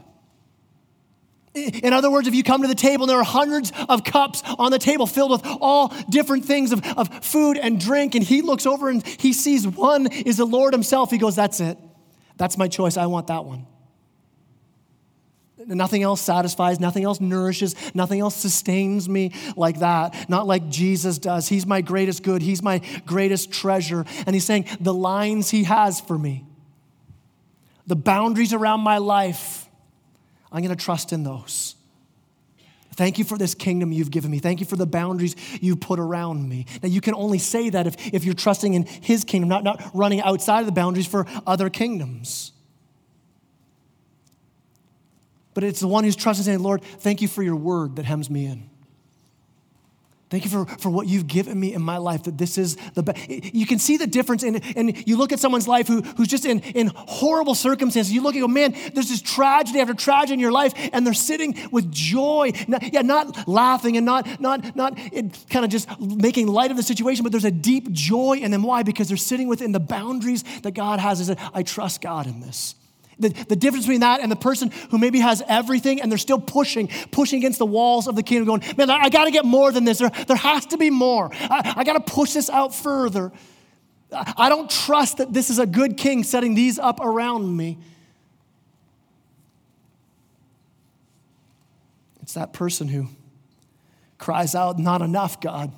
In 1.52 1.92
other 1.92 2.12
words, 2.12 2.28
if 2.28 2.34
you 2.36 2.44
come 2.44 2.62
to 2.62 2.68
the 2.68 2.76
table, 2.76 3.04
and 3.04 3.10
there 3.10 3.18
are 3.18 3.24
hundreds 3.24 3.72
of 3.88 4.04
cups 4.04 4.44
on 4.56 4.70
the 4.70 4.78
table 4.78 5.08
filled 5.08 5.32
with 5.32 5.40
all 5.44 5.88
different 6.08 6.44
things 6.44 6.70
of, 6.70 6.86
of 6.96 7.24
food 7.24 7.58
and 7.58 7.80
drink. 7.80 8.14
And 8.14 8.22
he 8.22 8.40
looks 8.40 8.66
over 8.66 8.88
and 8.88 9.04
he 9.04 9.32
sees 9.32 9.66
one 9.66 10.06
is 10.12 10.36
the 10.36 10.44
Lord 10.44 10.74
himself. 10.74 11.10
He 11.10 11.18
goes, 11.18 11.34
That's 11.34 11.58
it. 11.58 11.76
That's 12.36 12.56
my 12.56 12.68
choice. 12.68 12.96
I 12.96 13.06
want 13.06 13.26
that 13.26 13.44
one. 13.44 13.66
Nothing 15.66 16.02
else 16.02 16.20
satisfies, 16.20 16.78
nothing 16.78 17.04
else 17.04 17.20
nourishes, 17.20 17.74
nothing 17.94 18.20
else 18.20 18.36
sustains 18.36 19.08
me 19.08 19.32
like 19.56 19.80
that. 19.80 20.28
Not 20.28 20.46
like 20.46 20.68
Jesus 20.68 21.18
does. 21.18 21.48
He's 21.48 21.66
my 21.66 21.80
greatest 21.80 22.22
good, 22.22 22.42
He's 22.42 22.62
my 22.62 22.80
greatest 23.06 23.50
treasure. 23.50 24.04
And 24.26 24.34
He's 24.34 24.44
saying, 24.44 24.66
the 24.80 24.94
lines 24.94 25.50
He 25.50 25.64
has 25.64 26.00
for 26.00 26.16
me, 26.16 26.44
the 27.86 27.96
boundaries 27.96 28.52
around 28.52 28.80
my 28.80 28.98
life, 28.98 29.68
I'm 30.52 30.62
going 30.62 30.74
to 30.74 30.82
trust 30.82 31.12
in 31.12 31.24
those. 31.24 31.74
Thank 32.94 33.18
you 33.18 33.24
for 33.24 33.38
this 33.38 33.54
kingdom 33.54 33.92
you've 33.92 34.10
given 34.10 34.30
me. 34.30 34.40
Thank 34.40 34.58
you 34.58 34.66
for 34.66 34.74
the 34.74 34.86
boundaries 34.86 35.36
you've 35.60 35.80
put 35.80 36.00
around 36.00 36.48
me. 36.48 36.66
Now, 36.82 36.88
you 36.88 37.00
can 37.00 37.14
only 37.14 37.38
say 37.38 37.70
that 37.70 37.86
if, 37.86 38.12
if 38.12 38.24
you're 38.24 38.34
trusting 38.34 38.74
in 38.74 38.86
His 38.86 39.22
kingdom, 39.22 39.48
not, 39.48 39.62
not 39.62 39.90
running 39.94 40.20
outside 40.20 40.60
of 40.60 40.66
the 40.66 40.72
boundaries 40.72 41.06
for 41.06 41.24
other 41.46 41.70
kingdoms. 41.70 42.52
But 45.58 45.64
it's 45.64 45.80
the 45.80 45.88
one 45.88 46.04
who's 46.04 46.14
trusting, 46.14 46.44
saying, 46.44 46.60
Lord, 46.60 46.82
thank 46.82 47.20
you 47.20 47.26
for 47.26 47.42
your 47.42 47.56
word 47.56 47.96
that 47.96 48.04
hems 48.04 48.30
me 48.30 48.46
in. 48.46 48.70
Thank 50.30 50.44
you 50.44 50.50
for, 50.52 50.66
for 50.66 50.88
what 50.88 51.08
you've 51.08 51.26
given 51.26 51.58
me 51.58 51.74
in 51.74 51.82
my 51.82 51.96
life, 51.96 52.22
that 52.22 52.38
this 52.38 52.58
is 52.58 52.76
the 52.94 53.02
best. 53.02 53.28
You 53.28 53.66
can 53.66 53.80
see 53.80 53.96
the 53.96 54.06
difference, 54.06 54.44
in, 54.44 54.62
and 54.76 55.04
you 55.08 55.16
look 55.16 55.32
at 55.32 55.40
someone's 55.40 55.66
life 55.66 55.88
who, 55.88 56.02
who's 56.02 56.28
just 56.28 56.44
in, 56.44 56.60
in 56.60 56.92
horrible 56.94 57.56
circumstances. 57.56 58.12
You 58.12 58.22
look 58.22 58.36
and 58.36 58.42
go, 58.42 58.46
man, 58.46 58.72
there's 58.94 59.08
this 59.08 59.20
tragedy 59.20 59.80
after 59.80 59.94
tragedy 59.94 60.34
in 60.34 60.38
your 60.38 60.52
life, 60.52 60.74
and 60.92 61.04
they're 61.04 61.12
sitting 61.12 61.58
with 61.72 61.90
joy. 61.90 62.52
Not, 62.68 62.92
yeah, 62.92 63.02
not 63.02 63.48
laughing 63.48 63.96
and 63.96 64.06
not, 64.06 64.40
not, 64.40 64.76
not 64.76 64.96
kind 65.50 65.64
of 65.64 65.72
just 65.72 65.88
making 66.00 66.46
light 66.46 66.70
of 66.70 66.76
the 66.76 66.84
situation, 66.84 67.24
but 67.24 67.32
there's 67.32 67.44
a 67.44 67.50
deep 67.50 67.90
joy 67.90 68.38
in 68.40 68.52
them. 68.52 68.62
Why? 68.62 68.84
Because 68.84 69.08
they're 69.08 69.16
sitting 69.16 69.48
within 69.48 69.72
the 69.72 69.80
boundaries 69.80 70.44
that 70.62 70.74
God 70.74 71.00
has. 71.00 71.18
Is 71.18 71.34
I 71.52 71.64
trust 71.64 72.00
God 72.00 72.28
in 72.28 72.38
this. 72.38 72.76
The, 73.20 73.30
the 73.30 73.56
difference 73.56 73.84
between 73.86 74.00
that 74.00 74.20
and 74.20 74.30
the 74.30 74.36
person 74.36 74.70
who 74.90 74.98
maybe 74.98 75.18
has 75.18 75.42
everything 75.48 76.00
and 76.00 76.10
they're 76.10 76.18
still 76.18 76.40
pushing, 76.40 76.88
pushing 77.10 77.38
against 77.38 77.58
the 77.58 77.66
walls 77.66 78.06
of 78.06 78.14
the 78.14 78.22
kingdom, 78.22 78.46
going, 78.46 78.76
man, 78.76 78.90
I, 78.90 79.04
I 79.04 79.08
got 79.08 79.24
to 79.24 79.30
get 79.32 79.44
more 79.44 79.72
than 79.72 79.84
this. 79.84 79.98
There, 79.98 80.10
there 80.28 80.36
has 80.36 80.66
to 80.66 80.78
be 80.78 80.90
more. 80.90 81.30
I, 81.32 81.74
I 81.78 81.84
got 81.84 81.94
to 81.94 82.12
push 82.12 82.32
this 82.32 82.48
out 82.48 82.74
further. 82.74 83.32
I, 84.12 84.34
I 84.36 84.48
don't 84.48 84.70
trust 84.70 85.16
that 85.16 85.32
this 85.32 85.50
is 85.50 85.58
a 85.58 85.66
good 85.66 85.96
king 85.96 86.22
setting 86.22 86.54
these 86.54 86.78
up 86.78 87.00
around 87.00 87.56
me. 87.56 87.78
It's 92.22 92.34
that 92.34 92.52
person 92.52 92.88
who 92.88 93.08
cries 94.18 94.54
out, 94.54 94.78
Not 94.78 95.02
enough, 95.02 95.40
God. 95.40 95.72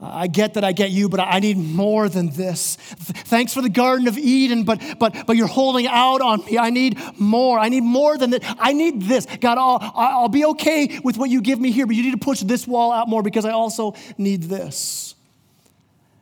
I 0.00 0.26
get 0.26 0.54
that 0.54 0.64
I 0.64 0.72
get 0.72 0.90
you, 0.90 1.08
but 1.08 1.20
I 1.20 1.38
need 1.38 1.56
more 1.56 2.08
than 2.08 2.30
this. 2.30 2.76
Thanks 2.76 3.54
for 3.54 3.62
the 3.62 3.68
Garden 3.68 4.08
of 4.08 4.18
Eden, 4.18 4.64
but, 4.64 4.82
but, 4.98 5.26
but 5.26 5.36
you're 5.36 5.46
holding 5.46 5.86
out 5.86 6.20
on 6.20 6.44
me. 6.44 6.58
I 6.58 6.70
need 6.70 6.98
more. 7.18 7.58
I 7.58 7.68
need 7.68 7.82
more 7.82 8.18
than 8.18 8.30
that. 8.30 8.56
I 8.58 8.72
need 8.72 9.02
this. 9.02 9.26
God, 9.40 9.56
I'll, 9.56 9.92
I'll 9.94 10.28
be 10.28 10.44
okay 10.46 11.00
with 11.02 11.16
what 11.16 11.30
you 11.30 11.40
give 11.40 11.60
me 11.60 11.70
here, 11.70 11.86
but 11.86 11.96
you 11.96 12.02
need 12.02 12.10
to 12.10 12.18
push 12.18 12.40
this 12.40 12.66
wall 12.66 12.92
out 12.92 13.08
more 13.08 13.22
because 13.22 13.44
I 13.44 13.52
also 13.52 13.94
need 14.18 14.42
this. 14.42 15.14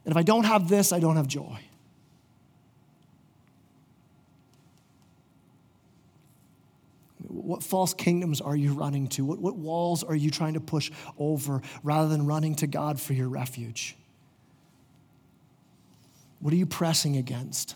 And 0.05 0.13
if 0.13 0.17
I 0.17 0.23
don't 0.23 0.45
have 0.45 0.69
this, 0.69 0.93
I 0.93 1.01
don't 1.01 1.17
have 1.17 1.27
joy. 1.27 1.59
What 7.53 7.63
false 7.63 7.93
kingdoms 7.93 8.41
are 8.41 8.57
you 8.57 8.73
running 8.73 9.09
to? 9.09 9.27
What, 9.27 9.39
what 9.39 9.57
walls 9.57 10.03
are 10.03 10.15
you 10.15 10.31
trying 10.31 10.55
to 10.55 10.61
push 10.61 10.91
over 11.19 11.61
rather 11.83 12.09
than 12.09 12.25
running 12.25 12.55
to 12.55 12.67
God 12.67 12.99
for 12.99 13.13
your 13.13 13.29
refuge? 13.29 13.95
What 16.41 16.55
are 16.55 16.57
you 16.57 16.65
pressing 16.65 17.19
against? 17.19 17.75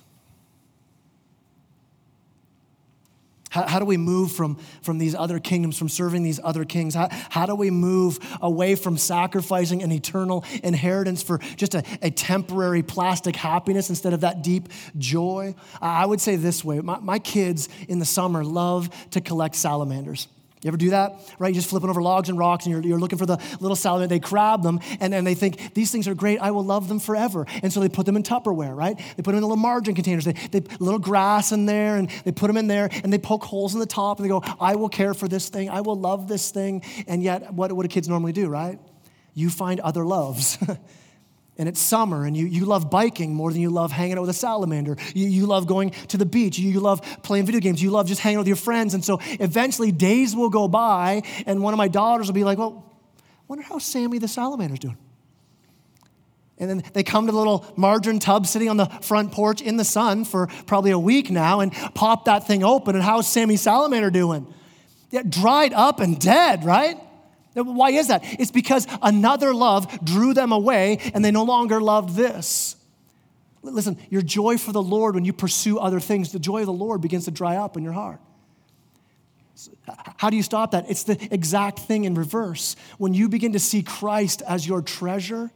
How, 3.51 3.67
how, 3.67 3.79
do 3.79 3.85
we 3.85 3.97
move 3.97 4.33
from, 4.33 4.57
from 4.83 4.99
these 4.99 5.15
other 5.15 5.39
kingdoms, 5.39 5.79
from 5.79 5.89
serving 5.89 6.23
these 6.23 6.41
other 6.43 6.65
kings? 6.65 6.95
How, 6.95 7.09
how 7.31 7.47
do 7.47 7.55
we 7.55 7.71
move 7.71 8.19
away 8.41 8.75
from 8.75 8.99
sacrificing 8.99 9.83
an 9.83 9.93
eternal 9.93 10.45
inheritance 10.65 11.23
for 11.23 11.39
just 11.57 11.75
a, 11.75 11.85
a 12.03 12.11
temporary 12.11 12.83
plastic 12.83 13.37
happiness 13.37 13.89
instead 13.89 14.13
of 14.13 14.23
that 14.23 14.43
deep 14.43 14.69
joy? 14.99 15.55
I 15.81 16.05
would 16.05 16.21
say 16.21 16.37
this 16.37 16.65
way 16.65 16.81
my, 16.81 16.99
my 16.99 17.19
kids 17.19 17.69
in 17.89 17.99
the 17.99 18.05
summer 18.05 18.45
love 18.45 18.91
to 19.11 19.21
collect 19.21 19.55
salamanders. 19.55 20.29
You 20.63 20.69
ever 20.69 20.77
do 20.79 20.91
that? 20.91 21.21
Right? 21.39 21.49
You're 21.49 21.61
just 21.61 21.69
flipping 21.69 21.91
over 21.91 22.01
logs 22.01 22.29
and 22.29 22.39
rocks 22.39 22.65
and 22.65 22.73
you're, 22.73 22.83
you're 22.83 22.99
looking 22.99 23.19
for 23.19 23.27
the 23.27 23.37
little 23.61 23.77
salad. 23.77 24.09
They 24.09 24.19
grab 24.19 24.63
them 24.63 24.81
and, 25.01 25.15
and 25.15 25.27
they 25.27 25.35
think, 25.35 25.75
these 25.75 25.91
things 25.91 26.09
are 26.09 26.15
great. 26.15 26.39
I 26.39 26.51
will 26.51 26.65
love 26.65 26.89
them 26.89 26.99
forever. 26.99 27.47
And 27.63 27.73
so 27.73 27.81
they 27.81 27.91
put 27.91 28.07
them 28.07 28.17
in 28.17 28.23
Tupperware, 28.23 28.75
right? 28.75 28.97
They 28.97 29.23
put 29.23 29.33
them 29.33 29.37
in 29.37 29.43
little 29.43 29.57
margin 29.57 29.95
containers. 29.95 30.25
They, 30.25 30.33
they 30.33 30.61
little 30.81 30.99
grass 30.99 31.53
in 31.53 31.67
there 31.67 31.97
and 31.97 32.11
they 32.25 32.33
put 32.33 32.47
them 32.47 32.57
in 32.57 32.69
there 32.69 32.89
and 33.05 33.13
they 33.13 33.19
poke 33.19 33.45
holes 33.45 33.75
in 33.75 33.81
the 33.81 33.87
top 33.87 34.19
and 34.19 34.25
they 34.25 34.31
go, 34.31 34.43
I 34.59 34.77
will 34.77 34.89
care 34.89 35.13
for 35.13 35.29
this 35.29 35.51
thing. 35.51 35.69
I 35.69 35.83
will 35.83 35.99
love 35.99 36.27
this 36.27 36.51
thing. 36.51 36.83
And 37.07 37.23
yet, 37.23 37.53
what, 37.53 37.71
what 37.73 37.83
do 37.83 37.89
kids 37.89 38.09
normally 38.09 38.33
do, 38.33 38.49
right? 38.49 38.79
You 39.35 39.51
find 39.51 39.79
other 39.81 40.07
loves. 40.07 40.59
and 41.59 41.69
it's 41.69 41.81
summer 41.81 42.25
and 42.25 42.37
you, 42.37 42.47
you 42.47 42.65
love 42.65 42.91
biking 42.91 43.35
more 43.35 43.51
than 43.51 43.61
you 43.61 43.71
love 43.71 43.93
hanging 43.93 44.19
out 44.19 44.23
with 44.23 44.31
a 44.31 44.35
salamander. 44.35 44.97
You, 45.15 45.27
you 45.27 45.47
love 45.47 45.67
going 45.67 45.91
to 46.09 46.17
the 46.17 46.27
beach. 46.27 46.59
You, 46.59 46.71
you 46.71 46.81
love 46.81 47.01
playing 47.23 47.47
video 47.47 47.61
games. 47.61 47.83
You 47.83 47.91
love 47.91 48.07
just 48.07 48.21
hanging 48.21 48.37
out 48.37 48.41
with 48.41 48.49
your 48.49 48.57
friends. 48.57 48.95
And 48.95 49.05
so 49.05 49.21
eventually 49.41 49.93
days 49.93 50.37
will 50.37 50.51
go 50.51 50.69
by 50.69 51.23
and 51.47 51.63
one 51.63 51.73
of 51.73 51.79
my 51.79 51.89
daughters 51.89 52.27
will 52.27 52.35
be 52.35 52.45
like, 52.45 52.59
well, 52.59 52.85
I 53.19 53.45
wonder 53.49 53.65
how 53.65 53.79
Sammy 53.79 54.19
the 54.19 54.29
salamander's 54.29 54.81
doing. 54.81 54.99
And 56.59 56.71
then 56.71 56.83
they 56.95 57.03
come 57.03 57.27
to 57.27 57.33
the 57.33 57.39
little 57.39 57.67
margarine 57.77 58.19
tub 58.19 58.47
sitting 58.47 58.71
on 58.71 58.79
the 58.79 58.87
front 58.87 59.33
porch 59.33 59.61
in 59.61 59.77
the 59.77 59.85
sun 59.85 60.25
for 60.25 60.47
probably 60.67 60.91
a 60.91 60.99
week 60.99 61.31
now 61.31 61.61
and 61.61 61.73
pop 61.95 62.25
that 62.25 62.47
thing 62.47 62.65
open. 62.65 62.95
And 62.95 63.05
how's 63.05 63.29
Sammy 63.29 63.57
Salamander 63.57 64.11
doing? 64.11 64.47
Yeah, 65.11 65.23
dried 65.23 65.75
up 65.75 66.01
and 66.01 66.19
dead, 66.19 66.65
right? 66.65 66.99
Why 67.65 67.91
is 67.91 68.09
that? 68.09 68.23
It's 68.39 68.51
because 68.51 68.87
another 69.03 69.55
love 69.55 70.05
drew 70.05 70.35
them 70.35 70.53
away 70.53 70.99
and 71.15 71.25
they 71.25 71.31
no 71.31 71.45
longer 71.45 71.81
loved 71.81 72.15
this. 72.15 72.77
Listen, 73.63 73.99
your 74.11 74.23
joy 74.23 74.59
for 74.59 74.73
the 74.73 74.83
Lord, 74.83 75.15
when 75.15 75.25
you 75.25 75.33
pursue 75.33 75.79
other 75.79 75.99
things, 75.99 76.33
the 76.33 76.39
joy 76.39 76.61
of 76.61 76.67
the 76.67 76.73
Lord 76.73 77.01
begins 77.01 77.25
to 77.25 77.31
dry 77.31 77.57
up 77.57 77.77
in 77.77 77.83
your 77.83 77.95
heart. 77.95 78.21
How 80.19 80.31
do 80.31 80.37
you 80.37 80.43
stop 80.43 80.73
that? 80.73 80.91
It's 80.91 81.05
the 81.05 81.17
exact 81.33 81.81
thing 81.81 82.05
in 82.05 82.15
reverse. 82.15 82.77
When 82.99 83.15
you 83.15 83.29
begin 83.29 83.53
to 83.55 83.59
see 83.59 83.83
Christ 83.83 84.43
as 84.47 84.67
your 84.67 84.83
treasure, 84.83 85.51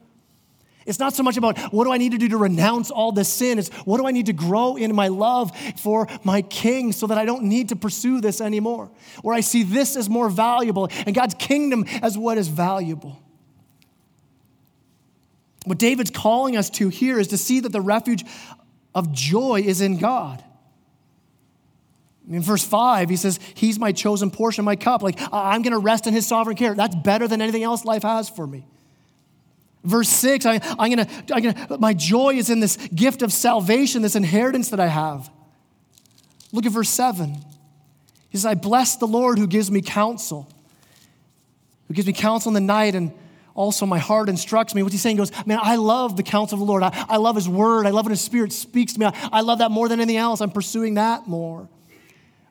it's 0.91 0.99
not 0.99 1.14
so 1.14 1.22
much 1.22 1.36
about 1.36 1.57
what 1.72 1.84
do 1.84 1.93
I 1.93 1.99
need 1.99 2.12
to 2.12 2.18
do 2.18 2.28
to 2.28 2.36
renounce 2.36 2.91
all 2.91 3.12
this 3.12 3.28
sin. 3.28 3.59
It's 3.59 3.68
what 3.86 3.99
do 3.99 4.07
I 4.07 4.11
need 4.11 4.26
to 4.26 4.32
grow 4.32 4.76
in 4.76 4.95
my 4.95 5.09
love 5.09 5.57
for 5.76 6.09
my 6.24 6.43
king 6.43 6.91
so 6.93 7.07
that 7.07 7.16
I 7.16 7.24
don't 7.24 7.45
need 7.45 7.68
to 7.68 7.76
pursue 7.76 8.20
this 8.20 8.41
anymore. 8.41 8.91
Where 9.22 9.34
I 9.34 9.41
see 9.41 9.62
this 9.62 9.97
as 9.97 10.11
more 10.11 10.28
valuable 10.28 10.88
and 11.07 11.14
God's 11.14 11.34
kingdom 11.34 11.84
as 12.03 12.18
what 12.18 12.38
is 12.38 12.49
valuable. 12.49 13.22
What 15.64 15.78
David's 15.78 16.11
calling 16.11 16.57
us 16.57 16.68
to 16.70 16.88
here 16.88 17.20
is 17.20 17.28
to 17.28 17.38
see 17.38 17.61
that 17.61 17.70
the 17.70 17.80
refuge 17.80 18.24
of 18.93 19.12
joy 19.12 19.62
is 19.64 19.80
in 19.80 19.99
God. 19.99 20.43
In 22.28 22.43
verse 22.43 22.64
5, 22.64 23.09
he 23.09 23.16
says, 23.16 23.38
He's 23.55 23.78
my 23.78 23.93
chosen 23.93 24.30
portion, 24.30 24.64
my 24.64 24.76
cup. 24.76 25.03
Like, 25.03 25.18
I'm 25.32 25.62
going 25.62 25.72
to 25.72 25.78
rest 25.78 26.07
in 26.07 26.14
His 26.14 26.26
sovereign 26.26 26.57
care. 26.57 26.74
That's 26.74 26.97
better 26.97 27.28
than 27.28 27.41
anything 27.41 27.62
else 27.62 27.84
life 27.84 28.03
has 28.03 28.28
for 28.28 28.47
me. 28.47 28.66
Verse 29.83 30.09
6, 30.11 30.45
I, 30.45 30.55
am 30.55 30.61
gonna, 30.76 31.09
I'm 31.33 31.43
gonna, 31.43 31.78
my 31.78 31.95
joy 31.95 32.35
is 32.35 32.51
in 32.51 32.61
this 32.61 32.76
gift 32.95 33.22
of 33.22 33.33
salvation, 33.33 34.03
this 34.03 34.16
inheritance 34.16 34.70
that 34.70 34.81
I 34.81 34.89
have. 34.89 35.31
Look 36.53 36.66
at 36.66 36.72
verse 36.72 36.91
7. 36.91 37.35
He 38.28 38.37
says, 38.37 38.47
I 38.47 38.55
bless 38.55 38.97
the 38.97 39.07
Lord 39.07 39.39
who 39.39 39.47
gives 39.47 39.70
me 39.70 39.81
counsel, 39.81 40.49
who 41.89 41.95
gives 41.95 42.07
me 42.07 42.12
counsel 42.12 42.51
in 42.51 42.55
the 42.55 42.61
night, 42.61 42.95
and 42.95 43.12
also 43.55 43.87
my 43.87 43.99
heart 43.99 44.28
instructs 44.28 44.74
me. 44.74 44.83
What's 44.83 44.93
he 44.93 44.99
saying? 44.99 45.16
He 45.16 45.18
goes, 45.18 45.47
Man, 45.47 45.59
I 45.61 45.76
love 45.76 46.16
the 46.16 46.22
counsel 46.22 46.57
of 46.57 46.61
the 46.61 46.66
Lord. 46.66 46.83
I, 46.83 47.07
I 47.09 47.16
love 47.16 47.35
his 47.35 47.49
word. 47.49 47.87
I 47.87 47.91
love 47.91 48.05
when 48.05 48.11
his 48.11 48.20
spirit 48.20 48.53
speaks 48.53 48.93
to 48.93 49.01
me. 49.01 49.07
I, 49.07 49.28
I 49.33 49.41
love 49.41 49.59
that 49.59 49.70
more 49.70 49.89
than 49.89 49.99
anything 49.99 50.18
else. 50.18 50.41
I'm 50.41 50.51
pursuing 50.51 50.95
that 50.95 51.26
more. 51.26 51.68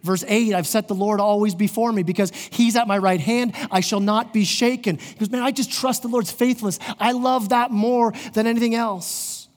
Verse 0.01 0.23
8, 0.27 0.53
I've 0.53 0.67
set 0.67 0.87
the 0.87 0.95
Lord 0.95 1.19
always 1.19 1.55
before 1.55 1.91
me 1.91 2.03
because 2.03 2.31
he's 2.51 2.75
at 2.75 2.87
my 2.87 2.97
right 2.97 3.19
hand. 3.19 3.53
I 3.69 3.81
shall 3.81 3.99
not 3.99 4.33
be 4.33 4.45
shaken. 4.45 4.97
He 4.97 5.15
goes, 5.15 5.29
Man, 5.29 5.41
I 5.41 5.51
just 5.51 5.71
trust 5.71 6.03
the 6.03 6.07
Lord's 6.07 6.31
faithfulness. 6.31 6.79
I 6.99 7.11
love 7.11 7.49
that 7.49 7.71
more 7.71 8.13
than 8.33 8.47
anything 8.47 8.75
else. 8.75 9.49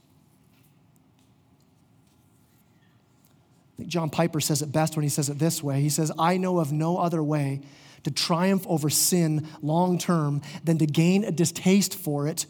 I 3.75 3.77
think 3.79 3.89
John 3.89 4.11
Piper 4.11 4.41
says 4.41 4.63
it 4.63 4.73
best 4.73 4.97
when 4.97 5.05
he 5.05 5.09
says 5.09 5.29
it 5.29 5.39
this 5.39 5.63
way 5.63 5.81
He 5.81 5.89
says, 5.89 6.11
I 6.19 6.39
know 6.39 6.59
of 6.59 6.73
no 6.73 6.99
other 6.99 7.23
way 7.23 7.61
to 8.03 8.11
triumph 8.11 8.67
over 8.69 8.91
sin 8.91 9.47
long 9.63 9.97
term 9.97 10.43
than 10.65 10.79
to 10.79 10.87
gain 10.87 11.23
a 11.23 11.31
distaste 11.31 11.95
for 11.95 12.27
it 12.27 12.47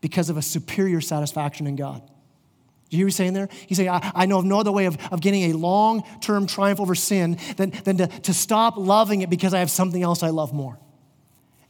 because 0.00 0.30
of 0.30 0.36
a 0.36 0.42
superior 0.42 1.00
satisfaction 1.00 1.66
in 1.66 1.74
God. 1.74 2.02
Do 2.92 2.98
you 2.98 2.98
hear 2.98 3.06
what 3.06 3.12
he's 3.12 3.16
saying 3.16 3.32
there? 3.32 3.48
He's 3.66 3.78
saying, 3.78 3.88
I, 3.88 4.12
I 4.14 4.26
know 4.26 4.40
of 4.40 4.44
no 4.44 4.60
other 4.60 4.70
way 4.70 4.84
of, 4.84 4.98
of 5.10 5.22
getting 5.22 5.50
a 5.50 5.54
long 5.54 6.04
term 6.20 6.46
triumph 6.46 6.78
over 6.78 6.94
sin 6.94 7.38
than, 7.56 7.70
than 7.84 7.96
to, 7.96 8.06
to 8.06 8.34
stop 8.34 8.76
loving 8.76 9.22
it 9.22 9.30
because 9.30 9.54
I 9.54 9.60
have 9.60 9.70
something 9.70 10.02
else 10.02 10.22
I 10.22 10.28
love 10.28 10.52
more. 10.52 10.78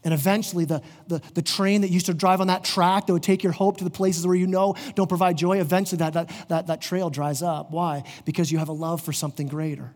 And 0.03 0.13
eventually, 0.13 0.65
the, 0.65 0.83
the, 1.07 1.23
the 1.35 1.43
train 1.43 1.83
that 1.83 1.91
used 1.91 2.07
to 2.07 2.15
drive 2.15 2.41
on 2.41 2.49
that 2.49 2.65
track 2.65 3.07
that 3.07 3.13
would 3.13 3.23
take 3.23 3.45
your 3.45 3.53
hope 3.53 3.77
to 3.77 3.85
the 3.85 3.91
places 3.91 4.27
where 4.27 4.35
you 4.35 4.49
know 4.49 4.75
don't 4.97 5.07
provide 5.07 5.39
joy, 5.39 5.61
eventually 5.61 5.99
that, 5.99 6.15
that, 6.15 6.49
that, 6.49 6.67
that 6.67 6.83
trail 6.83 7.09
dries 7.09 7.41
up. 7.41 7.71
Why? 7.71 8.03
Because 8.25 8.51
you 8.51 8.59
have 8.59 8.69
a 8.69 8.73
love 8.73 9.01
for 9.01 9.13
something 9.13 9.47
greater. 9.47 9.95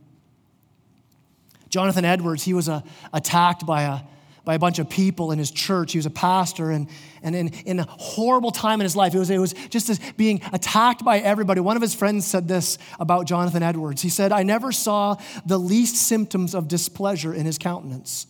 Jonathan 1.71 2.05
Edwards, 2.05 2.45
he 2.45 2.55
was 2.55 2.69
uh, 2.69 2.83
attacked 3.13 3.67
by 3.67 3.83
a, 3.83 3.99
by 4.47 4.55
a 4.55 4.59
bunch 4.61 4.79
of 4.79 4.89
people 4.89 5.33
in 5.33 5.39
his 5.41 5.51
church. 5.51 5.91
He 5.91 5.99
was 5.99 6.07
a 6.07 6.11
pastor, 6.11 6.71
and, 6.71 6.89
and 7.21 7.35
in, 7.35 7.49
in 7.67 7.81
a 7.81 7.87
horrible 7.91 8.53
time 8.53 8.81
in 8.81 8.85
his 8.85 8.95
life, 8.95 9.13
it 9.13 9.19
was, 9.19 9.29
it 9.29 9.39
was 9.39 9.53
just 9.71 9.91
as 9.91 9.99
being 10.17 10.41
attacked 10.53 11.05
by 11.05 11.19
everybody. 11.19 11.61
One 11.61 11.75
of 11.75 11.83
his 11.83 11.97
friends 11.97 12.25
said 12.25 12.47
this 12.47 12.79
about 13.01 13.27
Jonathan 13.27 13.65
Edwards. 13.65 14.03
He 14.03 14.09
said, 14.09 14.31
I 14.31 14.45
never 14.45 14.71
saw 14.71 15.17
the 15.45 15.59
least 15.59 15.97
symptoms 15.97 16.55
of 16.55 16.69
displeasure 16.69 17.35
in 17.35 17.45
his 17.45 17.59
countenance, 17.59 18.29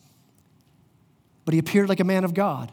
but 1.44 1.52
he 1.52 1.60
appeared 1.60 1.90
like 1.90 2.00
a 2.00 2.04
man 2.04 2.24
of 2.24 2.32
God. 2.32 2.72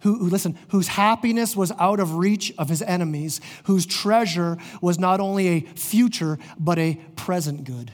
Who, 0.00 0.18
who, 0.18 0.26
listen, 0.28 0.58
whose 0.68 0.88
happiness 0.88 1.56
was 1.56 1.72
out 1.72 2.00
of 2.00 2.16
reach 2.16 2.52
of 2.58 2.68
his 2.68 2.82
enemies, 2.82 3.40
whose 3.64 3.86
treasure 3.86 4.58
was 4.82 4.98
not 4.98 5.20
only 5.20 5.48
a 5.48 5.60
future, 5.60 6.38
but 6.56 6.78
a 6.78 7.00
present 7.16 7.64
good. 7.64 7.90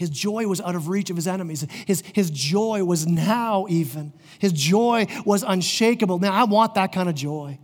His 0.00 0.08
joy 0.08 0.46
was 0.46 0.62
out 0.62 0.74
of 0.74 0.88
reach 0.88 1.10
of 1.10 1.16
his 1.16 1.28
enemies. 1.28 1.66
His, 1.86 2.02
his 2.14 2.30
joy 2.30 2.82
was 2.82 3.06
now 3.06 3.66
even. 3.68 4.14
His 4.38 4.50
joy 4.50 5.06
was 5.26 5.42
unshakable. 5.46 6.18
Now, 6.20 6.32
I 6.32 6.44
want 6.44 6.76
that 6.76 6.92
kind 6.92 7.10
of 7.10 7.14
joy. 7.14 7.58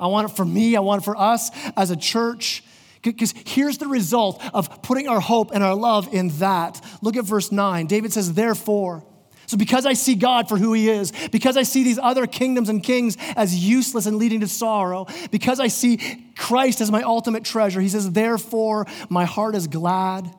I 0.00 0.08
want 0.08 0.28
it 0.28 0.34
for 0.34 0.44
me. 0.44 0.74
I 0.74 0.80
want 0.80 1.02
it 1.02 1.04
for 1.04 1.16
us 1.16 1.52
as 1.76 1.92
a 1.92 1.96
church. 1.96 2.64
Because 3.02 3.32
here's 3.46 3.78
the 3.78 3.86
result 3.86 4.42
of 4.52 4.82
putting 4.82 5.06
our 5.06 5.20
hope 5.20 5.52
and 5.54 5.62
our 5.62 5.76
love 5.76 6.12
in 6.12 6.30
that. 6.40 6.84
Look 7.02 7.16
at 7.16 7.24
verse 7.24 7.52
9. 7.52 7.86
David 7.86 8.12
says, 8.12 8.32
Therefore, 8.32 9.06
so 9.46 9.56
because 9.56 9.86
I 9.86 9.92
see 9.92 10.16
God 10.16 10.48
for 10.48 10.58
who 10.58 10.72
he 10.72 10.90
is, 10.90 11.12
because 11.30 11.56
I 11.56 11.62
see 11.62 11.84
these 11.84 12.00
other 12.02 12.26
kingdoms 12.26 12.68
and 12.68 12.82
kings 12.82 13.16
as 13.36 13.54
useless 13.54 14.06
and 14.06 14.16
leading 14.16 14.40
to 14.40 14.48
sorrow, 14.48 15.06
because 15.30 15.60
I 15.60 15.68
see 15.68 16.00
Christ 16.36 16.80
as 16.80 16.90
my 16.90 17.02
ultimate 17.02 17.44
treasure, 17.44 17.80
he 17.80 17.88
says, 17.88 18.10
Therefore, 18.10 18.88
my 19.08 19.24
heart 19.24 19.54
is 19.54 19.68
glad 19.68 20.34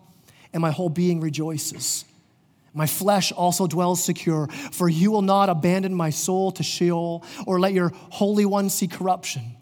and 0.54 0.62
my 0.62 0.72
whole 0.72 0.90
being 0.90 1.20
rejoices. 1.20 2.06
My 2.74 2.86
flesh 2.86 3.32
also 3.32 3.66
dwells 3.66 4.04
secure, 4.04 4.48
for 4.48 4.88
you 4.88 5.10
will 5.12 5.24
not 5.24 5.50
abandon 5.50 5.96
my 5.96 6.12
soul 6.12 6.52
to 6.52 6.64
Sheol 6.64 7.24
or 7.46 7.60
let 7.60 7.74
your 7.74 7.92
Holy 8.12 8.46
One 8.46 8.70
see 8.70 8.88
corruption. 8.88 9.56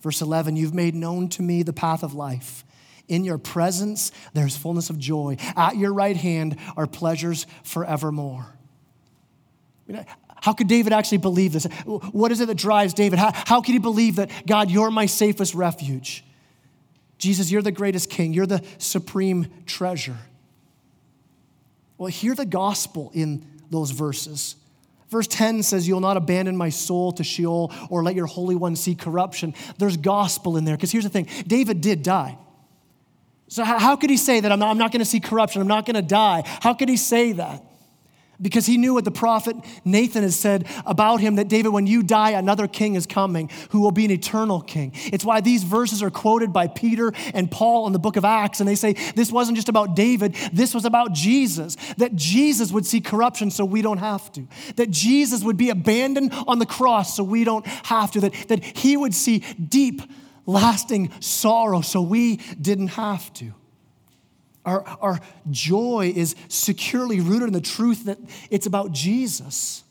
Verse 0.00 0.20
11, 0.20 0.56
you've 0.56 0.74
made 0.74 0.94
known 0.94 1.28
to 1.30 1.42
me 1.42 1.62
the 1.62 1.72
path 1.72 2.02
of 2.02 2.14
life. 2.14 2.64
In 3.08 3.24
your 3.24 3.38
presence, 3.38 4.12
there's 4.34 4.56
fullness 4.56 4.90
of 4.90 4.98
joy. 4.98 5.36
At 5.56 5.76
your 5.76 5.94
right 5.94 6.16
hand 6.16 6.56
are 6.76 6.86
pleasures 6.86 7.46
forevermore. 7.64 8.46
How 10.36 10.52
could 10.52 10.68
David 10.68 10.92
actually 10.92 11.18
believe 11.18 11.52
this? 11.52 11.64
What 11.86 12.32
is 12.32 12.40
it 12.40 12.46
that 12.46 12.56
drives 12.56 12.94
David? 12.94 13.18
How, 13.18 13.32
how 13.34 13.60
can 13.60 13.72
he 13.72 13.78
believe 13.78 14.16
that, 14.16 14.30
God, 14.46 14.70
you're 14.70 14.90
my 14.90 15.06
safest 15.06 15.54
refuge? 15.54 16.24
Jesus, 17.18 17.50
you're 17.50 17.62
the 17.62 17.72
greatest 17.72 18.10
king, 18.10 18.32
you're 18.32 18.46
the 18.46 18.64
supreme 18.78 19.48
treasure. 19.66 20.16
Well, 21.98 22.08
hear 22.08 22.34
the 22.34 22.46
gospel 22.46 23.10
in 23.12 23.44
those 23.70 23.90
verses. 23.90 24.54
Verse 25.08 25.26
10 25.26 25.62
says, 25.62 25.88
You'll 25.88 26.00
not 26.00 26.16
abandon 26.16 26.56
my 26.56 26.68
soul 26.68 27.12
to 27.12 27.24
Sheol 27.24 27.72
or 27.90 28.02
let 28.02 28.14
your 28.14 28.26
Holy 28.26 28.54
One 28.54 28.76
see 28.76 28.94
corruption. 28.94 29.54
There's 29.78 29.96
gospel 29.96 30.56
in 30.56 30.64
there. 30.64 30.76
Because 30.76 30.92
here's 30.92 31.04
the 31.04 31.10
thing 31.10 31.28
David 31.46 31.80
did 31.80 32.02
die. 32.02 32.38
So, 33.48 33.64
how 33.64 33.96
could 33.96 34.10
he 34.10 34.18
say 34.18 34.40
that 34.40 34.52
I'm 34.52 34.58
not, 34.58 34.76
not 34.76 34.92
going 34.92 35.00
to 35.00 35.06
see 35.06 35.20
corruption? 35.20 35.62
I'm 35.62 35.68
not 35.68 35.86
going 35.86 35.96
to 35.96 36.02
die? 36.02 36.42
How 36.60 36.74
could 36.74 36.90
he 36.90 36.98
say 36.98 37.32
that? 37.32 37.64
Because 38.40 38.66
he 38.66 38.76
knew 38.76 38.94
what 38.94 39.04
the 39.04 39.10
prophet 39.10 39.56
Nathan 39.84 40.22
has 40.22 40.36
said 40.36 40.66
about 40.86 41.20
him 41.20 41.36
that 41.36 41.48
David, 41.48 41.70
when 41.70 41.86
you 41.86 42.02
die, 42.02 42.30
another 42.30 42.68
king 42.68 42.94
is 42.94 43.06
coming 43.06 43.50
who 43.70 43.80
will 43.80 43.90
be 43.90 44.04
an 44.04 44.10
eternal 44.10 44.60
king. 44.60 44.92
It's 45.12 45.24
why 45.24 45.40
these 45.40 45.64
verses 45.64 46.02
are 46.02 46.10
quoted 46.10 46.52
by 46.52 46.68
Peter 46.68 47.12
and 47.34 47.50
Paul 47.50 47.86
in 47.86 47.92
the 47.92 47.98
book 47.98 48.16
of 48.16 48.24
Acts. 48.24 48.60
And 48.60 48.68
they 48.68 48.74
say 48.74 48.92
this 49.14 49.32
wasn't 49.32 49.56
just 49.56 49.68
about 49.68 49.96
David, 49.96 50.34
this 50.52 50.74
was 50.74 50.84
about 50.84 51.12
Jesus. 51.12 51.76
That 51.96 52.14
Jesus 52.14 52.70
would 52.70 52.86
see 52.86 53.00
corruption 53.00 53.50
so 53.50 53.64
we 53.64 53.82
don't 53.82 53.98
have 53.98 54.30
to. 54.32 54.46
That 54.76 54.90
Jesus 54.90 55.42
would 55.42 55.56
be 55.56 55.70
abandoned 55.70 56.32
on 56.46 56.58
the 56.58 56.66
cross 56.66 57.16
so 57.16 57.24
we 57.24 57.44
don't 57.44 57.66
have 57.66 58.12
to. 58.12 58.20
That, 58.20 58.48
that 58.48 58.64
he 58.64 58.96
would 58.96 59.14
see 59.14 59.40
deep, 59.62 60.02
lasting 60.46 61.10
sorrow 61.20 61.80
so 61.80 62.02
we 62.02 62.36
didn't 62.60 62.88
have 62.88 63.32
to. 63.34 63.52
Our, 64.64 64.84
our 64.84 65.20
joy 65.50 66.12
is 66.14 66.34
securely 66.48 67.20
rooted 67.20 67.48
in 67.48 67.52
the 67.52 67.60
truth 67.60 68.04
that 68.04 68.18
it's 68.50 68.66
about 68.66 68.92
Jesus. 68.92 69.82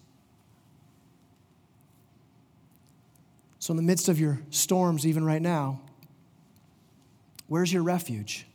So, 3.60 3.72
in 3.72 3.78
the 3.78 3.84
midst 3.84 4.08
of 4.08 4.20
your 4.20 4.40
storms, 4.50 5.06
even 5.06 5.26
right 5.26 5.42
now, 5.42 5.82
where's 7.48 7.74
your 7.74 7.84
refuge? 7.84 8.46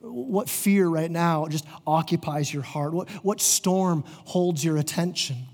What 0.00 0.50
fear 0.50 0.88
right 0.88 1.10
now 1.10 1.46
just 1.46 1.64
occupies 1.86 2.52
your 2.52 2.64
heart? 2.64 2.92
What, 2.92 3.08
what 3.24 3.40
storm 3.40 4.02
holds 4.24 4.64
your 4.64 4.76
attention? 4.76 5.46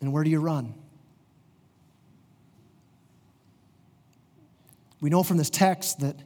And 0.00 0.12
where 0.12 0.24
do 0.24 0.30
you 0.30 0.40
run? 0.40 0.74
We 5.00 5.10
know 5.10 5.22
from 5.22 5.36
this 5.36 5.50
text 5.50 6.00
that 6.00 6.16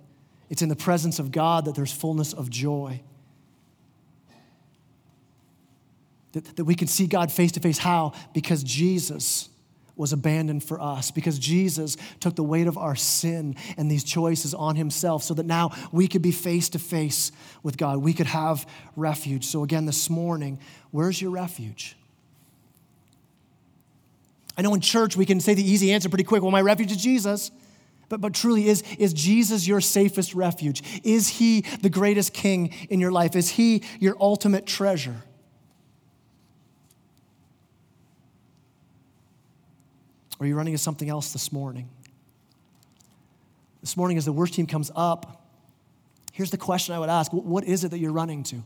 it's 0.50 0.62
in 0.62 0.68
the 0.68 0.76
presence 0.76 1.18
of 1.18 1.30
God 1.30 1.66
that 1.66 1.74
there's 1.74 1.92
fullness 1.92 2.32
of 2.32 2.50
joy. 2.50 3.02
That, 6.32 6.56
that 6.56 6.64
we 6.64 6.74
can 6.74 6.88
see 6.88 7.06
God 7.06 7.32
face 7.32 7.52
to 7.52 7.60
face. 7.60 7.78
How? 7.78 8.12
Because 8.32 8.62
Jesus 8.62 9.48
was 9.96 10.12
abandoned 10.12 10.62
for 10.62 10.80
us, 10.80 11.10
because 11.10 11.38
Jesus 11.40 11.96
took 12.20 12.36
the 12.36 12.42
weight 12.42 12.68
of 12.68 12.78
our 12.78 12.94
sin 12.94 13.56
and 13.76 13.90
these 13.90 14.04
choices 14.04 14.54
on 14.54 14.76
himself 14.76 15.24
so 15.24 15.34
that 15.34 15.44
now 15.44 15.72
we 15.90 16.06
could 16.06 16.22
be 16.22 16.30
face 16.30 16.68
to 16.70 16.78
face 16.78 17.32
with 17.64 17.76
God. 17.76 17.98
We 17.98 18.12
could 18.12 18.28
have 18.28 18.66
refuge. 18.94 19.44
So, 19.44 19.64
again, 19.64 19.86
this 19.86 20.08
morning, 20.08 20.60
where's 20.92 21.20
your 21.20 21.32
refuge? 21.32 21.96
I 24.56 24.62
know 24.62 24.72
in 24.72 24.80
church 24.80 25.16
we 25.16 25.26
can 25.26 25.40
say 25.40 25.54
the 25.54 25.68
easy 25.68 25.92
answer 25.92 26.08
pretty 26.08 26.24
quick 26.24 26.42
well, 26.42 26.52
my 26.52 26.60
refuge 26.60 26.92
is 26.92 27.02
Jesus. 27.02 27.50
But, 28.08 28.20
but 28.20 28.32
truly, 28.32 28.68
is, 28.68 28.82
is 28.98 29.12
Jesus 29.12 29.66
your 29.66 29.80
safest 29.80 30.34
refuge? 30.34 30.82
Is 31.04 31.28
he 31.28 31.62
the 31.82 31.90
greatest 31.90 32.32
king 32.32 32.74
in 32.88 33.00
your 33.00 33.12
life? 33.12 33.36
Is 33.36 33.50
he 33.50 33.82
your 34.00 34.16
ultimate 34.18 34.66
treasure? 34.66 35.22
Or 40.38 40.44
are 40.44 40.46
you 40.46 40.54
running 40.54 40.74
to 40.74 40.78
something 40.78 41.10
else 41.10 41.32
this 41.32 41.52
morning? 41.52 41.88
This 43.80 43.96
morning, 43.96 44.16
as 44.16 44.24
the 44.24 44.32
worst 44.32 44.54
team 44.54 44.66
comes 44.66 44.90
up, 44.94 45.46
here's 46.32 46.50
the 46.50 46.56
question 46.56 46.94
I 46.94 46.98
would 46.98 47.10
ask 47.10 47.32
What 47.32 47.64
is 47.64 47.84
it 47.84 47.90
that 47.90 47.98
you're 47.98 48.12
running 48.12 48.42
to? 48.44 48.62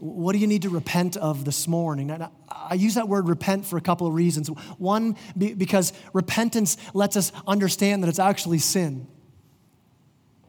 What 0.00 0.32
do 0.32 0.38
you 0.38 0.46
need 0.46 0.62
to 0.62 0.70
repent 0.70 1.18
of 1.18 1.44
this 1.44 1.68
morning? 1.68 2.10
And 2.10 2.28
I 2.48 2.74
use 2.74 2.94
that 2.94 3.06
word 3.06 3.28
repent 3.28 3.66
for 3.66 3.76
a 3.76 3.82
couple 3.82 4.06
of 4.06 4.14
reasons. 4.14 4.48
One, 4.78 5.16
because 5.36 5.92
repentance 6.14 6.78
lets 6.94 7.16
us 7.16 7.32
understand 7.46 8.02
that 8.02 8.08
it's 8.08 8.18
actually 8.18 8.60
sin. 8.60 9.06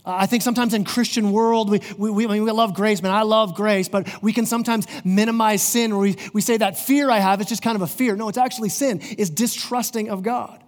I 0.05 0.25
think 0.25 0.41
sometimes 0.41 0.73
in 0.73 0.85
Christian 0.85 1.31
world, 1.31 1.69
we, 1.69 1.81
we, 1.97 2.09
we, 2.09 2.25
I 2.25 2.39
we 2.39 2.51
love 2.51 2.73
grace, 2.73 3.03
man. 3.03 3.11
I 3.11 3.21
love 3.23 3.53
grace, 3.53 3.89
but 3.89 4.07
we 4.23 4.33
can 4.33 4.45
sometimes 4.45 4.87
minimize 5.03 5.61
sin, 5.61 5.91
or 5.91 5.99
we, 5.99 6.15
we 6.33 6.41
say 6.41 6.57
that 6.57 6.79
fear 6.79 7.11
I 7.11 7.19
have 7.19 7.39
is 7.41 7.47
just 7.47 7.61
kind 7.61 7.75
of 7.75 7.81
a 7.81 7.87
fear. 7.87 8.15
No, 8.15 8.29
it's 8.29 8.37
actually 8.37 8.69
sin, 8.69 8.99
It's 9.01 9.29
distrusting 9.29 10.09
of 10.09 10.23
God. 10.23 10.60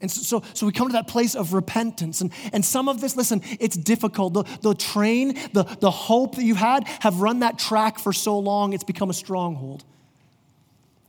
And 0.00 0.10
so, 0.10 0.42
so 0.54 0.64
we 0.64 0.72
come 0.72 0.88
to 0.88 0.92
that 0.92 1.08
place 1.08 1.34
of 1.34 1.54
repentance. 1.54 2.20
And, 2.20 2.32
and 2.52 2.64
some 2.64 2.88
of 2.88 3.00
this, 3.00 3.16
listen, 3.16 3.42
it's 3.58 3.76
difficult. 3.76 4.34
The, 4.34 4.44
the 4.60 4.74
train, 4.74 5.34
the, 5.52 5.64
the 5.80 5.90
hope 5.90 6.36
that 6.36 6.44
you 6.44 6.54
had, 6.54 6.86
have 7.00 7.20
run 7.20 7.40
that 7.40 7.58
track 7.58 7.98
for 7.98 8.12
so 8.12 8.38
long, 8.38 8.72
it's 8.72 8.84
become 8.84 9.10
a 9.10 9.14
stronghold. 9.14 9.84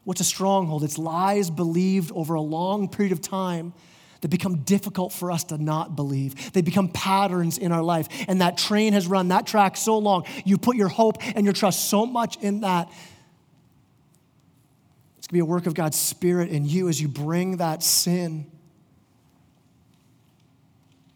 What's 0.06 0.22
a 0.22 0.26
stronghold? 0.26 0.84
It's 0.84 0.98
lies 0.98 1.52
believed 1.52 2.12
over 2.14 2.34
a 2.34 2.42
long 2.42 2.90
period 2.90 3.12
of 3.12 3.22
time 3.22 3.74
that 4.22 4.30
become 4.30 4.64
difficult 4.64 5.14
for 5.14 5.32
us 5.32 5.44
to 5.46 5.58
not 5.58 5.96
believe. 5.96 6.52
They 6.52 6.62
become 6.62 6.90
patterns 6.90 7.58
in 7.58 7.72
our 7.72 7.84
life. 7.84 8.08
And 8.28 8.42
that 8.42 8.58
train 8.58 8.94
has 8.94 9.08
run 9.08 9.30
that 9.30 9.46
track 9.46 9.78
so 9.78 9.98
long. 9.98 10.26
You 10.46 10.58
put 10.58 10.76
your 10.76 10.90
hope 10.90 11.18
and 11.36 11.46
your 11.46 11.54
trust 11.54 11.90
so 11.90 12.06
much 12.06 12.38
in 12.38 12.62
that. 12.62 12.90
It's 15.18 15.28
going 15.28 15.30
to 15.30 15.34
be 15.34 15.40
a 15.40 15.46
work 15.46 15.68
of 15.68 15.74
God's 15.74 15.98
Spirit 15.98 16.50
in 16.50 16.66
you 16.66 16.90
as 16.90 17.00
you 17.00 17.08
bring 17.08 17.58
that 17.58 17.84
sin, 17.84 18.52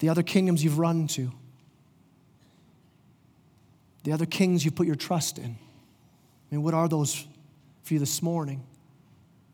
the 0.03 0.09
other 0.09 0.21
kingdoms 0.21 0.61
you've 0.61 0.79
run 0.79 1.07
to, 1.07 1.31
the 4.03 4.11
other 4.11 4.25
kings 4.25 4.65
you've 4.65 4.75
put 4.75 4.85
your 4.85 4.97
trust 4.97 5.37
in. 5.37 5.45
I 5.45 5.55
mean, 6.51 6.61
what 6.61 6.73
are 6.73 6.89
those 6.89 7.25
for 7.83 7.93
you 7.93 8.01
this 8.01 8.21
morning? 8.21 8.61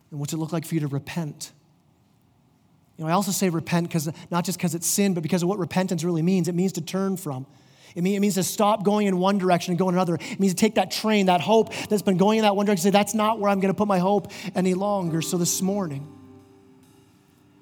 And 0.09 0.19
what's 0.19 0.33
it 0.33 0.37
look 0.37 0.51
like 0.51 0.65
for 0.65 0.73
you 0.73 0.81
to 0.81 0.87
repent? 0.87 1.51
You 2.97 3.03
know, 3.03 3.11
I 3.11 3.13
also 3.13 3.29
say 3.29 3.49
repent 3.49 3.89
because 3.89 4.09
not 4.31 4.43
just 4.43 4.57
because 4.57 4.73
it's 4.73 4.87
sin, 4.87 5.13
but 5.13 5.21
because 5.21 5.43
of 5.43 5.49
what 5.49 5.59
repentance 5.59 6.03
really 6.03 6.23
means. 6.23 6.47
It 6.47 6.55
means 6.55 6.73
to 6.73 6.81
turn 6.81 7.15
from. 7.15 7.45
It, 7.95 8.01
mean, 8.01 8.15
it 8.15 8.19
means 8.19 8.33
to 8.33 8.43
stop 8.43 8.83
going 8.83 9.05
in 9.05 9.19
one 9.19 9.37
direction 9.37 9.73
and 9.73 9.77
go 9.77 9.87
in 9.87 9.93
another. 9.93 10.15
It 10.15 10.39
means 10.39 10.55
to 10.55 10.59
take 10.59 10.73
that 10.75 10.89
train, 10.89 11.27
that 11.27 11.41
hope 11.41 11.71
that's 11.89 12.01
been 12.01 12.17
going 12.17 12.39
in 12.39 12.41
that 12.41 12.55
one 12.55 12.65
direction, 12.65 12.81
say, 12.81 12.89
that's 12.89 13.13
not 13.13 13.39
where 13.39 13.51
I'm 13.51 13.59
going 13.59 13.71
to 13.71 13.77
put 13.77 13.87
my 13.87 13.99
hope 13.99 14.31
any 14.55 14.73
longer. 14.73 15.21
So 15.21 15.37
this 15.37 15.61
morning, 15.61 16.11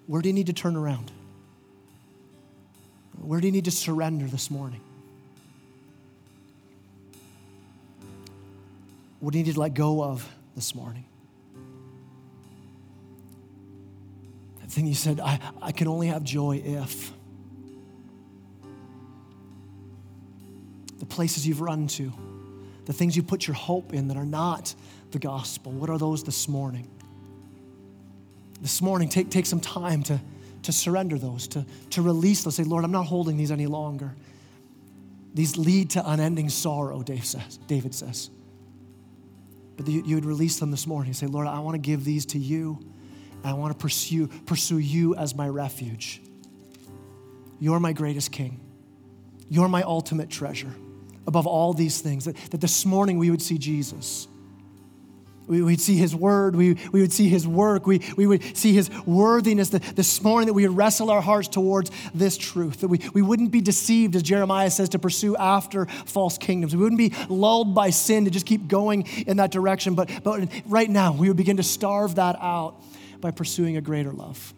where 0.06 0.22
do 0.22 0.30
you 0.30 0.34
need 0.34 0.48
to 0.48 0.54
turn 0.54 0.78
around? 0.78 1.12
Where 3.22 3.40
do 3.42 3.48
you 3.48 3.52
need 3.52 3.66
to 3.66 3.72
surrender 3.72 4.26
this 4.26 4.50
morning? 4.50 4.82
What 9.20 9.34
do 9.34 9.40
you 9.40 9.46
need 9.46 9.54
to 9.54 9.60
let 9.60 9.74
go 9.74 10.04
of 10.04 10.28
this 10.56 10.76
morning? 10.76 11.06
That 14.62 14.70
thing 14.70 14.86
you 14.86 14.94
said, 14.94 15.20
I, 15.20 15.40
I 15.62 15.72
can 15.72 15.88
only 15.88 16.08
have 16.08 16.24
joy 16.24 16.62
if. 16.64 17.12
The 21.00 21.06
places 21.06 21.48
you've 21.48 21.62
run 21.62 21.88
to, 21.88 22.12
the 22.86 22.94
things 22.94 23.16
you 23.16 23.24
put 23.24 23.48
your 23.48 23.56
hope 23.56 23.94
in 23.94 24.08
that 24.10 24.18
are 24.18 24.26
not 24.26 24.74
the 25.12 25.20
gospel, 25.20 25.72
what 25.72 25.90
are 25.90 25.98
those 25.98 26.24
this 26.24 26.48
morning? 26.48 26.88
This 28.62 28.82
morning, 28.82 29.10
take, 29.10 29.30
take 29.30 29.46
some 29.46 29.60
time 29.60 30.04
to, 30.04 30.20
to 30.68 30.74
surrender 30.74 31.18
those, 31.18 31.48
to, 31.48 31.66
to 31.92 32.02
release 32.02 32.44
those. 32.44 32.58
Say, 32.58 32.64
Lord, 32.64 32.84
I'm 32.84 32.92
not 32.92 33.06
holding 33.06 33.38
these 33.38 33.52
any 33.52 33.68
longer. 33.68 34.14
These 35.34 35.56
lead 35.56 35.92
to 35.92 36.12
unending 36.12 36.50
sorrow, 36.50 37.02
Dave 37.04 37.24
says, 37.24 37.58
David 37.68 37.96
says. 37.96 38.30
But 39.78 39.88
you, 39.88 40.04
you 40.06 40.16
would 40.16 40.26
release 40.26 40.60
them 40.60 40.70
this 40.70 40.86
morning. 40.86 41.14
Say, 41.14 41.26
Lord, 41.28 41.48
I 41.48 41.60
want 41.60 41.76
to 41.76 41.80
give 41.80 42.04
these 42.04 42.26
to 42.28 42.38
you. 42.38 42.80
I 43.46 43.54
want 43.54 43.72
to 43.72 43.82
pursue, 43.82 44.28
pursue 44.46 44.80
you 44.80 45.16
as 45.16 45.34
my 45.34 45.48
refuge. 45.48 46.22
You're 47.60 47.80
my 47.80 47.94
greatest 47.94 48.34
king. 48.34 48.60
You're 49.48 49.70
my 49.70 49.84
ultimate 49.84 50.30
treasure. 50.30 50.74
Above 51.28 51.48
all 51.48 51.74
these 51.74 52.02
things, 52.02 52.26
that, 52.26 52.36
that 52.52 52.60
this 52.60 52.86
morning 52.86 53.18
we 53.18 53.32
would 53.32 53.42
see 53.42 53.58
Jesus. 53.58 54.28
We, 55.48 55.62
would 55.62 55.80
see 55.80 55.96
his 55.96 56.14
word. 56.14 56.56
We, 56.56 56.78
we 56.92 57.02
would 57.02 57.14
see 57.14 57.30
his 57.30 57.48
work. 57.48 57.88
We, 57.88 58.02
we 58.18 58.28
would 58.28 58.58
see 58.58 58.74
his 58.74 58.90
worthiness. 59.06 59.70
This 59.70 60.22
morning 60.22 60.48
that 60.48 60.54
we 60.54 60.68
would 60.68 60.76
wrestle 60.76 61.10
our 61.10 61.22
hearts 61.22 61.48
towards 61.48 61.90
this 62.14 62.38
truth. 62.38 62.82
That 62.82 62.90
we, 62.90 63.00
we 63.14 63.22
wouldn't 63.22 63.52
be 63.52 63.62
deceived, 63.62 64.16
as 64.18 64.24
Jeremiah 64.24 64.70
says, 64.70 64.90
to 64.90 65.00
pursue 65.00 65.38
after 65.38 65.86
false 66.06 66.38
kingdoms. 66.38 66.76
We 66.76 66.82
wouldn't 66.84 67.00
be 67.00 67.14
lulled 67.30 67.74
by 67.74 67.92
sin 67.92 68.26
to 68.26 68.32
just 68.32 68.46
keep 68.46 68.68
going 68.68 69.08
in 69.26 69.38
that 69.38 69.52
direction. 69.52 69.96
But, 69.96 70.10
but 70.24 70.50
right 70.66 70.90
now, 70.90 71.14
we 71.14 71.30
would 71.30 71.38
begin 71.38 71.58
to 71.58 71.64
starve 71.64 72.16
that 72.16 72.36
out 72.42 72.84
by 73.22 73.32
pursuing 73.32 73.78
a 73.78 73.82
greater 73.82 74.12
love. 74.12 74.54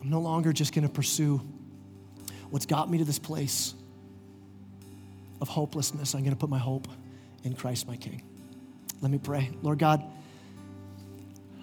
I'm 0.00 0.10
no 0.10 0.20
longer 0.20 0.52
just 0.52 0.74
going 0.74 0.86
to 0.86 0.92
pursue 0.92 1.40
what's 2.50 2.66
got 2.66 2.90
me 2.90 2.98
to 2.98 3.04
this 3.04 3.18
place 3.18 3.74
of 5.40 5.48
hopelessness. 5.48 6.14
I'm 6.14 6.20
going 6.20 6.32
to 6.32 6.38
put 6.38 6.50
my 6.50 6.58
hope 6.58 6.88
in 7.42 7.54
Christ, 7.54 7.86
my 7.86 7.96
King. 7.96 8.22
Let 9.00 9.10
me 9.10 9.18
pray. 9.18 9.50
Lord 9.62 9.78
God, 9.78 10.02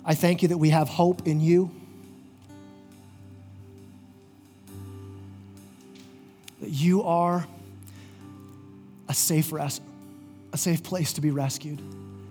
I 0.06 0.16
thank 0.16 0.42
you 0.42 0.50
that 0.50 0.58
we 0.58 0.70
have 0.70 0.90
hope 0.90 1.28
in 1.28 1.40
you. 1.40 1.72
That 6.62 6.70
you 6.70 7.04
are 7.04 7.46
a 9.08 9.14
safe 9.14 9.52
rest, 9.52 9.82
a 10.54 10.58
safe 10.58 10.84
place 10.84 11.14
to 11.14 11.22
be 11.22 11.32
rescued. 11.32 11.82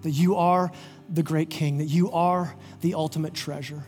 That 0.02 0.10
you 0.10 0.36
are 0.36 0.70
the 1.12 1.22
great 1.22 1.50
king, 1.50 1.78
that 1.78 1.86
you 1.86 2.10
are 2.12 2.54
the 2.80 2.94
ultimate 2.94 3.34
treasure. 3.34 3.82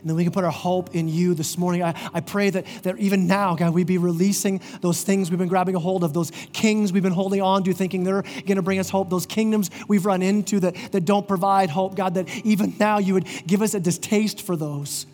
And 0.00 0.08
then 0.08 0.16
we 0.16 0.24
can 0.24 0.32
put 0.32 0.44
our 0.44 0.50
hope 0.50 0.94
in 0.94 1.08
you 1.08 1.34
this 1.34 1.58
morning. 1.58 1.82
I, 1.82 1.94
I 2.12 2.20
pray 2.20 2.50
that, 2.50 2.66
that 2.82 2.98
even 2.98 3.26
now, 3.26 3.54
God, 3.54 3.74
we 3.74 3.84
be 3.84 3.98
releasing 3.98 4.60
those 4.80 5.02
things 5.02 5.30
we've 5.30 5.38
been 5.38 5.48
grabbing 5.48 5.74
a 5.74 5.78
hold 5.78 6.04
of, 6.04 6.12
those 6.12 6.30
kings 6.52 6.92
we've 6.92 7.02
been 7.02 7.12
holding 7.12 7.42
on 7.42 7.64
to, 7.64 7.72
thinking 7.72 8.04
they're 8.04 8.22
going 8.22 8.56
to 8.56 8.62
bring 8.62 8.78
us 8.78 8.90
hope, 8.90 9.10
those 9.10 9.26
kingdoms 9.26 9.70
we've 9.88 10.06
run 10.06 10.22
into 10.22 10.60
that, 10.60 10.74
that 10.92 11.04
don't 11.04 11.28
provide 11.28 11.70
hope. 11.70 11.94
God, 11.94 12.14
that 12.14 12.28
even 12.44 12.74
now 12.78 12.98
you 12.98 13.14
would 13.14 13.26
give 13.46 13.62
us 13.62 13.74
a 13.74 13.80
distaste 13.80 14.42
for 14.42 14.56
those 14.56 15.06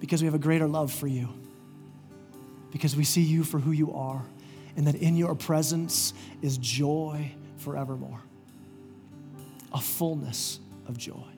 because 0.00 0.22
we 0.22 0.26
have 0.26 0.34
a 0.34 0.38
greater 0.38 0.68
love 0.68 0.92
for 0.92 1.06
you, 1.06 1.28
because 2.70 2.94
we 2.94 3.04
see 3.04 3.22
you 3.22 3.42
for 3.42 3.58
who 3.58 3.72
you 3.72 3.92
are, 3.94 4.22
and 4.76 4.86
that 4.86 4.94
in 4.94 5.16
your 5.16 5.34
presence 5.34 6.14
is 6.40 6.56
joy 6.58 7.32
forevermore 7.56 8.20
a 9.72 9.80
fullness 9.80 10.60
of 10.86 10.96
joy. 10.96 11.37